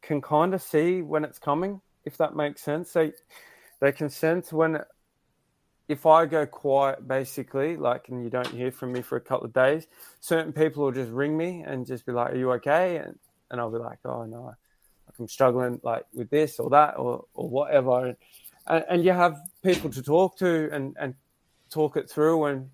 [0.02, 2.94] can kind of see when it's coming, if that makes sense.
[2.94, 3.14] They
[3.80, 4.80] they can sense when
[5.88, 9.46] if I go quiet, basically, like, and you don't hear from me for a couple
[9.46, 9.86] of days,
[10.20, 13.20] certain people will just ring me and just be like, "Are you okay?" and
[13.52, 14.56] and I'll be like, "Oh no,
[15.20, 18.16] I'm struggling like with this or that or or whatever."
[18.68, 21.16] And, and you have people to talk to and and
[21.70, 22.46] talk it through.
[22.46, 22.70] And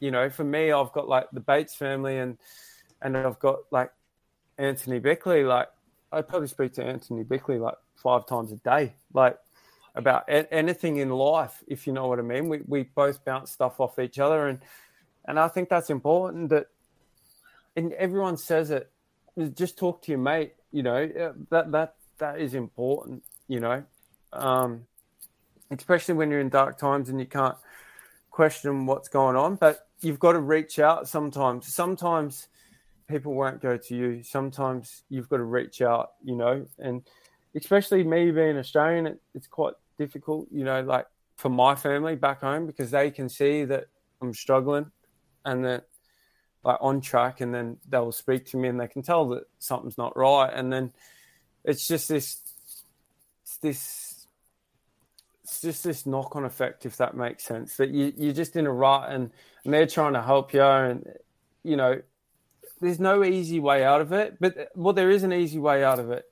[0.00, 2.38] you know, for me, I've got like the Bates family and
[3.02, 3.90] and I've got like
[4.58, 5.44] Anthony Bickley.
[5.44, 5.68] Like
[6.12, 9.38] I probably speak to Anthony Bickley like five times a day, like
[9.94, 12.48] about a- anything in life, if you know what I mean.
[12.48, 14.60] We we both bounce stuff off each other, and
[15.24, 16.50] and I think that's important.
[16.50, 16.66] That
[17.76, 18.90] and everyone says it.
[19.54, 20.54] Just talk to your mate.
[20.72, 23.22] You know that that that is important.
[23.48, 23.84] You know,
[24.32, 24.86] um,
[25.70, 27.56] especially when you're in dark times and you can't
[28.30, 31.72] question what's going on, but you've got to reach out sometimes.
[31.72, 32.48] Sometimes
[33.08, 34.22] people won't go to you.
[34.22, 37.02] Sometimes you've got to reach out, you know, and
[37.54, 41.06] especially me being Australian, it, it's quite difficult, you know, like
[41.36, 43.86] for my family back home because they can see that
[44.20, 44.90] I'm struggling
[45.44, 45.84] and that
[46.66, 49.96] like on track and then they'll speak to me and they can tell that something's
[49.96, 50.92] not right and then
[51.64, 52.38] it's just this
[53.42, 54.26] it's this
[55.44, 58.66] it's just this knock on effect if that makes sense that you, you're just in
[58.66, 59.30] a rut and,
[59.64, 61.06] and they're trying to help you and
[61.62, 62.00] you know
[62.80, 65.98] there's no easy way out of it, but well, there is an easy way out
[65.98, 66.24] of it.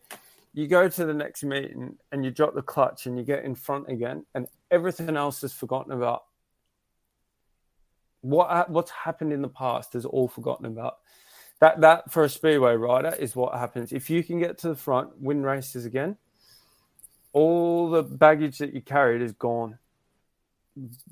[0.53, 3.55] You go to the next meeting and you drop the clutch and you get in
[3.55, 6.25] front again, and everything else is forgotten about.
[8.25, 10.97] What uh, what's happened in the past is all forgotten about.
[11.61, 14.75] That that for a speedway rider is what happens if you can get to the
[14.75, 16.17] front, win races again.
[17.35, 19.79] All the baggage that you carried is gone,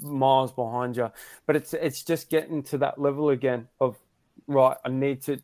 [0.01, 1.11] miles behind you.
[1.47, 3.99] But it's it's just getting to that level again of
[4.47, 5.39] right, I need to,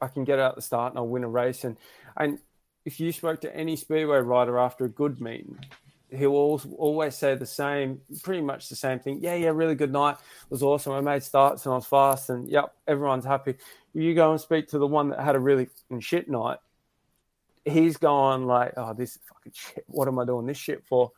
[0.00, 1.62] I can get out the start and I'll win a race.
[1.62, 1.76] And
[2.16, 2.40] and
[2.84, 5.56] if you spoke to any speedway rider after a good meeting,
[6.12, 9.20] he'll always say the same, pretty much the same thing.
[9.20, 10.16] Yeah, yeah, really good night.
[10.16, 10.92] It was awesome.
[10.92, 13.56] I made starts and I was fast, and yep, everyone's happy.
[13.94, 15.68] You go and speak to the one that had a really
[16.00, 16.58] shit night.
[17.64, 19.84] He's going like, "Oh, this fucking shit.
[19.86, 21.12] What am I doing this shit for?"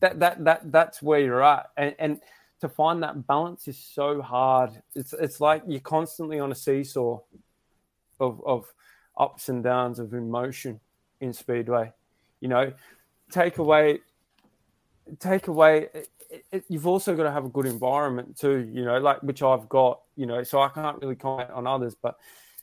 [0.00, 2.20] That that that that's where you're at, and and
[2.60, 4.82] to find that balance is so hard.
[4.94, 7.20] It's it's like you're constantly on a seesaw
[8.20, 8.72] of of
[9.18, 10.80] ups and downs of emotion
[11.20, 11.92] in speedway.
[12.40, 12.72] You know,
[13.30, 14.00] take away
[15.18, 15.88] take away.
[15.94, 16.08] It,
[16.50, 18.68] it, you've also got to have a good environment too.
[18.72, 20.00] You know, like which I've got.
[20.16, 22.16] You know, so I can't really comment on others, but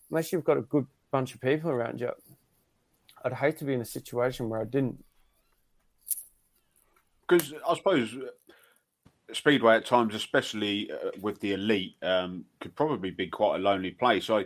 [0.10, 2.10] unless you've got a good bunch of people around you,
[3.24, 5.04] I'd hate to be in a situation where I didn't.
[7.28, 8.16] Because I suppose
[9.32, 13.92] Speedway at times, especially uh, with the elite, um, could probably be quite a lonely
[13.92, 14.30] place.
[14.30, 14.42] I,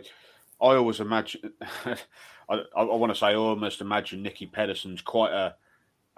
[0.60, 1.52] I always imagine,
[1.84, 1.96] I,
[2.76, 5.54] I, want to say, I almost imagine Nicki Pedersen's quite a,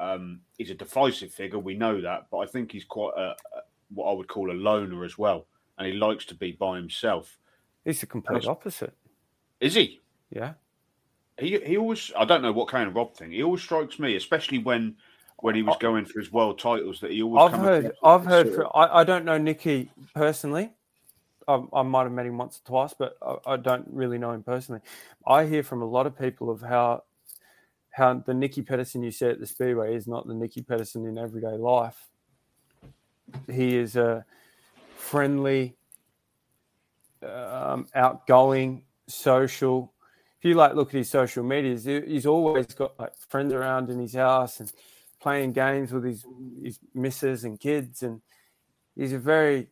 [0.00, 1.58] um, he's a divisive figure.
[1.58, 3.60] We know that, but I think he's quite a, a
[3.94, 5.46] what I would call a loner as well,
[5.78, 7.38] and he likes to be by himself.
[7.84, 8.94] He's the complete opposite.
[9.60, 10.00] Is he?
[10.30, 10.54] Yeah.
[11.38, 13.30] He he always I don't know what kind of Rob thing.
[13.32, 14.96] He always strikes me, especially when
[15.38, 17.52] when he was going for his world titles, that he always.
[17.52, 17.92] I've heard.
[18.02, 18.46] I've heard.
[18.48, 20.70] sort of- For, I, I don't know Nicki personally.
[21.48, 24.32] I, I might have met him once or twice, but I, I don't really know
[24.32, 24.82] him personally.
[25.26, 27.04] I hear from a lot of people of how
[27.90, 31.18] how the Nicki Pedersen you see at the speedway is not the Nicki Pedersen in
[31.18, 32.08] everyday life.
[33.50, 34.24] He is a
[34.96, 35.76] friendly,
[37.22, 39.92] um, outgoing, social.
[40.38, 43.98] If you like look at his social medias, he's always got like friends around in
[43.98, 44.72] his house and
[45.20, 46.24] playing games with his
[46.62, 48.22] his missus and kids, and
[48.96, 49.68] he's a very,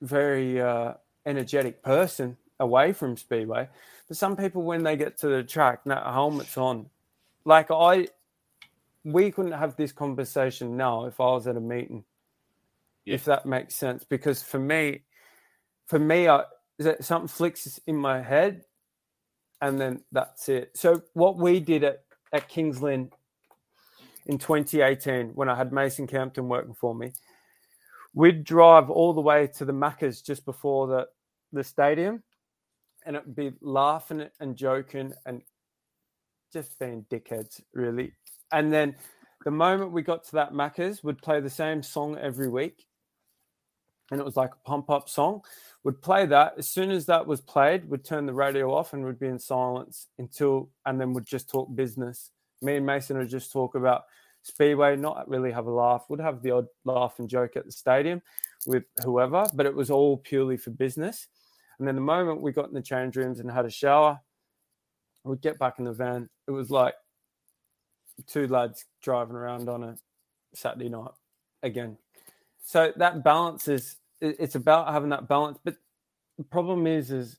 [0.00, 0.94] very uh,
[1.26, 3.68] energetic person away from speedway.
[4.06, 6.90] But some people, when they get to the track, no helmets on.
[7.44, 8.08] Like I,
[9.04, 12.04] we couldn't have this conversation now if I was at a meeting.
[13.04, 13.14] Yeah.
[13.14, 15.02] If that makes sense, because for me,
[15.86, 16.44] for me, I,
[17.00, 18.64] something flicks in my head,
[19.60, 20.70] and then that's it.
[20.74, 23.10] So what we did at at Kings Lynn
[24.26, 27.12] in 2018, when I had Mason Campton working for me,
[28.14, 31.08] we'd drive all the way to the Maccas just before the
[31.52, 32.22] the stadium,
[33.04, 35.42] and it'd be laughing and joking and
[36.54, 38.14] just being dickheads, really.
[38.50, 38.96] And then
[39.44, 42.86] the moment we got to that Macca's, we'd play the same song every week.
[44.10, 45.42] And it was like a pump up song.
[45.82, 46.54] Would play that.
[46.56, 49.38] As soon as that was played, we'd turn the radio off and we'd be in
[49.38, 52.30] silence until, and then we'd just talk business.
[52.62, 54.04] Me and Mason would just talk about
[54.42, 56.04] Speedway, not really have a laugh.
[56.08, 58.22] Would have the odd laugh and joke at the stadium
[58.66, 61.28] with whoever, but it was all purely for business.
[61.78, 64.20] And then the moment we got in the change rooms and had a shower,
[65.24, 66.28] we'd get back in the van.
[66.46, 66.94] It was like
[68.26, 69.96] two lads driving around on a
[70.54, 71.10] Saturday night
[71.62, 71.98] again.
[72.64, 75.58] So that balance is it's about having that balance.
[75.64, 75.76] But
[76.38, 77.38] the problem is is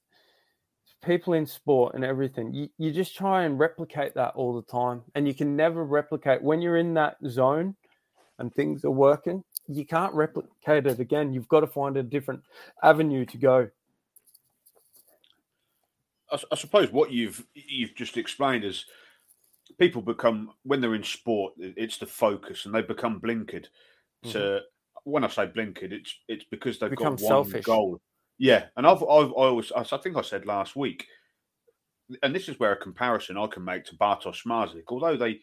[1.03, 5.03] people in sport and everything, you, you just try and replicate that all the time.
[5.13, 7.75] And you can never replicate when you're in that zone
[8.39, 11.33] and things are working, you can't replicate it again.
[11.33, 12.41] You've got to find a different
[12.83, 13.69] avenue to go.
[16.35, 18.85] I, I suppose what you've you've just explained is
[19.79, 23.67] people become when they're in sport, it's the focus, and they become blinkered.
[24.23, 24.99] To mm-hmm.
[25.03, 27.65] when I say blinkered, it's it's because they've Become got one selfish.
[27.65, 27.99] goal.
[28.37, 31.07] Yeah, and I've, I've I always I think I said last week,
[32.23, 34.83] and this is where a comparison I can make to Bartosz Zmarzlik.
[34.89, 35.39] Although they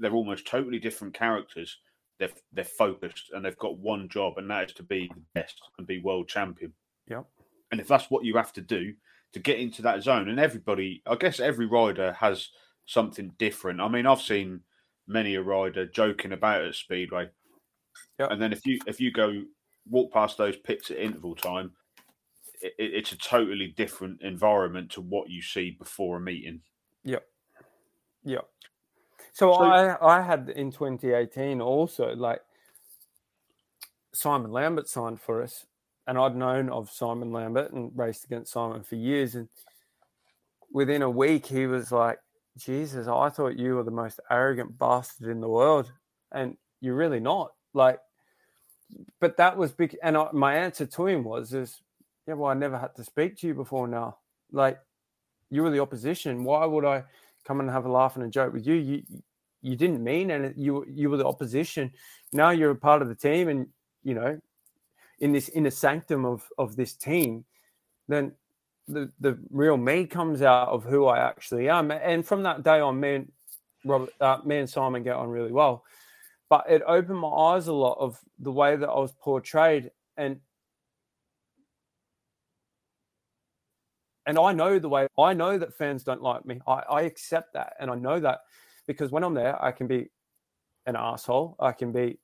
[0.00, 1.78] they're almost totally different characters,
[2.18, 5.60] they're they're focused and they've got one job, and that is to be the best
[5.78, 6.72] and be world champion.
[7.08, 7.26] Yep.
[7.72, 8.94] And if that's what you have to do
[9.32, 12.48] to get into that zone, and everybody, I guess every rider has
[12.86, 13.80] something different.
[13.80, 14.60] I mean, I've seen
[15.06, 17.28] many a rider joking about at Speedway,
[18.18, 18.30] Yep.
[18.30, 19.42] and then if you if you go
[19.88, 21.72] walk past those pits at interval time,
[22.62, 26.60] it, it's a totally different environment to what you see before a meeting.
[27.04, 27.26] Yep.
[28.24, 28.48] Yep.
[29.32, 32.40] So, So- I I had in 2018 also like
[34.14, 35.66] Simon Lambert signed for us,
[36.06, 39.34] and I'd known of Simon Lambert and raced against Simon for years.
[39.34, 39.48] And
[40.72, 42.18] within a week, he was like,
[42.56, 45.92] "Jesus, I thought you were the most arrogant bastard in the world,
[46.32, 48.00] and you're really not." Like,
[49.20, 49.96] but that was big.
[50.02, 51.82] And I, my answer to him was, "Is
[52.26, 54.18] yeah, well, I never had to speak to you before now.
[54.50, 54.78] Like,
[55.50, 56.44] you were the opposition.
[56.44, 57.04] Why would I
[57.44, 58.74] come and have a laugh and a joke with you?
[58.74, 59.02] You
[59.62, 61.92] you didn't mean, and you you were the opposition.
[62.32, 63.66] Now you're a part of the team, and
[64.02, 64.40] you know,
[65.18, 67.44] in this inner sanctum of of this team,
[68.08, 68.32] then
[68.88, 71.90] the the real me comes out of who I actually am.
[71.90, 73.32] And from that day on, me and
[73.84, 75.84] Robert, uh, me and Simon get on really well.
[76.48, 80.40] But it opened my eyes a lot of the way that I was portrayed, and
[84.26, 86.60] and I know the way I know that fans don't like me.
[86.66, 88.40] I, I accept that, and I know that
[88.86, 90.10] because when I'm there, I can be
[90.86, 91.56] an asshole.
[91.58, 92.18] I can be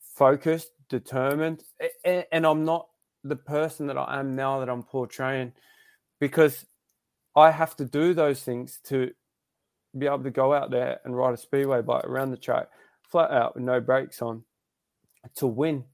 [0.00, 1.62] focused, determined,
[2.04, 2.88] and I'm not
[3.24, 5.52] the person that I am now that I'm portraying
[6.20, 6.64] because
[7.36, 9.12] I have to do those things to
[9.96, 12.68] be able to go out there and ride a speedway bike around the track
[13.10, 14.44] flat out with no brakes on
[15.34, 15.84] to win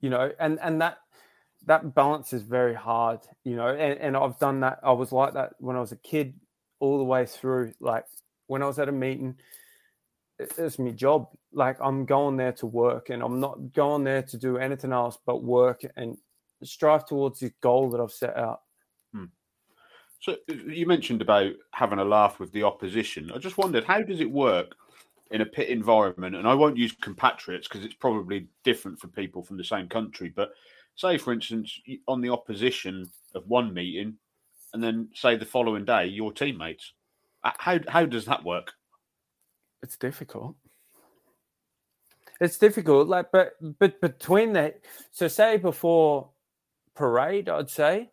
[0.00, 0.98] you know and and that
[1.66, 4.78] that balance is very hard you know and, and i've done that.
[4.82, 6.34] I was like that when i was a kid
[6.80, 8.04] all the way through like
[8.46, 9.36] when i was at a meeting
[10.38, 11.28] it's my job.
[11.52, 15.18] Like I'm going there to work, and I'm not going there to do anything else
[15.24, 16.16] but work and
[16.62, 18.62] strive towards the goal that I've set out.
[19.12, 19.26] Hmm.
[20.20, 23.30] So you mentioned about having a laugh with the opposition.
[23.32, 24.74] I just wondered how does it work
[25.30, 26.36] in a pit environment?
[26.36, 30.32] And I won't use compatriots because it's probably different for people from the same country.
[30.34, 30.52] But
[30.96, 31.78] say, for instance,
[32.08, 34.16] on the opposition of one meeting,
[34.72, 36.92] and then say the following day, your teammates.
[37.42, 38.72] How how does that work?
[39.84, 40.56] It's difficult.
[42.40, 43.06] It's difficult.
[43.06, 44.80] Like, but but between that,
[45.10, 46.30] so say before
[46.94, 48.10] parade, I'd say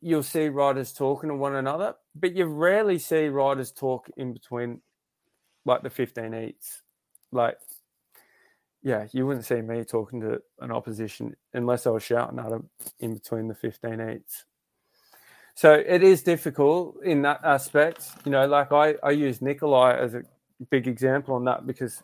[0.00, 4.80] you'll see riders talking to one another, but you rarely see riders talk in between,
[5.64, 6.82] like the fifteen eats.
[7.32, 7.58] Like,
[8.84, 12.70] yeah, you wouldn't see me talking to an opposition unless I was shouting at them
[13.00, 14.44] in between the fifteen eats.
[15.54, 18.10] So it is difficult in that aspect.
[18.24, 20.22] You know, like I, I use Nikolai as a
[20.70, 22.02] big example on that because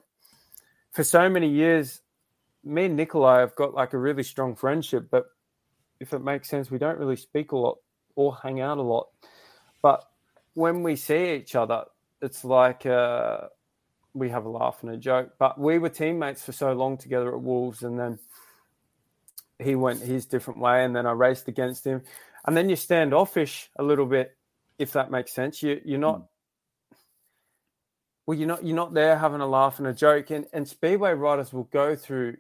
[0.93, 2.01] for so many years,
[2.65, 5.27] me and Nikolai have got like a really strong friendship, but
[5.99, 7.79] if it makes sense, we don't really speak a lot
[8.15, 9.09] or hang out a lot.
[9.83, 10.05] But
[10.55, 11.85] when we see each other,
[12.23, 13.49] it's like uh,
[14.15, 15.33] we have a laugh and a joke.
[15.39, 18.19] But we were teammates for so long together at Wolves, and then
[19.59, 22.03] he went his different way, and then I raced against him,
[22.47, 24.37] and then you standoffish a little bit,
[24.79, 25.63] if that makes sense.
[25.63, 26.27] You you're not.
[28.27, 31.13] Well, you're not you're not there having a laugh and a joke, and, and speedway
[31.13, 32.37] riders will go through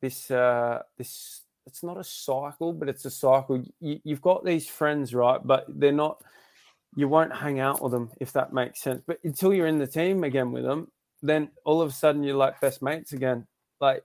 [0.00, 1.42] this uh, this.
[1.66, 3.62] It's not a cycle, but it's a cycle.
[3.78, 5.40] You, you've got these friends, right?
[5.42, 6.22] But they're not.
[6.96, 9.02] You won't hang out with them if that makes sense.
[9.06, 10.90] But until you're in the team again with them,
[11.22, 13.46] then all of a sudden you're like best mates again.
[13.80, 14.02] Like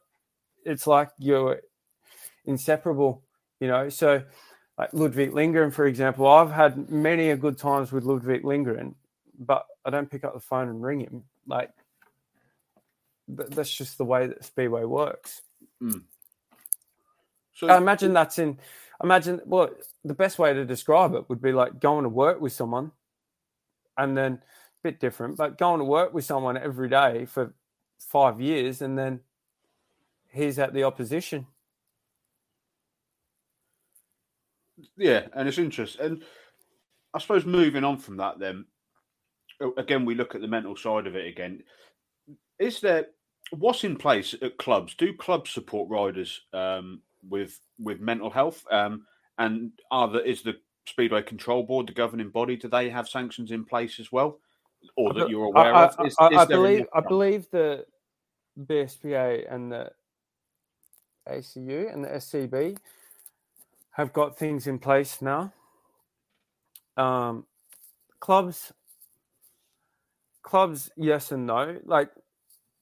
[0.65, 1.61] it's like you're
[2.45, 3.23] inseparable,
[3.59, 3.89] you know.
[3.89, 4.23] So,
[4.77, 8.95] like Ludvig Lindgren, for example, I've had many a good times with Ludvig Lindgren,
[9.39, 11.23] but I don't pick up the phone and ring him.
[11.47, 11.71] Like
[13.35, 15.41] th- that's just the way that Speedway works.
[15.79, 15.99] Hmm.
[17.55, 18.57] So I imagine that's in.
[19.03, 19.69] Imagine well,
[20.03, 22.91] the best way to describe it would be like going to work with someone,
[23.97, 24.39] and then a
[24.81, 27.53] bit different, but going to work with someone every day for
[27.99, 29.19] five years, and then
[30.29, 31.45] he's at the opposition.
[34.97, 36.05] Yeah, and it's interesting.
[36.05, 36.23] And
[37.13, 38.65] I suppose moving on from that, then
[39.77, 41.63] again, we look at the mental side of it again.
[42.59, 43.07] Is there
[43.51, 44.95] what's in place at clubs?
[44.95, 48.63] Do clubs support riders um, with with mental health?
[48.71, 49.05] Um,
[49.37, 50.55] and are the, is the
[50.87, 54.39] Speedway Control Board, the governing body, do they have sanctions in place as well,
[54.95, 55.95] or that you're aware I, of?
[55.99, 57.85] I- Is- I- is I believe I believe the
[58.59, 59.91] BSPA and the
[61.27, 62.77] ACU and the SCB
[63.93, 65.53] have got things in place now.
[66.97, 67.45] Um,
[68.19, 68.73] clubs,
[70.41, 71.79] clubs, yes and no.
[71.85, 72.09] Like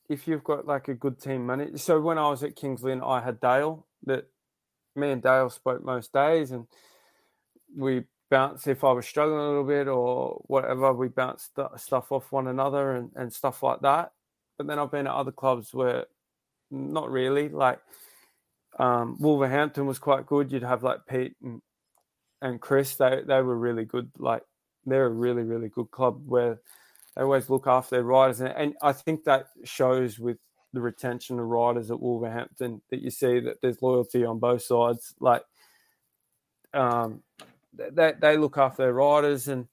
[0.10, 1.78] if you've got like a good team manager.
[1.78, 3.86] So when I was at Kings Lynn, I had Dale.
[4.06, 4.28] That
[4.96, 6.66] me and Dale spoke most days, and
[7.78, 10.94] we bounce if I was struggling a little bit or whatever.
[10.94, 14.14] We bounce stu- stuff off one another and, and stuff like that.
[14.58, 16.06] But then I've been at other clubs where
[16.70, 17.50] not really.
[17.50, 17.80] Like
[18.82, 20.52] um, Wolverhampton was quite good.
[20.52, 21.62] You'd have like Pete and,
[22.42, 22.96] and Chris.
[22.96, 24.10] They they were really good.
[24.18, 24.42] Like
[24.88, 26.60] they're a really really good club where
[27.16, 30.38] they always look after their riders, and, and I think that shows with
[30.74, 35.14] the retention of riders at Wolverhampton that you see that there's loyalty on both sides.
[35.20, 35.44] Like
[36.74, 37.22] um,
[37.74, 39.68] they they look after their riders, and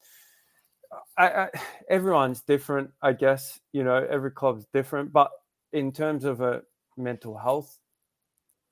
[1.17, 1.49] I, I,
[1.89, 2.91] everyone's different.
[3.01, 5.31] I guess you know every club's different, but
[5.73, 6.61] in terms of a
[6.99, 7.79] mental health,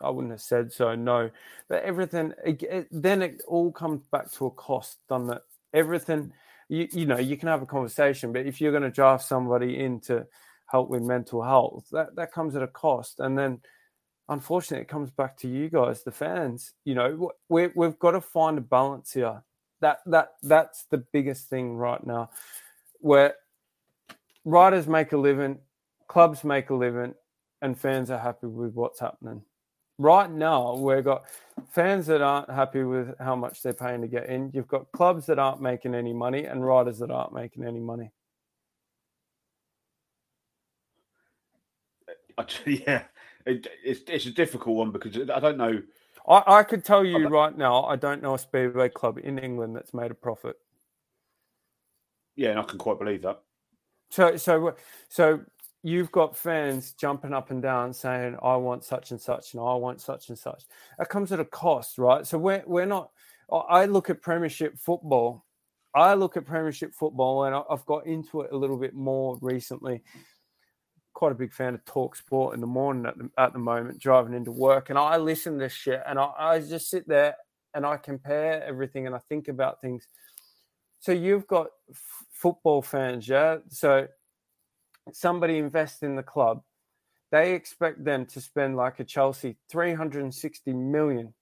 [0.01, 0.94] I wouldn't have said so.
[0.94, 1.30] No,
[1.68, 4.99] but everything it, it- eh, then it all comes back to a cost.
[5.09, 5.42] Done that
[5.74, 6.32] everything.
[6.68, 9.78] You, you know you can have a conversation, but if you're going to draft somebody
[9.78, 10.26] in to
[10.66, 13.61] help with mental health, that that comes at a cost, and then
[14.28, 16.72] unfortunately it comes back to you guys, the fans.
[16.84, 19.42] You know we we've got to find a balance here.
[19.80, 22.30] That that that's the biggest thing right now,
[22.99, 23.34] where
[24.44, 25.59] riders make a living,
[26.09, 27.14] clubs make a living,
[27.62, 29.42] and fans are happy with what's happening.
[29.99, 31.24] Right now, we've got
[31.70, 34.51] fans that aren't happy with how much they're paying to get in.
[34.53, 38.12] You've got clubs that aren't making any money and riders that aren't making any money.
[42.66, 43.05] Yeah,
[43.47, 45.80] it, it's it's a difficult one because I don't know.
[46.28, 49.74] I, I could tell you right now, I don't know a speedway club in England
[49.74, 50.57] that's made a profit.
[52.34, 53.40] Yeah, and I can quite believe that.
[54.11, 54.74] So, so,
[55.09, 55.40] so
[55.87, 59.74] you've got fans jumping up and down saying, "I want such and such," and "I
[59.74, 60.64] want such and such."
[60.99, 62.26] That comes at a cost, right?
[62.26, 63.11] So we're we're not.
[63.53, 65.47] I- look at Premiership football.
[65.95, 70.03] I look at Premiership football, and I've got into it a little bit more recently.
[71.14, 74.01] Quite a big fan of Talk Sport in the morning at the, at the moment,
[74.01, 77.37] driving into work, and I listen to shit, and I, I just sit there
[77.74, 80.09] and I compare everything, and I think about things.
[80.99, 83.59] So you've got f- football fans, yeah.
[83.68, 84.09] So
[85.13, 86.63] somebody invests in the club,
[87.33, 91.35] they expect them to spend like a Chelsea 360 million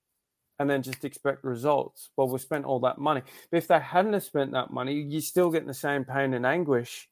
[0.59, 2.09] and then just expect results.
[2.15, 3.21] Well, we spent all that money.
[3.51, 6.45] But if they hadn't have spent that money, you're still getting the same pain and
[6.45, 7.09] anguish.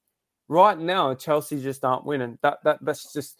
[0.47, 2.37] Right now, Chelsea just aren't winning.
[2.41, 3.39] That that that's just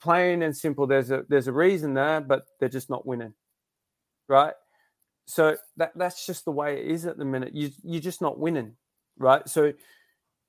[0.00, 0.86] plain and simple.
[0.86, 3.34] There's a there's a reason there, but they're just not winning.
[4.28, 4.54] Right?
[5.26, 7.54] So that that's just the way it is at the minute.
[7.54, 8.76] You you're just not winning.
[9.18, 9.46] Right?
[9.48, 9.72] So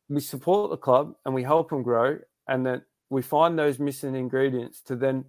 [0.10, 4.16] we support the club and we help them grow and then we find those missing
[4.16, 5.26] ingredients to then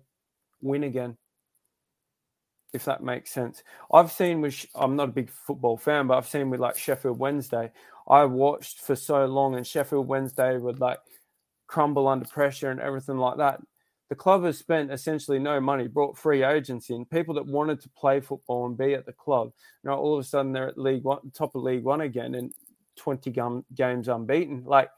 [0.60, 1.16] win again
[2.74, 3.62] if that makes sense.
[3.92, 7.18] I've seen with i'm not a big football fan but i've seen with like sheffield
[7.18, 7.70] wednesday.
[8.08, 10.98] I watched for so long and sheffield wednesday would like
[11.66, 13.60] crumble under pressure and everything like that.
[14.08, 17.90] The club has spent essentially no money brought free agents in people that wanted to
[17.90, 19.52] play football and be at the club.
[19.84, 22.52] Know all of a sudden they're at league one top of league one again and
[22.98, 24.90] 20 gum, games unbeaten like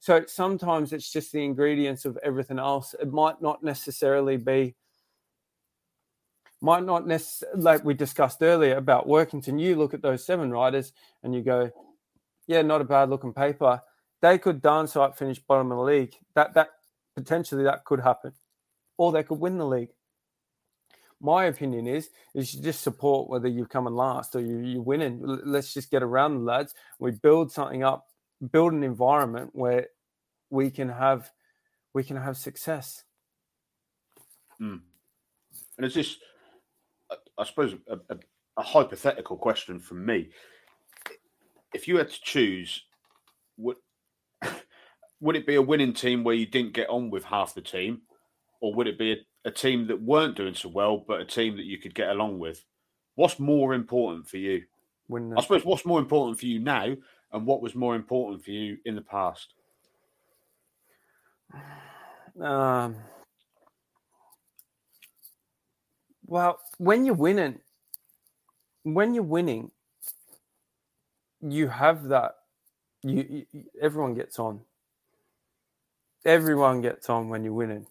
[0.00, 2.94] so sometimes it's just the ingredients of everything else.
[3.00, 4.76] It might not necessarily be,
[6.60, 9.60] might not necessarily, like we discussed earlier about Workington.
[9.60, 10.92] You look at those seven riders
[11.22, 11.70] and you go,
[12.46, 13.82] yeah, not a bad looking paper.
[14.22, 16.14] They could dance right finish bottom of the league.
[16.34, 16.70] That that
[17.16, 18.32] potentially that could happen,
[18.96, 19.90] or they could win the league.
[21.20, 24.80] My opinion is is you just support whether you come in last or you you
[24.80, 25.20] winning.
[25.44, 26.74] Let's just get around the lads.
[26.98, 28.06] We build something up
[28.52, 29.88] build an environment where
[30.50, 31.30] we can have
[31.94, 33.04] we can have success.
[34.60, 34.80] Mm.
[35.76, 36.18] And it's just,
[37.38, 38.18] I suppose, a, a,
[38.56, 40.30] a, hypothetical question from me.
[41.72, 42.84] If you had to choose,
[43.56, 43.76] would
[45.20, 48.02] would it be a winning team where you didn't get on with half the team,
[48.60, 51.56] or would it be a, a team that weren't doing so well, but a team
[51.56, 52.64] that you could get along with?
[53.14, 54.64] What's more important for you?
[55.06, 56.94] When I suppose what's more important for you now
[57.32, 59.54] and what was more important for you in the past?
[62.40, 62.94] Um,
[66.24, 67.58] well, when you're winning,
[68.84, 69.72] when you're winning,
[71.40, 72.36] you have that.
[73.02, 74.60] You, you everyone gets on.
[76.24, 77.86] Everyone gets on when you're winning.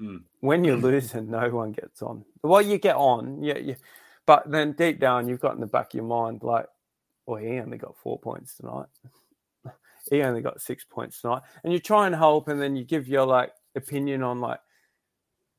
[0.00, 0.22] Mm.
[0.40, 2.24] When you're losing, no one gets on.
[2.42, 3.74] Well, you get on, yeah,
[4.26, 6.66] but then deep down, you've got in the back of your mind, like,
[7.26, 8.86] well, he only got four points tonight.
[10.10, 11.42] he only got six points tonight.
[11.64, 14.60] And you try and help, and then you give your like opinion on like,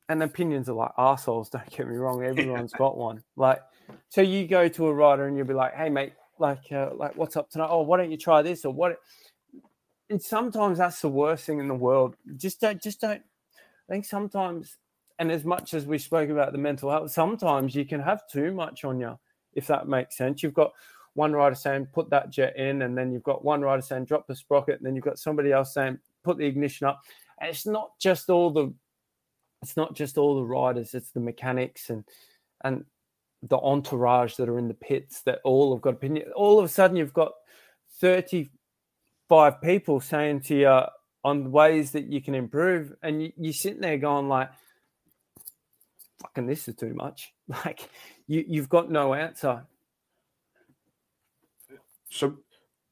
[0.08, 1.48] and opinions are like assholes.
[1.50, 2.24] Don't get me wrong.
[2.24, 3.22] Everyone's got one.
[3.36, 3.62] Like,
[4.08, 7.16] so you go to a writer and you'll be like, hey mate, like, uh, like
[7.16, 7.68] what's up tonight?
[7.70, 8.98] Oh, why don't you try this or what?
[10.10, 12.16] And sometimes that's the worst thing in the world.
[12.36, 13.22] Just don't, just don't.
[13.88, 14.76] I think sometimes,
[15.18, 18.52] and as much as we spoke about the mental health, sometimes you can have too
[18.52, 19.18] much on you,
[19.54, 20.42] if that makes sense.
[20.42, 20.72] You've got
[21.14, 24.26] one rider saying put that jet in, and then you've got one rider saying drop
[24.26, 27.00] the sprocket, and then you've got somebody else saying put the ignition up.
[27.40, 28.72] And it's not just all the
[29.62, 32.04] it's not just all the riders, it's the mechanics and
[32.64, 32.84] and
[33.42, 36.30] the entourage that are in the pits that all have got opinion.
[36.32, 37.32] All of a sudden you've got
[38.00, 40.80] 35 people saying to you
[41.24, 44.50] on ways that you can improve, and you, you're sitting there going like
[46.22, 47.32] fucking this is too much.
[47.66, 47.90] Like
[48.28, 49.64] you, you've got no answer.
[52.08, 52.38] So,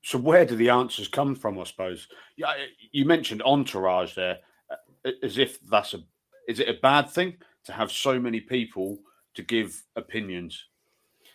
[0.02, 1.58] so where do the answers come from?
[1.58, 2.08] I suppose.
[2.36, 2.52] Yeah,
[2.90, 4.38] you mentioned entourage there,
[4.70, 6.00] uh, as if that's a.
[6.46, 8.98] Is it a bad thing to have so many people
[9.34, 10.62] to give opinions?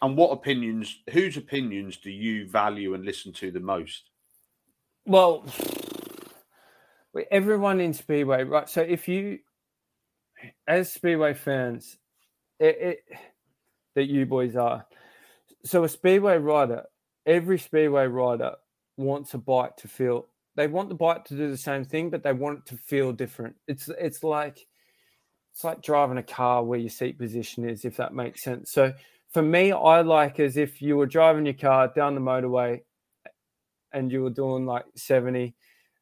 [0.03, 0.99] And what opinions?
[1.09, 4.09] Whose opinions do you value and listen to the most?
[5.07, 5.45] Well,
[7.31, 8.69] everyone in Speedway, right?
[8.69, 9.39] So if you,
[10.67, 11.97] as Speedway fans,
[12.59, 12.99] it, it
[13.95, 14.85] that you boys are,
[15.63, 16.85] so a Speedway rider
[17.25, 18.53] every speedway rider
[18.97, 22.23] wants a bike to feel they want the bike to do the same thing but
[22.23, 24.65] they want it to feel different it's it's like
[25.53, 28.93] it's like driving a car where your seat position is if that makes sense so
[29.31, 32.79] for me i like as if you were driving your car down the motorway
[33.91, 35.53] and you were doing like 70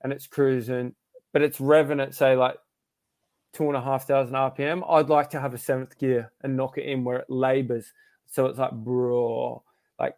[0.03, 0.94] and it's cruising
[1.34, 2.55] but it's revving at say like
[3.51, 6.77] two and a half thousand rpm i'd like to have a seventh gear and knock
[6.77, 7.91] it in where it labors
[8.27, 9.61] so it's like bro
[9.99, 10.15] like,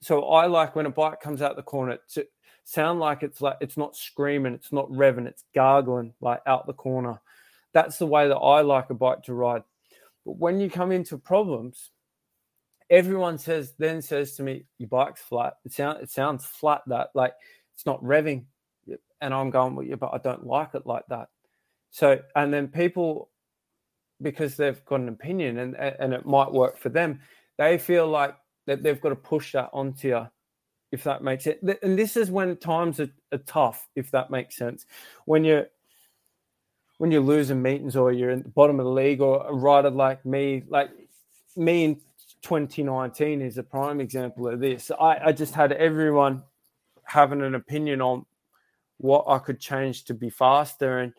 [0.00, 2.26] so I like when a bike comes out the corner to
[2.64, 6.72] sound like it's like it's not screaming, it's not revving, it's gargling like out the
[6.72, 7.20] corner.
[7.72, 9.62] That's the way that I like a bike to ride.
[10.26, 11.90] But when you come into problems,
[12.90, 17.10] everyone says then says to me, "Your bike's flat." It sounds it sounds flat that
[17.14, 17.34] like
[17.74, 18.44] it's not revving,
[19.20, 21.28] and I'm going, well, yeah, but I don't like it like that.
[21.90, 23.30] So and then people,
[24.20, 27.20] because they've got an opinion and and it might work for them,
[27.58, 28.36] they feel like
[28.66, 30.28] that they've got to push that onto you,
[30.90, 31.60] if that makes it.
[31.82, 34.86] And this is when times are, are tough, if that makes sense.
[35.24, 35.66] When you're
[36.98, 39.90] when you're losing meetings or you're in the bottom of the league or a rider
[39.90, 40.90] like me, like
[41.56, 42.00] me in
[42.42, 44.90] 2019 is a prime example of this.
[45.00, 46.42] I, I just had everyone
[47.04, 48.24] having an opinion on
[49.02, 50.98] what I could change to be faster.
[50.98, 51.12] And,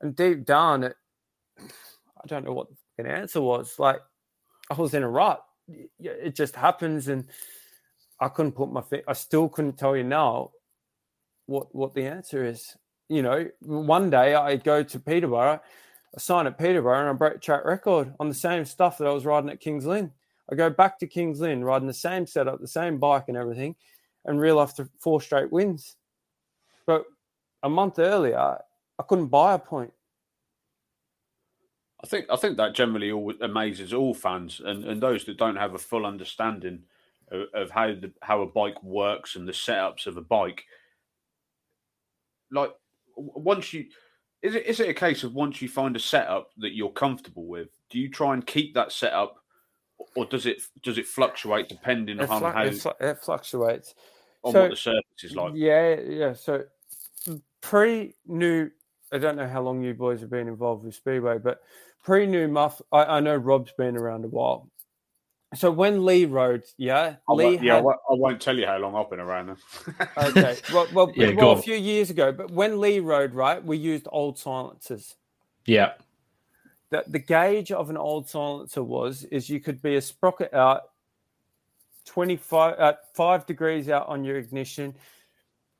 [0.00, 0.96] and deep down, it,
[1.58, 3.78] I don't know what the answer was.
[3.78, 4.00] Like,
[4.70, 5.44] I was in a rut.
[5.98, 7.08] It just happens.
[7.08, 7.26] And
[8.20, 10.52] I couldn't put my feet, I still couldn't tell you now
[11.46, 12.76] what, what the answer is
[13.08, 15.60] you know, one day I go to Peterborough,
[16.16, 19.12] I sign at Peterborough, and I break track record on the same stuff that I
[19.12, 20.10] was riding at Kings Lynn.
[20.50, 23.76] I go back to Kings Lynn, riding the same setup, the same bike, and everything,
[24.24, 25.96] and reel after four straight wins.
[26.86, 27.04] But
[27.64, 28.38] a month earlier,
[28.98, 29.92] I couldn't buy a point.
[32.02, 35.56] I think I think that generally all amazes all fans and, and those that don't
[35.56, 36.82] have a full understanding
[37.30, 40.64] of, of how the how a bike works and the setups of a bike.
[42.52, 42.74] Like
[43.16, 43.86] once you
[44.42, 47.46] is it is it a case of once you find a setup that you're comfortable
[47.46, 49.36] with, do you try and keep that setup,
[50.14, 53.94] or does it does it fluctuate depending it on fl- how it, fl- it fluctuates
[54.42, 55.52] on so, what the surface is like?
[55.54, 56.34] Yeah, yeah.
[56.34, 56.64] So
[57.64, 58.70] pre new,
[59.10, 61.62] I don't know how long you boys have been involved with Speedway, but
[62.04, 64.68] pre new muff, I, I know Rob's been around a while.
[65.54, 68.58] So when Leigh rode, yeah, I Lee won't, yeah, I had- won't- I won't tell
[68.58, 69.56] you how long I've been around them.
[70.18, 70.58] okay.
[70.74, 74.06] Well, well, Yeah, well a few years ago, but when Leigh rode, right, we used
[74.12, 75.16] old silencers.
[75.64, 75.92] Yeah.
[76.90, 80.90] The, the gauge of an old silencer was is you could be a sprocket out
[82.04, 84.94] 25 uh, 5 degrees out on your ignition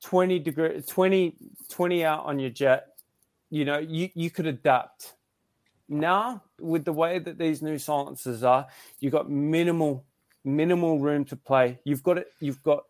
[0.05, 1.35] 20 degree 20
[1.70, 2.89] 20 out on your jet
[3.51, 5.14] you know you you could adapt.
[5.89, 8.66] Now with the way that these new silencers are
[9.01, 10.05] you've got minimal
[10.44, 11.78] minimal room to play.
[11.85, 12.85] You've got it you've got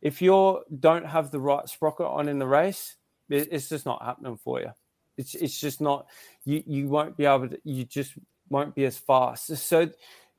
[0.00, 2.96] if you don't have the right sprocket on in the race
[3.30, 4.70] it- it's just not happening for you.
[5.16, 6.06] It's it's just not
[6.44, 8.14] you you won't be able to you just
[8.48, 9.56] won't be as fast.
[9.56, 9.90] So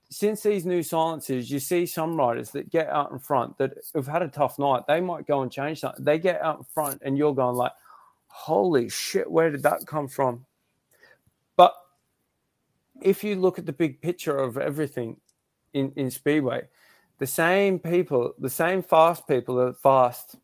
[0.10, 4.08] since these new silences, you see some riders that get out in front that have
[4.08, 7.02] had a tough night they might go and change something they get out in front
[7.04, 7.72] and you're going like
[8.28, 10.46] holy shit where did that come from
[11.56, 11.74] but
[13.02, 15.18] if you look at the big picture of everything
[15.74, 16.64] in, in Speedway,
[17.20, 20.38] the same people, the same fast people are fast.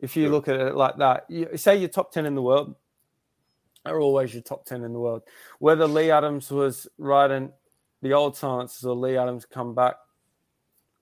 [0.00, 2.74] If you look at it like that, you, say your top 10 in the world
[3.84, 5.22] are always your top 10 in the world.
[5.58, 7.50] Whether Leigh Adams was riding
[8.02, 9.94] the old silences or Leigh Adams come back,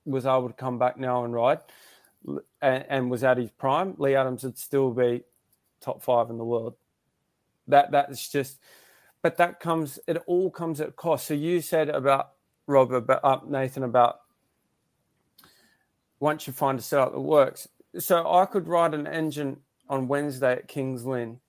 [0.05, 1.61] was able to come back now and ride
[2.63, 5.23] and, and was at his prime, Leigh Adams would still be
[5.81, 6.75] top five in the world.
[7.69, 8.59] That That's just,
[9.23, 11.27] but that comes it all comes at cost.
[11.27, 12.33] So you said about
[12.67, 14.21] rob about uh, nathan about
[16.21, 17.69] once you find a setup that works.
[17.99, 19.59] So i could ride an engine
[19.89, 21.41] on wednesday at kings lynn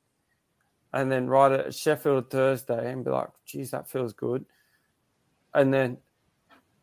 [0.93, 4.43] and then ride it at sheffield thursday and be like geez that feels good
[5.53, 5.97] and then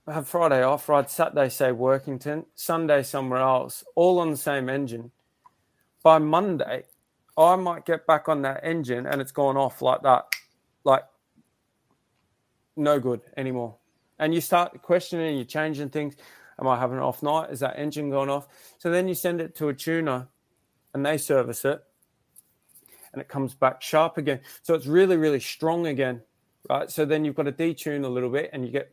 [0.07, 5.11] have friday off ride saturday say workington sunday somewhere else all on the same engine
[6.03, 6.83] by monday
[7.37, 10.25] i might get back on that engine and it's gone off like that
[10.85, 11.03] like
[12.79, 13.77] no good anymore.
[14.19, 16.17] And you start questioning, you're changing things.
[16.59, 17.51] Am I having an off night?
[17.51, 18.49] Is that engine gone off?
[18.79, 20.29] So then you send it to a tuner
[20.95, 21.83] and they service it
[23.13, 24.41] and it comes back sharp again.
[24.63, 26.23] So it's really, really strong again,
[26.69, 26.91] right?
[26.91, 28.93] So then you've got to detune a little bit and you get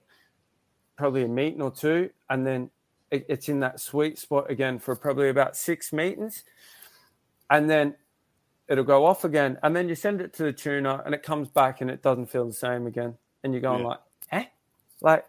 [0.97, 2.69] probably a meeting or two and then
[3.11, 6.43] it, it's in that sweet spot again for probably about six meetings.
[7.49, 7.95] And then
[8.67, 11.49] it'll go off again, and then you send it to the tuner, and it comes
[11.49, 13.87] back, and it doesn't feel the same again, and you're going Yeah.
[13.87, 13.99] like,
[14.31, 14.45] eh,
[15.01, 15.25] like,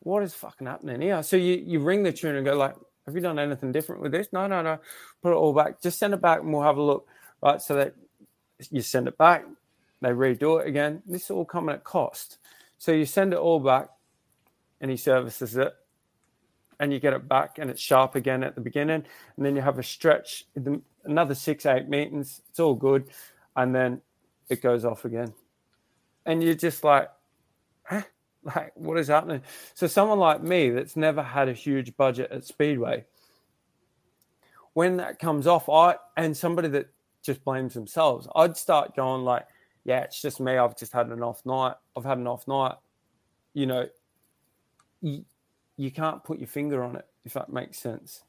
[0.00, 1.22] what is fucking happening here?
[1.22, 2.74] So you you ring the tuner and go like,
[3.04, 4.32] have you done anything different with this?
[4.32, 4.78] No, no, no.
[5.22, 5.80] Put it all back.
[5.82, 7.06] Just send it back, and we'll have a look.
[7.42, 7.94] Right, so that
[8.70, 9.44] you send it back,
[10.00, 11.02] they redo it again.
[11.06, 12.38] This is all coming at cost.
[12.78, 13.88] So you send it all back,
[14.80, 15.74] and he services it,
[16.78, 19.04] and you get it back, and it's sharp again at the beginning,
[19.36, 20.44] and then you have a stretch,
[21.04, 22.42] another six, eight meetings.
[22.50, 23.08] It's all good,
[23.56, 24.02] and then
[24.50, 25.32] it goes off again,
[26.26, 27.08] and you're just like,
[27.84, 28.02] huh?
[28.42, 29.42] Like, what is happening?
[29.74, 33.04] So someone like me that's never had a huge budget at Speedway,
[34.74, 36.90] when that comes off, I and somebody that
[37.22, 39.46] just blames themselves, I'd start going like,
[39.86, 40.58] yeah, it's just me.
[40.58, 41.74] I've just had an off night.
[41.96, 42.74] I've had an off night.
[43.54, 43.88] You know,
[45.00, 45.24] you,
[45.76, 48.24] you can't put your finger on it if that makes sense.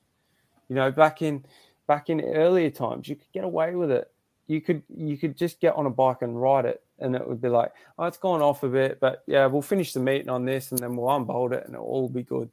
[0.69, 1.43] You know, back in
[1.87, 4.11] back in earlier times, you could get away with it.
[4.45, 7.41] You could you could just get on a bike and ride it, and it would
[7.41, 10.45] be like, oh, it's gone off a bit, but yeah, we'll finish the meeting on
[10.45, 12.51] this, and then we'll unbolt it, and it'll all be good.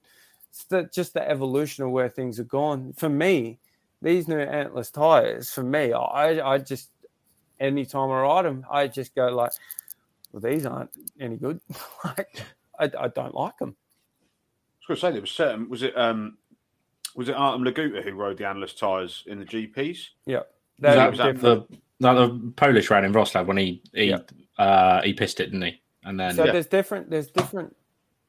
[0.48, 2.94] It's the, just the evolution of where things have gone.
[2.94, 3.59] For me,
[4.01, 6.89] these new Anlas tires, for me, I I just
[7.60, 9.52] anytime I ride them, I just go like,
[10.32, 10.90] well, these aren't
[11.20, 11.60] any good.
[12.05, 12.43] like,
[12.78, 13.76] I, I don't like them.
[13.81, 15.68] I was going to say there was certain.
[15.70, 16.36] Was it um,
[17.14, 20.09] was it Artem Laguta who rode the Anlas tyres in the GPs?
[20.26, 20.40] Yeah,
[20.81, 21.66] Was that, was that the,
[22.01, 24.18] that the Polish ran in Wroclaw when he he Yeah.
[24.59, 25.81] uh, he pissed it, didn't he?
[26.02, 26.52] And then So Yeah.
[26.52, 27.74] there's different there's different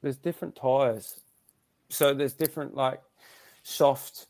[0.01, 1.19] there's different tires.
[1.89, 3.01] So there's different like
[3.63, 4.27] soft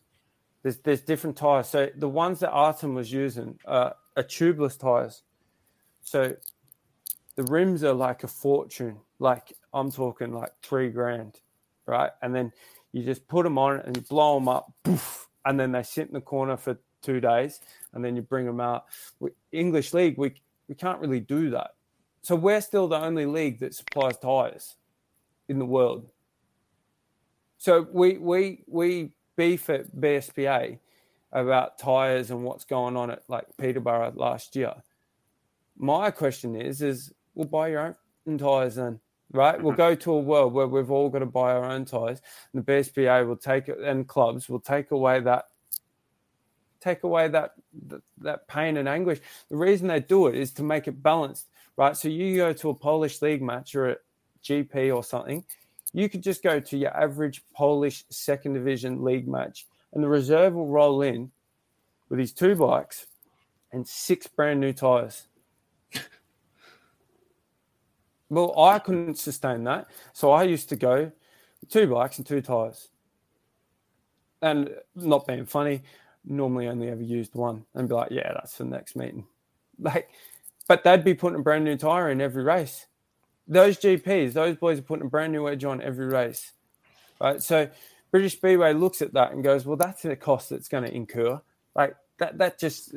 [0.63, 1.67] there's there's different tires.
[1.67, 5.23] So the ones that Artem was using uh, are tubeless tires.
[6.03, 6.35] So
[7.35, 8.97] the rims are like a fortune.
[9.19, 11.39] Like I'm talking like three grand,
[11.85, 12.11] right?
[12.21, 12.51] And then
[12.91, 16.07] you just put them on and you blow them up, poof, and then they sit
[16.07, 17.59] in the corner for two days,
[17.93, 18.85] and then you bring them out.
[19.19, 20.35] We, English league, we
[20.67, 21.71] we can't really do that.
[22.21, 24.75] So we're still the only league that supplies tires
[25.47, 26.09] in the world.
[27.57, 30.79] So we we we beef at BSPA
[31.31, 34.73] about tires and what's going on at like Peterborough last year.
[35.77, 37.95] My question is, is we'll buy your
[38.27, 38.99] own tires then,
[39.31, 39.61] right?
[39.61, 39.77] We'll mm-hmm.
[39.77, 42.21] go to a world where we've all got to buy our own tires,
[42.53, 45.45] and the BSPA will take it, and clubs will take away that
[46.81, 47.53] take away that
[47.87, 49.19] that, that pain and anguish.
[49.49, 51.47] The reason they do it is to make it balanced,
[51.77, 51.97] right?
[51.97, 53.97] So you go to a Polish league match or a
[54.43, 55.43] GP or something,
[55.93, 59.65] you could just go to your average Polish second division league match,
[59.95, 61.31] and the reserve will roll in
[62.09, 63.07] with his two bikes
[63.71, 65.27] and six brand new tires.
[68.29, 71.11] well, I couldn't sustain that, so I used to go
[71.61, 72.89] with two bikes and two tires.
[74.41, 75.81] And not being funny,
[76.25, 79.25] normally only ever used one and be like, yeah, that's for the next meeting.
[79.79, 80.09] Like,
[80.67, 82.85] but they'd be putting a brand new tire in every race.
[83.47, 86.51] Those GPs, those boys are putting a brand new edge on every race.
[87.21, 87.41] Right.
[87.41, 87.69] So
[88.11, 91.41] British Speedway looks at that and goes, well, that's a cost that's going to incur.
[91.75, 92.95] Like that, that just,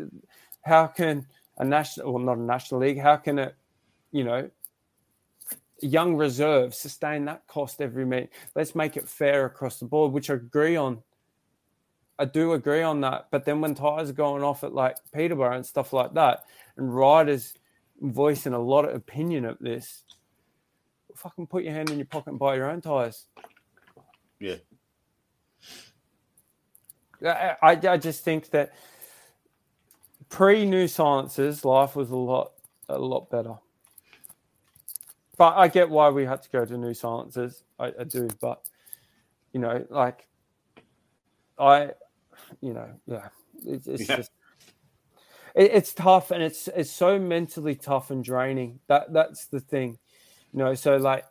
[0.63, 1.27] how can
[1.59, 3.55] a national, well, not a national league, how can it,
[4.13, 4.49] you know,
[5.81, 8.31] young reserve sustain that cost every meet?
[8.55, 11.03] Let's make it fair across the board, which I agree on.
[12.19, 13.29] I do agree on that.
[13.31, 16.45] But then when tires are going off at like Peterborough and stuff like that,
[16.77, 17.55] and riders
[18.01, 20.05] voicing a lot of opinion of this,
[21.15, 23.27] fucking put your hand in your pocket and buy your own tires.
[24.41, 24.57] Yeah.
[27.25, 28.73] I, I, just think that
[30.29, 32.53] pre new silences, life was a lot
[32.89, 33.55] a lot better.
[35.37, 37.63] But I get why we had to go to new silences.
[37.79, 38.61] I, I do, but
[39.53, 40.27] you know, like
[41.59, 41.91] I,
[42.61, 43.29] you know, yeah,
[43.67, 44.17] it, it's Yeah.
[44.17, 44.31] just
[45.55, 48.81] it, it's tough, and it's it's so mentally tough and draining.
[48.89, 49.99] That that's the thing,
[50.53, 50.75] you know.
[50.75, 51.25] So like,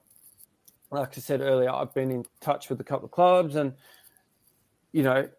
[0.91, 3.73] like I said earlier, I've been in touch with a couple of clubs, and
[4.91, 5.29] you know,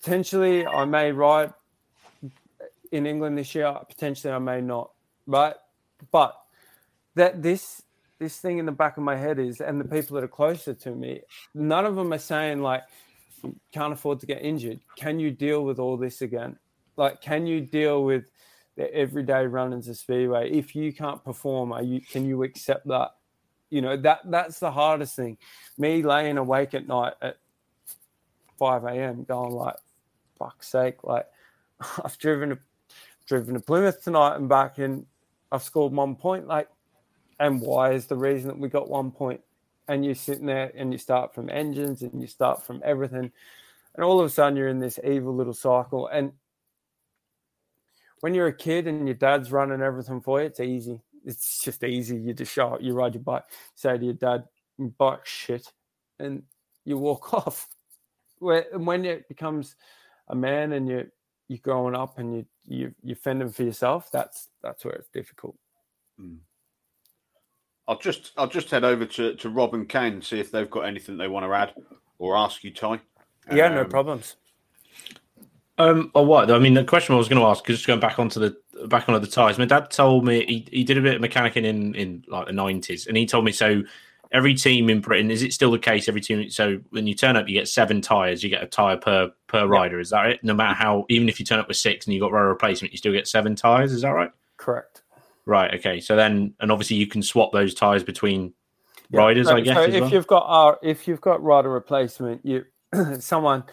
[0.00, 1.52] potentially I may ride
[2.92, 3.74] in England this year.
[3.88, 4.90] Potentially I may not,
[5.26, 5.54] right?
[6.10, 6.40] But
[7.14, 7.82] that this
[8.20, 10.74] this thing in the back of my head is, and the people that are closer
[10.74, 11.22] to me,
[11.54, 12.82] none of them are saying like,
[13.72, 14.78] can't afford to get injured.
[14.96, 16.58] Can you deal with all this again?
[16.96, 18.24] Like, can you deal with
[18.76, 20.50] the everyday run-ins of speedway?
[20.50, 23.12] If you can't perform, are you can you accept that?
[23.70, 25.38] You know that that's the hardest thing.
[25.78, 27.38] Me laying awake at night at
[28.58, 29.24] 5 a.m.
[29.24, 29.76] going like,
[30.40, 31.26] fuck's sake, like
[32.04, 32.58] I've driven to
[33.26, 35.06] driven to Plymouth tonight and back and
[35.52, 36.48] I've scored one point.
[36.48, 36.68] Like,
[37.38, 39.40] and why is the reason that we got one point?
[39.86, 43.30] And you're sitting there and you start from engines and you start from everything.
[43.94, 46.08] And all of a sudden you're in this evil little cycle.
[46.08, 46.32] And
[48.20, 51.00] when you're a kid and your dad's running everything for you, it's easy.
[51.24, 52.16] It's just easy.
[52.16, 53.44] You just show up, you ride your bike,
[53.74, 54.44] say to your dad,
[54.98, 55.72] bike shit,
[56.18, 56.42] and
[56.84, 57.68] you walk off.
[58.38, 59.76] Where and when it becomes
[60.30, 61.10] a man and you
[61.48, 65.56] you're growing up and you you you're fending for yourself, that's that's where it's difficult.
[67.88, 70.70] I'll just I'll just head over to, to Rob and Kane and see if they've
[70.70, 71.74] got anything they want to add
[72.18, 73.00] or ask you, Ty.
[73.52, 74.36] Yeah, no Um, problems.
[75.78, 76.50] Um, or what?
[76.50, 78.56] I mean, the question I was going to ask, cuz just going back onto the
[78.86, 79.58] back onto the tires.
[79.58, 82.52] My dad told me he, he did a bit of mechanicing in in like the
[82.52, 83.82] nineties, and he told me so.
[84.32, 86.08] Every team in Britain is it still the case?
[86.08, 88.44] Every team, so when you turn up, you get seven tires.
[88.44, 89.98] You get a tire per per rider.
[89.98, 90.44] Is that it?
[90.44, 92.92] No matter how, even if you turn up with six and you got row replacement,
[92.92, 93.92] you still get seven tires.
[93.92, 94.30] Is that right?
[94.56, 95.02] Correct.
[95.46, 95.74] Right.
[95.74, 96.00] Okay.
[96.00, 98.52] So then, and obviously, you can swap those tires between
[99.10, 99.76] riders, So- I guess.
[99.76, 100.10] So if well.
[100.10, 102.64] you've got uh, if you've got rider replacement, you
[103.18, 103.64] someone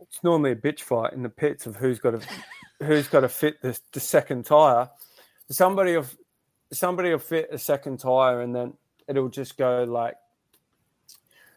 [0.00, 2.26] it's normally a bitch fight in the pits of who's got to
[2.84, 4.88] who's got to fit the, the second tire.
[5.50, 6.06] Somebody will
[6.72, 8.74] somebody will fit a second tire, and then
[9.08, 10.14] it'll just go like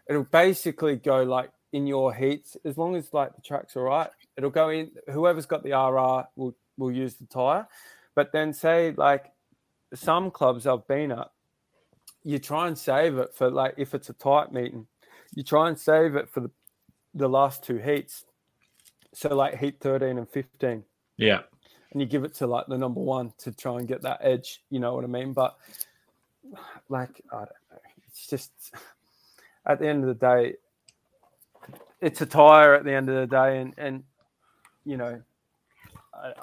[0.09, 4.09] it'll basically go like in your heats as long as like the track's all right.
[4.37, 4.91] It'll go in.
[5.11, 7.67] Whoever's got the RR will will use the tire,
[8.15, 9.31] but then say like
[9.93, 11.29] some clubs I've been at
[12.23, 14.87] you try and save it for like if it's a tight meeting,
[15.35, 16.51] you try and save it for the,
[17.13, 18.25] the last two heats.
[19.13, 20.83] So like heat 13 and 15.
[21.17, 21.41] yeah,
[21.91, 24.63] And you give it to like the number one to try and get that edge,
[24.69, 25.33] you know what I mean?
[25.33, 25.57] But
[26.89, 27.79] like I don't know.
[28.07, 28.51] It's just
[29.65, 30.55] at the end of the day,
[31.99, 34.03] it's a tire at the end of the day and and
[34.85, 35.21] you know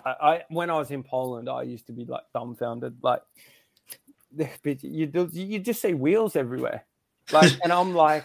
[0.04, 3.22] I, I, when I was in Poland I used to be like dumbfounded like
[4.82, 6.84] you do, you just see wheels everywhere,
[7.32, 8.24] like, and I'm like,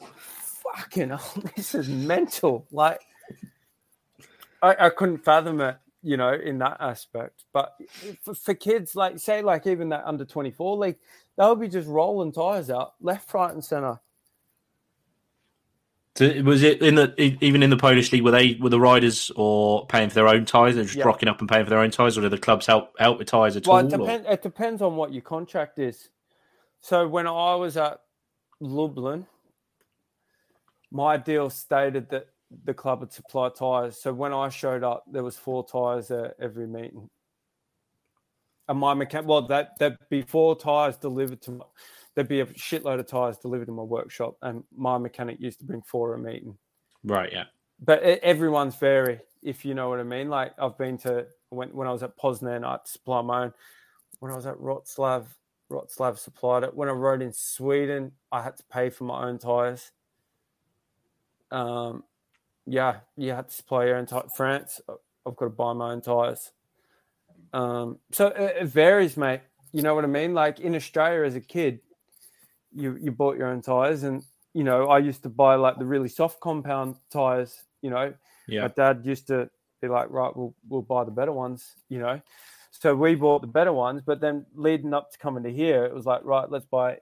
[0.00, 2.66] fucking, hell, this is mental.
[2.70, 3.00] Like,
[4.62, 7.44] I, I couldn't fathom it, you know, in that aspect.
[7.52, 7.74] But
[8.22, 10.96] for, for kids, like, say, like even that under 24 league,
[11.36, 13.98] they'll be just rolling tires out left, right, and center.
[16.14, 17.12] So was it in the
[17.42, 18.22] even in the Polish league?
[18.22, 20.76] Were they were the riders or paying for their own tires?
[20.76, 21.04] They're just Yeah.
[21.04, 23.26] rocking up and paying for their own tires, or do the clubs help help with
[23.26, 23.86] tires at Well, all?
[23.86, 26.08] it, depend, it depends on what your contract is.
[26.80, 28.00] So when I was at
[28.60, 29.26] Lublin,
[30.90, 32.28] my deal stated that
[32.64, 34.00] the club would supply tires.
[34.00, 37.08] So when I showed up, there was four tires at every meeting.
[38.68, 41.64] And my mechanic, well, that that before tires delivered to, my,
[42.14, 45.64] there'd be a shitload of tires delivered to my workshop, and my mechanic used to
[45.64, 46.56] bring four a meeting
[47.06, 47.44] Right, yeah,
[47.84, 50.28] but everyone's vary, if you know what I mean.
[50.28, 53.52] Like I've been to when when I was at Poznan, I supply my own.
[54.18, 55.24] When I was at Wroclaw,
[55.70, 56.74] Wroclaw supplied it.
[56.74, 59.92] When I rode in Sweden, I had to pay for my own tires.
[61.52, 62.02] Um,
[62.66, 64.24] yeah, you had to supply your own tire.
[64.34, 66.50] France, I've got to buy my own tires.
[67.52, 69.40] Um, so it, it varies, mate.
[69.72, 70.34] You know what I mean?
[70.34, 71.80] Like in Australia as a kid,
[72.74, 74.22] you you bought your own tires, and
[74.52, 77.56] you know I used to buy like the really soft compound tires.
[77.82, 78.14] You know,
[78.48, 78.62] yeah.
[78.62, 79.48] my dad used to
[79.80, 81.74] be like, right, we'll we'll buy the better ones.
[81.88, 82.20] You know,
[82.70, 84.02] so we bought the better ones.
[84.04, 86.98] But then leading up to coming to here, it was like, right, let's buy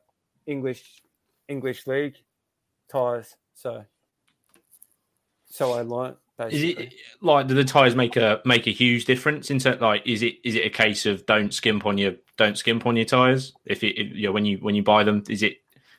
[0.47, 1.03] English
[1.49, 2.16] English league
[2.91, 3.35] tires.
[3.55, 3.85] So
[5.55, 6.16] so I learnt
[6.51, 10.02] Is it like do the tires make a make a huge difference in terms like
[10.05, 13.05] is it is it a case of don't skimp on your don't skimp on your
[13.05, 15.59] tires if it if, you know, when you when you buy them is it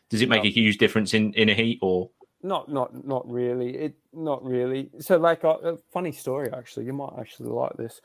[0.10, 2.10] does it make a huge difference in in a heat or
[2.44, 3.76] Not, not, not really.
[3.76, 4.92] It, not really.
[5.00, 6.86] So, like, a, a funny story actually.
[6.86, 8.02] You might actually like this.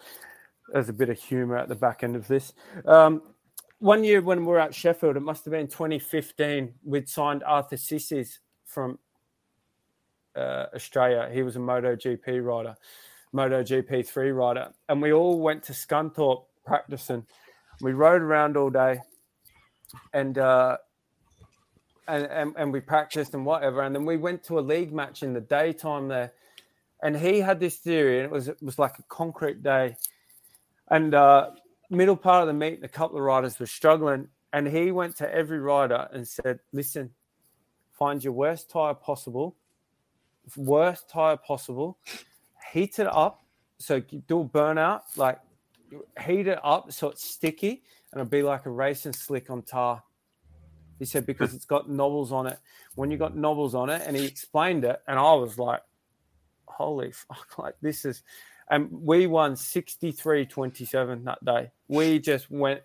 [0.72, 2.54] There's a bit of humour at the back end of this.
[2.86, 3.22] Um,
[3.80, 6.74] one year when we were at Sheffield, it must have been 2015.
[6.84, 8.98] We'd signed Arthur Sissis from
[10.36, 11.28] uh, Australia.
[11.32, 12.76] He was a MotoGP rider,
[13.34, 17.26] MotoGP three rider, and we all went to Scunthorpe practicing.
[17.80, 19.00] We rode around all day,
[20.12, 20.76] and uh,
[22.08, 23.82] and, and and we practiced and whatever.
[23.82, 26.32] And then we went to a league match in the daytime there,
[27.02, 29.96] and he had this theory, and it was it was like a concrete day,
[30.88, 31.50] and uh,
[31.90, 35.34] middle part of the meet, a couple of riders were struggling, and he went to
[35.34, 37.10] every rider and said, "Listen,
[37.92, 39.56] find your worst tire possible,
[40.56, 41.98] worst tire possible,
[42.72, 43.42] heat it up,
[43.78, 45.38] so do a burnout, like
[46.24, 47.82] heat it up so it's sticky,
[48.12, 50.02] and it'll be like a racing slick on tar."
[50.98, 52.58] He said because it's got knobbles on it.
[52.94, 55.80] When you got knobbles on it, and he explained it, and I was like,
[56.66, 58.22] "Holy fuck!" Like this is,
[58.68, 61.70] and we won 63-27 that day.
[61.88, 62.82] We just went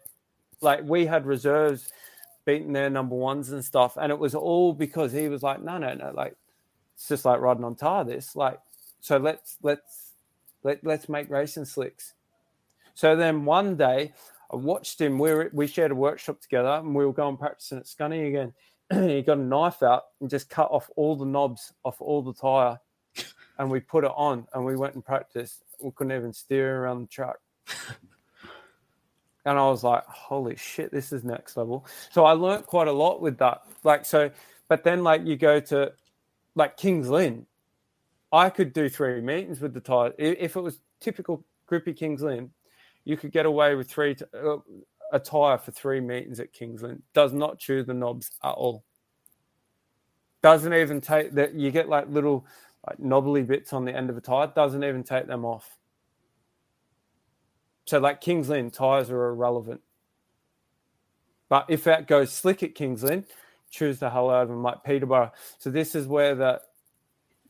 [0.62, 1.92] like we had reserves
[2.46, 5.78] beating their number ones and stuff, and it was all because he was like, "No,
[5.78, 6.36] no, no!" Like
[6.96, 8.04] it's just like riding on tar.
[8.04, 8.60] This like,
[9.00, 10.14] so let's let's
[10.64, 12.14] let let's make racing slicks.
[12.94, 14.14] So then one day
[14.52, 15.20] I watched him.
[15.20, 18.54] We were, we shared a workshop together, and we were going practicing at Scunny again.
[19.10, 22.34] he got a knife out and just cut off all the knobs off all the
[22.34, 22.80] tire,
[23.60, 25.64] and we put it on, and we went and practiced.
[25.82, 27.38] We couldn't even steer around the track.
[29.46, 31.86] And I was like, holy shit, this is next level.
[32.12, 33.62] So I learned quite a lot with that.
[33.84, 34.32] Like, so,
[34.68, 35.94] but then like you go to
[36.56, 37.46] like Kings Lynn,
[38.32, 40.14] I could do three meetings with the tire.
[40.18, 42.52] If it was typical grippy Kings Lynn,
[43.04, 44.58] you could get away with three uh,
[45.12, 47.04] a tire for three meetings at Kings Lynn.
[47.14, 48.84] Does not chew the knobs at all.
[50.42, 51.54] Doesn't even take that.
[51.54, 52.46] You get like little
[52.88, 54.52] like knobbly bits on the end of a tire.
[54.54, 55.78] Doesn't even take them off.
[57.86, 59.82] So like Kings Lynn tires are irrelevant.
[61.48, 63.26] But if that goes slick at Kings Lynn,
[63.76, 65.32] choose the of them, like Peterborough.
[65.58, 66.62] So this is where the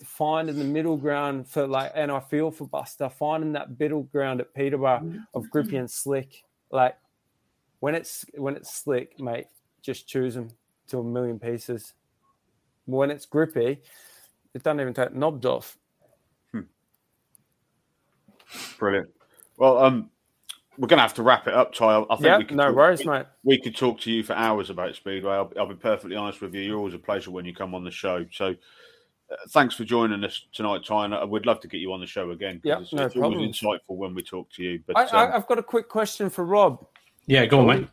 [0.04, 4.42] finding the middle ground for like, and I feel for Buster finding that middle ground
[4.42, 6.44] at Peterborough of grippy and slick.
[6.72, 6.96] Like
[7.80, 9.48] when it's when it's slick, mate,
[9.82, 10.50] just choose them
[10.88, 11.94] to a million pieces.
[12.86, 13.82] When it's grippy,
[14.54, 15.78] it doesn't even take knobs off.
[18.78, 19.10] Brilliant.
[19.58, 20.10] Well, um,
[20.78, 22.02] we're going to have to wrap it up, Ty.
[22.10, 23.26] I think Yeah, we could no talk, worries, we, mate.
[23.44, 25.34] we could talk to you for hours about Speedway.
[25.34, 26.62] I'll, I'll be perfectly honest with you.
[26.62, 28.26] You're always a pleasure when you come on the show.
[28.32, 28.56] So,
[29.32, 31.06] uh, thanks for joining us tonight, Ty.
[31.06, 32.62] And I would love to get you on the show again.
[32.64, 34.82] Yeah, it's, no it's always insightful when we talk to you.
[34.86, 36.86] But I, um, I, I've got a quick question for Rob.
[37.26, 37.88] Yeah, go on, mate.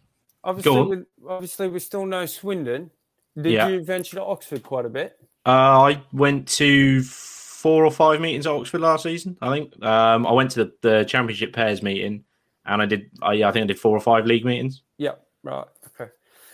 [0.44, 0.88] Obviously, on.
[0.88, 2.90] we, obviously, we still know Swindon.
[3.36, 3.68] Did Yeah.
[3.68, 5.16] you venture to Oxford quite a bit?
[5.46, 9.38] Uh, I went to four or five meetings at Oxford last season.
[9.40, 12.24] I think um, I went to the, the Championship pairs meeting,
[12.66, 13.10] and I did.
[13.20, 14.82] I, I think I did four or five league meetings.
[14.98, 15.12] Yeah,
[15.42, 15.66] right.
[16.00, 16.10] Okay.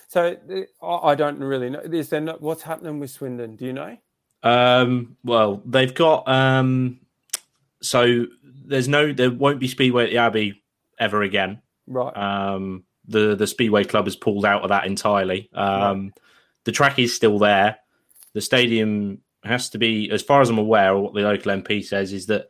[0.09, 0.37] So
[0.83, 1.81] I don't really know.
[1.81, 3.57] Is there no, what's happening with Swindon?
[3.57, 3.97] Do you know?
[4.43, 7.01] Um, well, they've got um,
[7.83, 10.63] so there's no there won't be Speedway at the Abbey
[10.99, 11.61] ever again.
[11.87, 12.17] Right.
[12.17, 15.51] Um, the the Speedway Club has pulled out of that entirely.
[15.53, 16.13] Um,
[16.65, 17.79] The track is still there.
[18.35, 21.83] The stadium has to be, as far as I'm aware, or what the local MP
[21.83, 22.49] says is that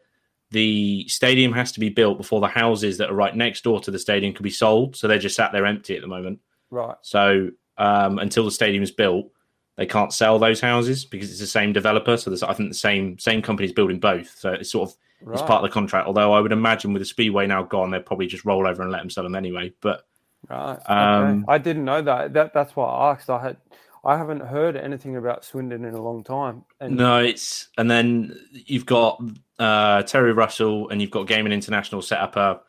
[0.50, 3.90] the stadium has to be built before the houses that are right next door to
[3.90, 4.96] the stadium can be sold.
[4.96, 6.40] So they're just sat there empty at the moment.
[6.70, 6.96] right.
[7.02, 9.30] So um, until the stadium is built,
[9.76, 12.16] they can't sell those houses because it's the same developer.
[12.16, 14.36] So there's, I think the same same company's building both.
[14.38, 14.96] So it's sort of
[15.32, 16.06] it's part of the contract.
[16.06, 18.90] Although I would imagine with the speedway now gone, they'll probably just roll over and
[18.90, 19.72] let them sell them anyway.
[19.80, 20.04] But
[20.48, 20.78] Right.
[20.86, 21.44] Um, okay.
[21.48, 22.32] I didn't know that.
[22.32, 23.28] That that's why I asked.
[23.28, 23.56] I had
[24.04, 26.64] I haven't heard anything about Swindon in a long time.
[26.80, 29.22] And no, it's and then you've got
[29.58, 32.60] uh, Terry Russell and you've got Gaming International set up a,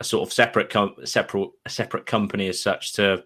[0.00, 3.24] a sort of separate com- separate a separate company as such to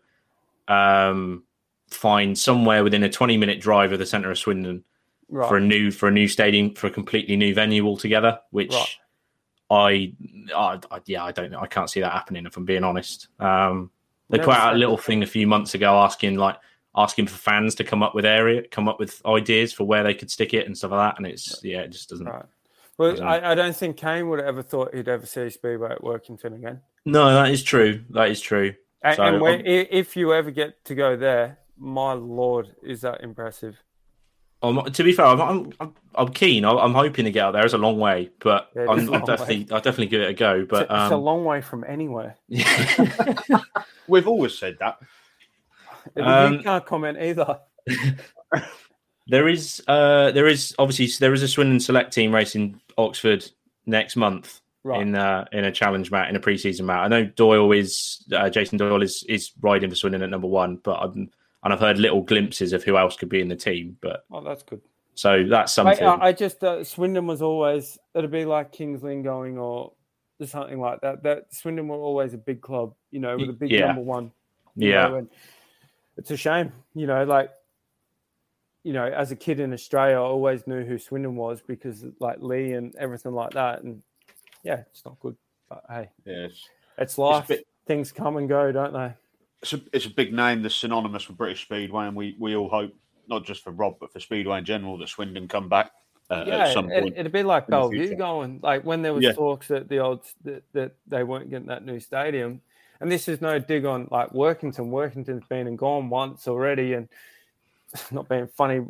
[0.69, 1.45] um,
[1.89, 4.85] find somewhere within a 20 minute drive of the centre of Swindon
[5.29, 5.49] right.
[5.49, 8.97] for a new for a new stadium for a completely new venue altogether, which Right.
[9.71, 10.13] I,
[10.57, 13.29] I, I yeah I don't know I can't see that happening if I'm being honest.
[13.39, 13.91] Um,
[14.31, 16.57] they put out a little thing a few months ago asking like
[17.03, 20.15] asking for fans to come up with area come up with ideas for where they
[20.15, 22.27] could stick it and stuff like that, and it's yeah it just doesn't.
[22.27, 22.45] Right.
[22.99, 25.91] Well, don't I, I don't think Kane would have ever thought he'd ever see Speedway
[25.91, 26.81] at Workington again.
[27.07, 28.05] No, that is true.
[28.11, 28.75] That is true.
[29.03, 33.01] And, So, and when, um, if you ever get to go there, my lord, is
[33.01, 33.83] that impressive?
[34.63, 36.67] Um, to be fair, I'm I'm, I'm, I'm keen.
[36.67, 37.65] I'm, I'm hoping to get out there.
[37.65, 40.29] It's a long way, but Yeah, I'm, a I'm long definitely I'll definitely give it
[40.29, 40.61] a go.
[40.61, 42.37] It's, But a, it's a um, long way from anywhere.
[44.09, 44.99] we've always said that.
[46.17, 47.61] Um, you can't comment either.
[49.27, 53.49] There is, uh, there is obviously there is a Swindon select team racing Oxford
[53.87, 55.03] next month Right.
[55.03, 57.01] in uh, in a challenge mat in a preseason mat.
[57.05, 60.77] I know Doyle is uh, Jason Doyle is is riding for Swindon at number one,
[60.83, 61.31] but I'm,
[61.63, 63.99] and I've heard little glimpses of who else could be in the team.
[64.01, 64.81] But Oh, that's good.
[65.15, 66.03] so that's something.
[66.03, 69.93] I, I just uh, Swindon was always it'd be like Kings Lynn going or
[70.45, 71.23] something like that.
[71.23, 73.89] That Swindon were always a big club, you know, with a big Yeah.
[73.89, 74.33] number one.
[74.75, 75.29] yeah, know, and
[76.17, 77.51] it's a shame, you know, like
[78.83, 82.39] you know, as a kid in Australia, I always knew who Swindon was because like
[82.41, 83.83] Leigh and everything like that.
[83.83, 84.03] And
[84.65, 85.37] yeah, it's not good.
[85.69, 86.53] But hey, Yes.
[86.99, 87.49] it's life.
[87.49, 89.13] bit- Things come and go, don't they?
[89.63, 92.69] It's a, it's a big name that's synonymous with British Speedway, and we, we all
[92.69, 92.95] hope,
[93.27, 95.91] not just for Rob, but for Speedway in general, that Swindon come back
[96.31, 97.15] uh, yeah, at some it, point.
[97.19, 99.33] it'd be like Bellevue going like when there was Yeah.
[99.33, 102.61] talks that the old that, that they weren't getting that new stadium.
[103.01, 104.89] And this is no dig on like Workington.
[104.89, 107.09] Workington's been and gone once already, and
[108.11, 108.81] not being funny,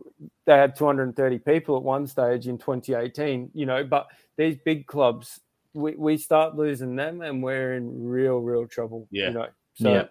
[0.46, 3.50] they had 230 people at one stage in 2018.
[3.54, 5.40] You know, but these big clubs,
[5.74, 9.06] we, we start losing them, and we're in real, real trouble.
[9.10, 9.28] Yeah.
[9.28, 10.04] You know, so Yeah.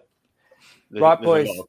[0.90, 1.60] There's- Right, there's boys.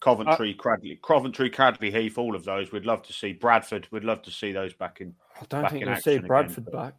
[0.00, 2.72] Coventry, uh, Cradley, Coventry, Cradley, Heath, all of those.
[2.72, 3.86] We'd love to see Bradford.
[3.90, 5.14] We'd love to see those back in.
[5.40, 6.94] I don't think you'll action see again, Bradford but- back.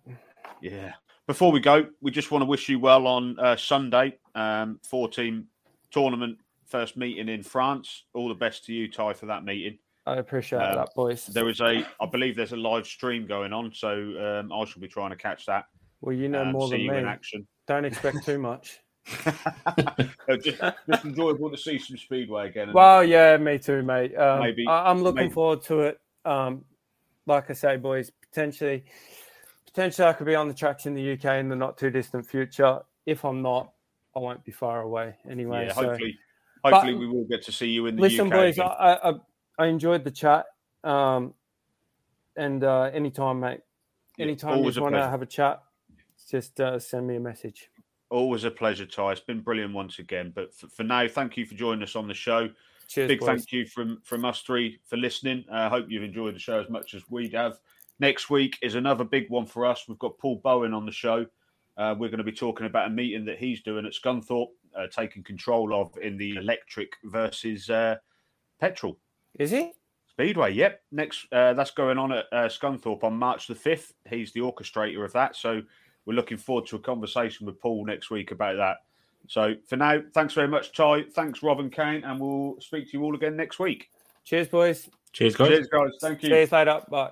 [0.62, 0.94] Yeah.
[1.32, 5.08] Before we go, we just want to wish you well on uh, Sunday, um, four
[5.08, 5.48] team
[5.90, 8.04] tournament first meeting in France.
[8.14, 9.78] All the best to you, Ty, for that meeting.
[10.06, 11.28] I appreciate Um, that, boys.
[11.28, 13.92] There is a, I believe there's a live stream going on, so
[14.42, 15.68] um, I shall be trying to catch that.
[16.02, 17.48] Well, you know um, more than you in action.
[17.66, 18.82] Don't expect too much.
[20.44, 20.60] Just,
[20.90, 22.74] just enjoyable to see some speedway again.
[22.74, 24.18] Well, yeah, me too, mate.
[24.18, 26.02] Um, Maybe- I, I'm looking maybe- forward to it.
[26.26, 26.66] Um,
[27.26, 28.84] like I say, boys, potentially,
[29.74, 32.26] potentially I could be on the tracks in the UK in the not too distant
[32.26, 32.80] future.
[33.06, 33.72] If I'm not,
[34.16, 35.68] I won't be far away anyway.
[35.68, 36.18] yeah, so, hopefully,
[36.64, 38.34] hopefully we will get to see you in the listen, UK.
[38.34, 38.66] boys, I.
[38.66, 40.48] I, I- enjoyed the chat.
[40.84, 41.36] Um,
[42.36, 43.60] and uh, anytime, mate,
[44.18, 45.62] Yeah, anytime you want to have a chat,
[46.30, 47.70] just uh, send me a message.
[48.10, 49.12] Always a pleasure, Ty.
[49.12, 50.32] It's been brilliant once again.
[50.34, 52.50] But for, for now, thank you for joining us on the show.
[52.88, 53.28] Cheers, Big boys.
[53.28, 55.46] thank you from from us three for listening.
[55.52, 57.60] I uh, hope you've enjoyed the show as much as we have.
[58.02, 59.86] Next week is another big one for us.
[59.88, 61.24] We've got Paul Bowen on the show.
[61.78, 64.88] Uh, we're going to be talking about a meeting that he's doing at Scunthorpe, uh,
[64.88, 67.98] taking control of in the electric versus uh,
[68.60, 68.98] petrol
[69.38, 69.74] Is he?
[70.10, 70.52] speedway.
[70.52, 73.94] Yep, next uh, that's going on at uh, Scunthorpe on March the fifth.
[74.10, 75.62] He's the orchestrator of that, so
[76.08, 78.78] we're looking forward to a conversation with Paul next week about that.
[79.28, 81.04] So for now, thanks very much, Ty.
[81.14, 83.92] Thanks, Rob and Kane, and we'll speak to you all again next week.
[84.24, 84.90] Cheers, boys.
[85.14, 85.50] Cheers, guys.
[85.50, 85.92] Cheers, guys.
[86.02, 86.30] Thank you.
[86.30, 86.82] See you later.
[86.90, 87.12] Bye.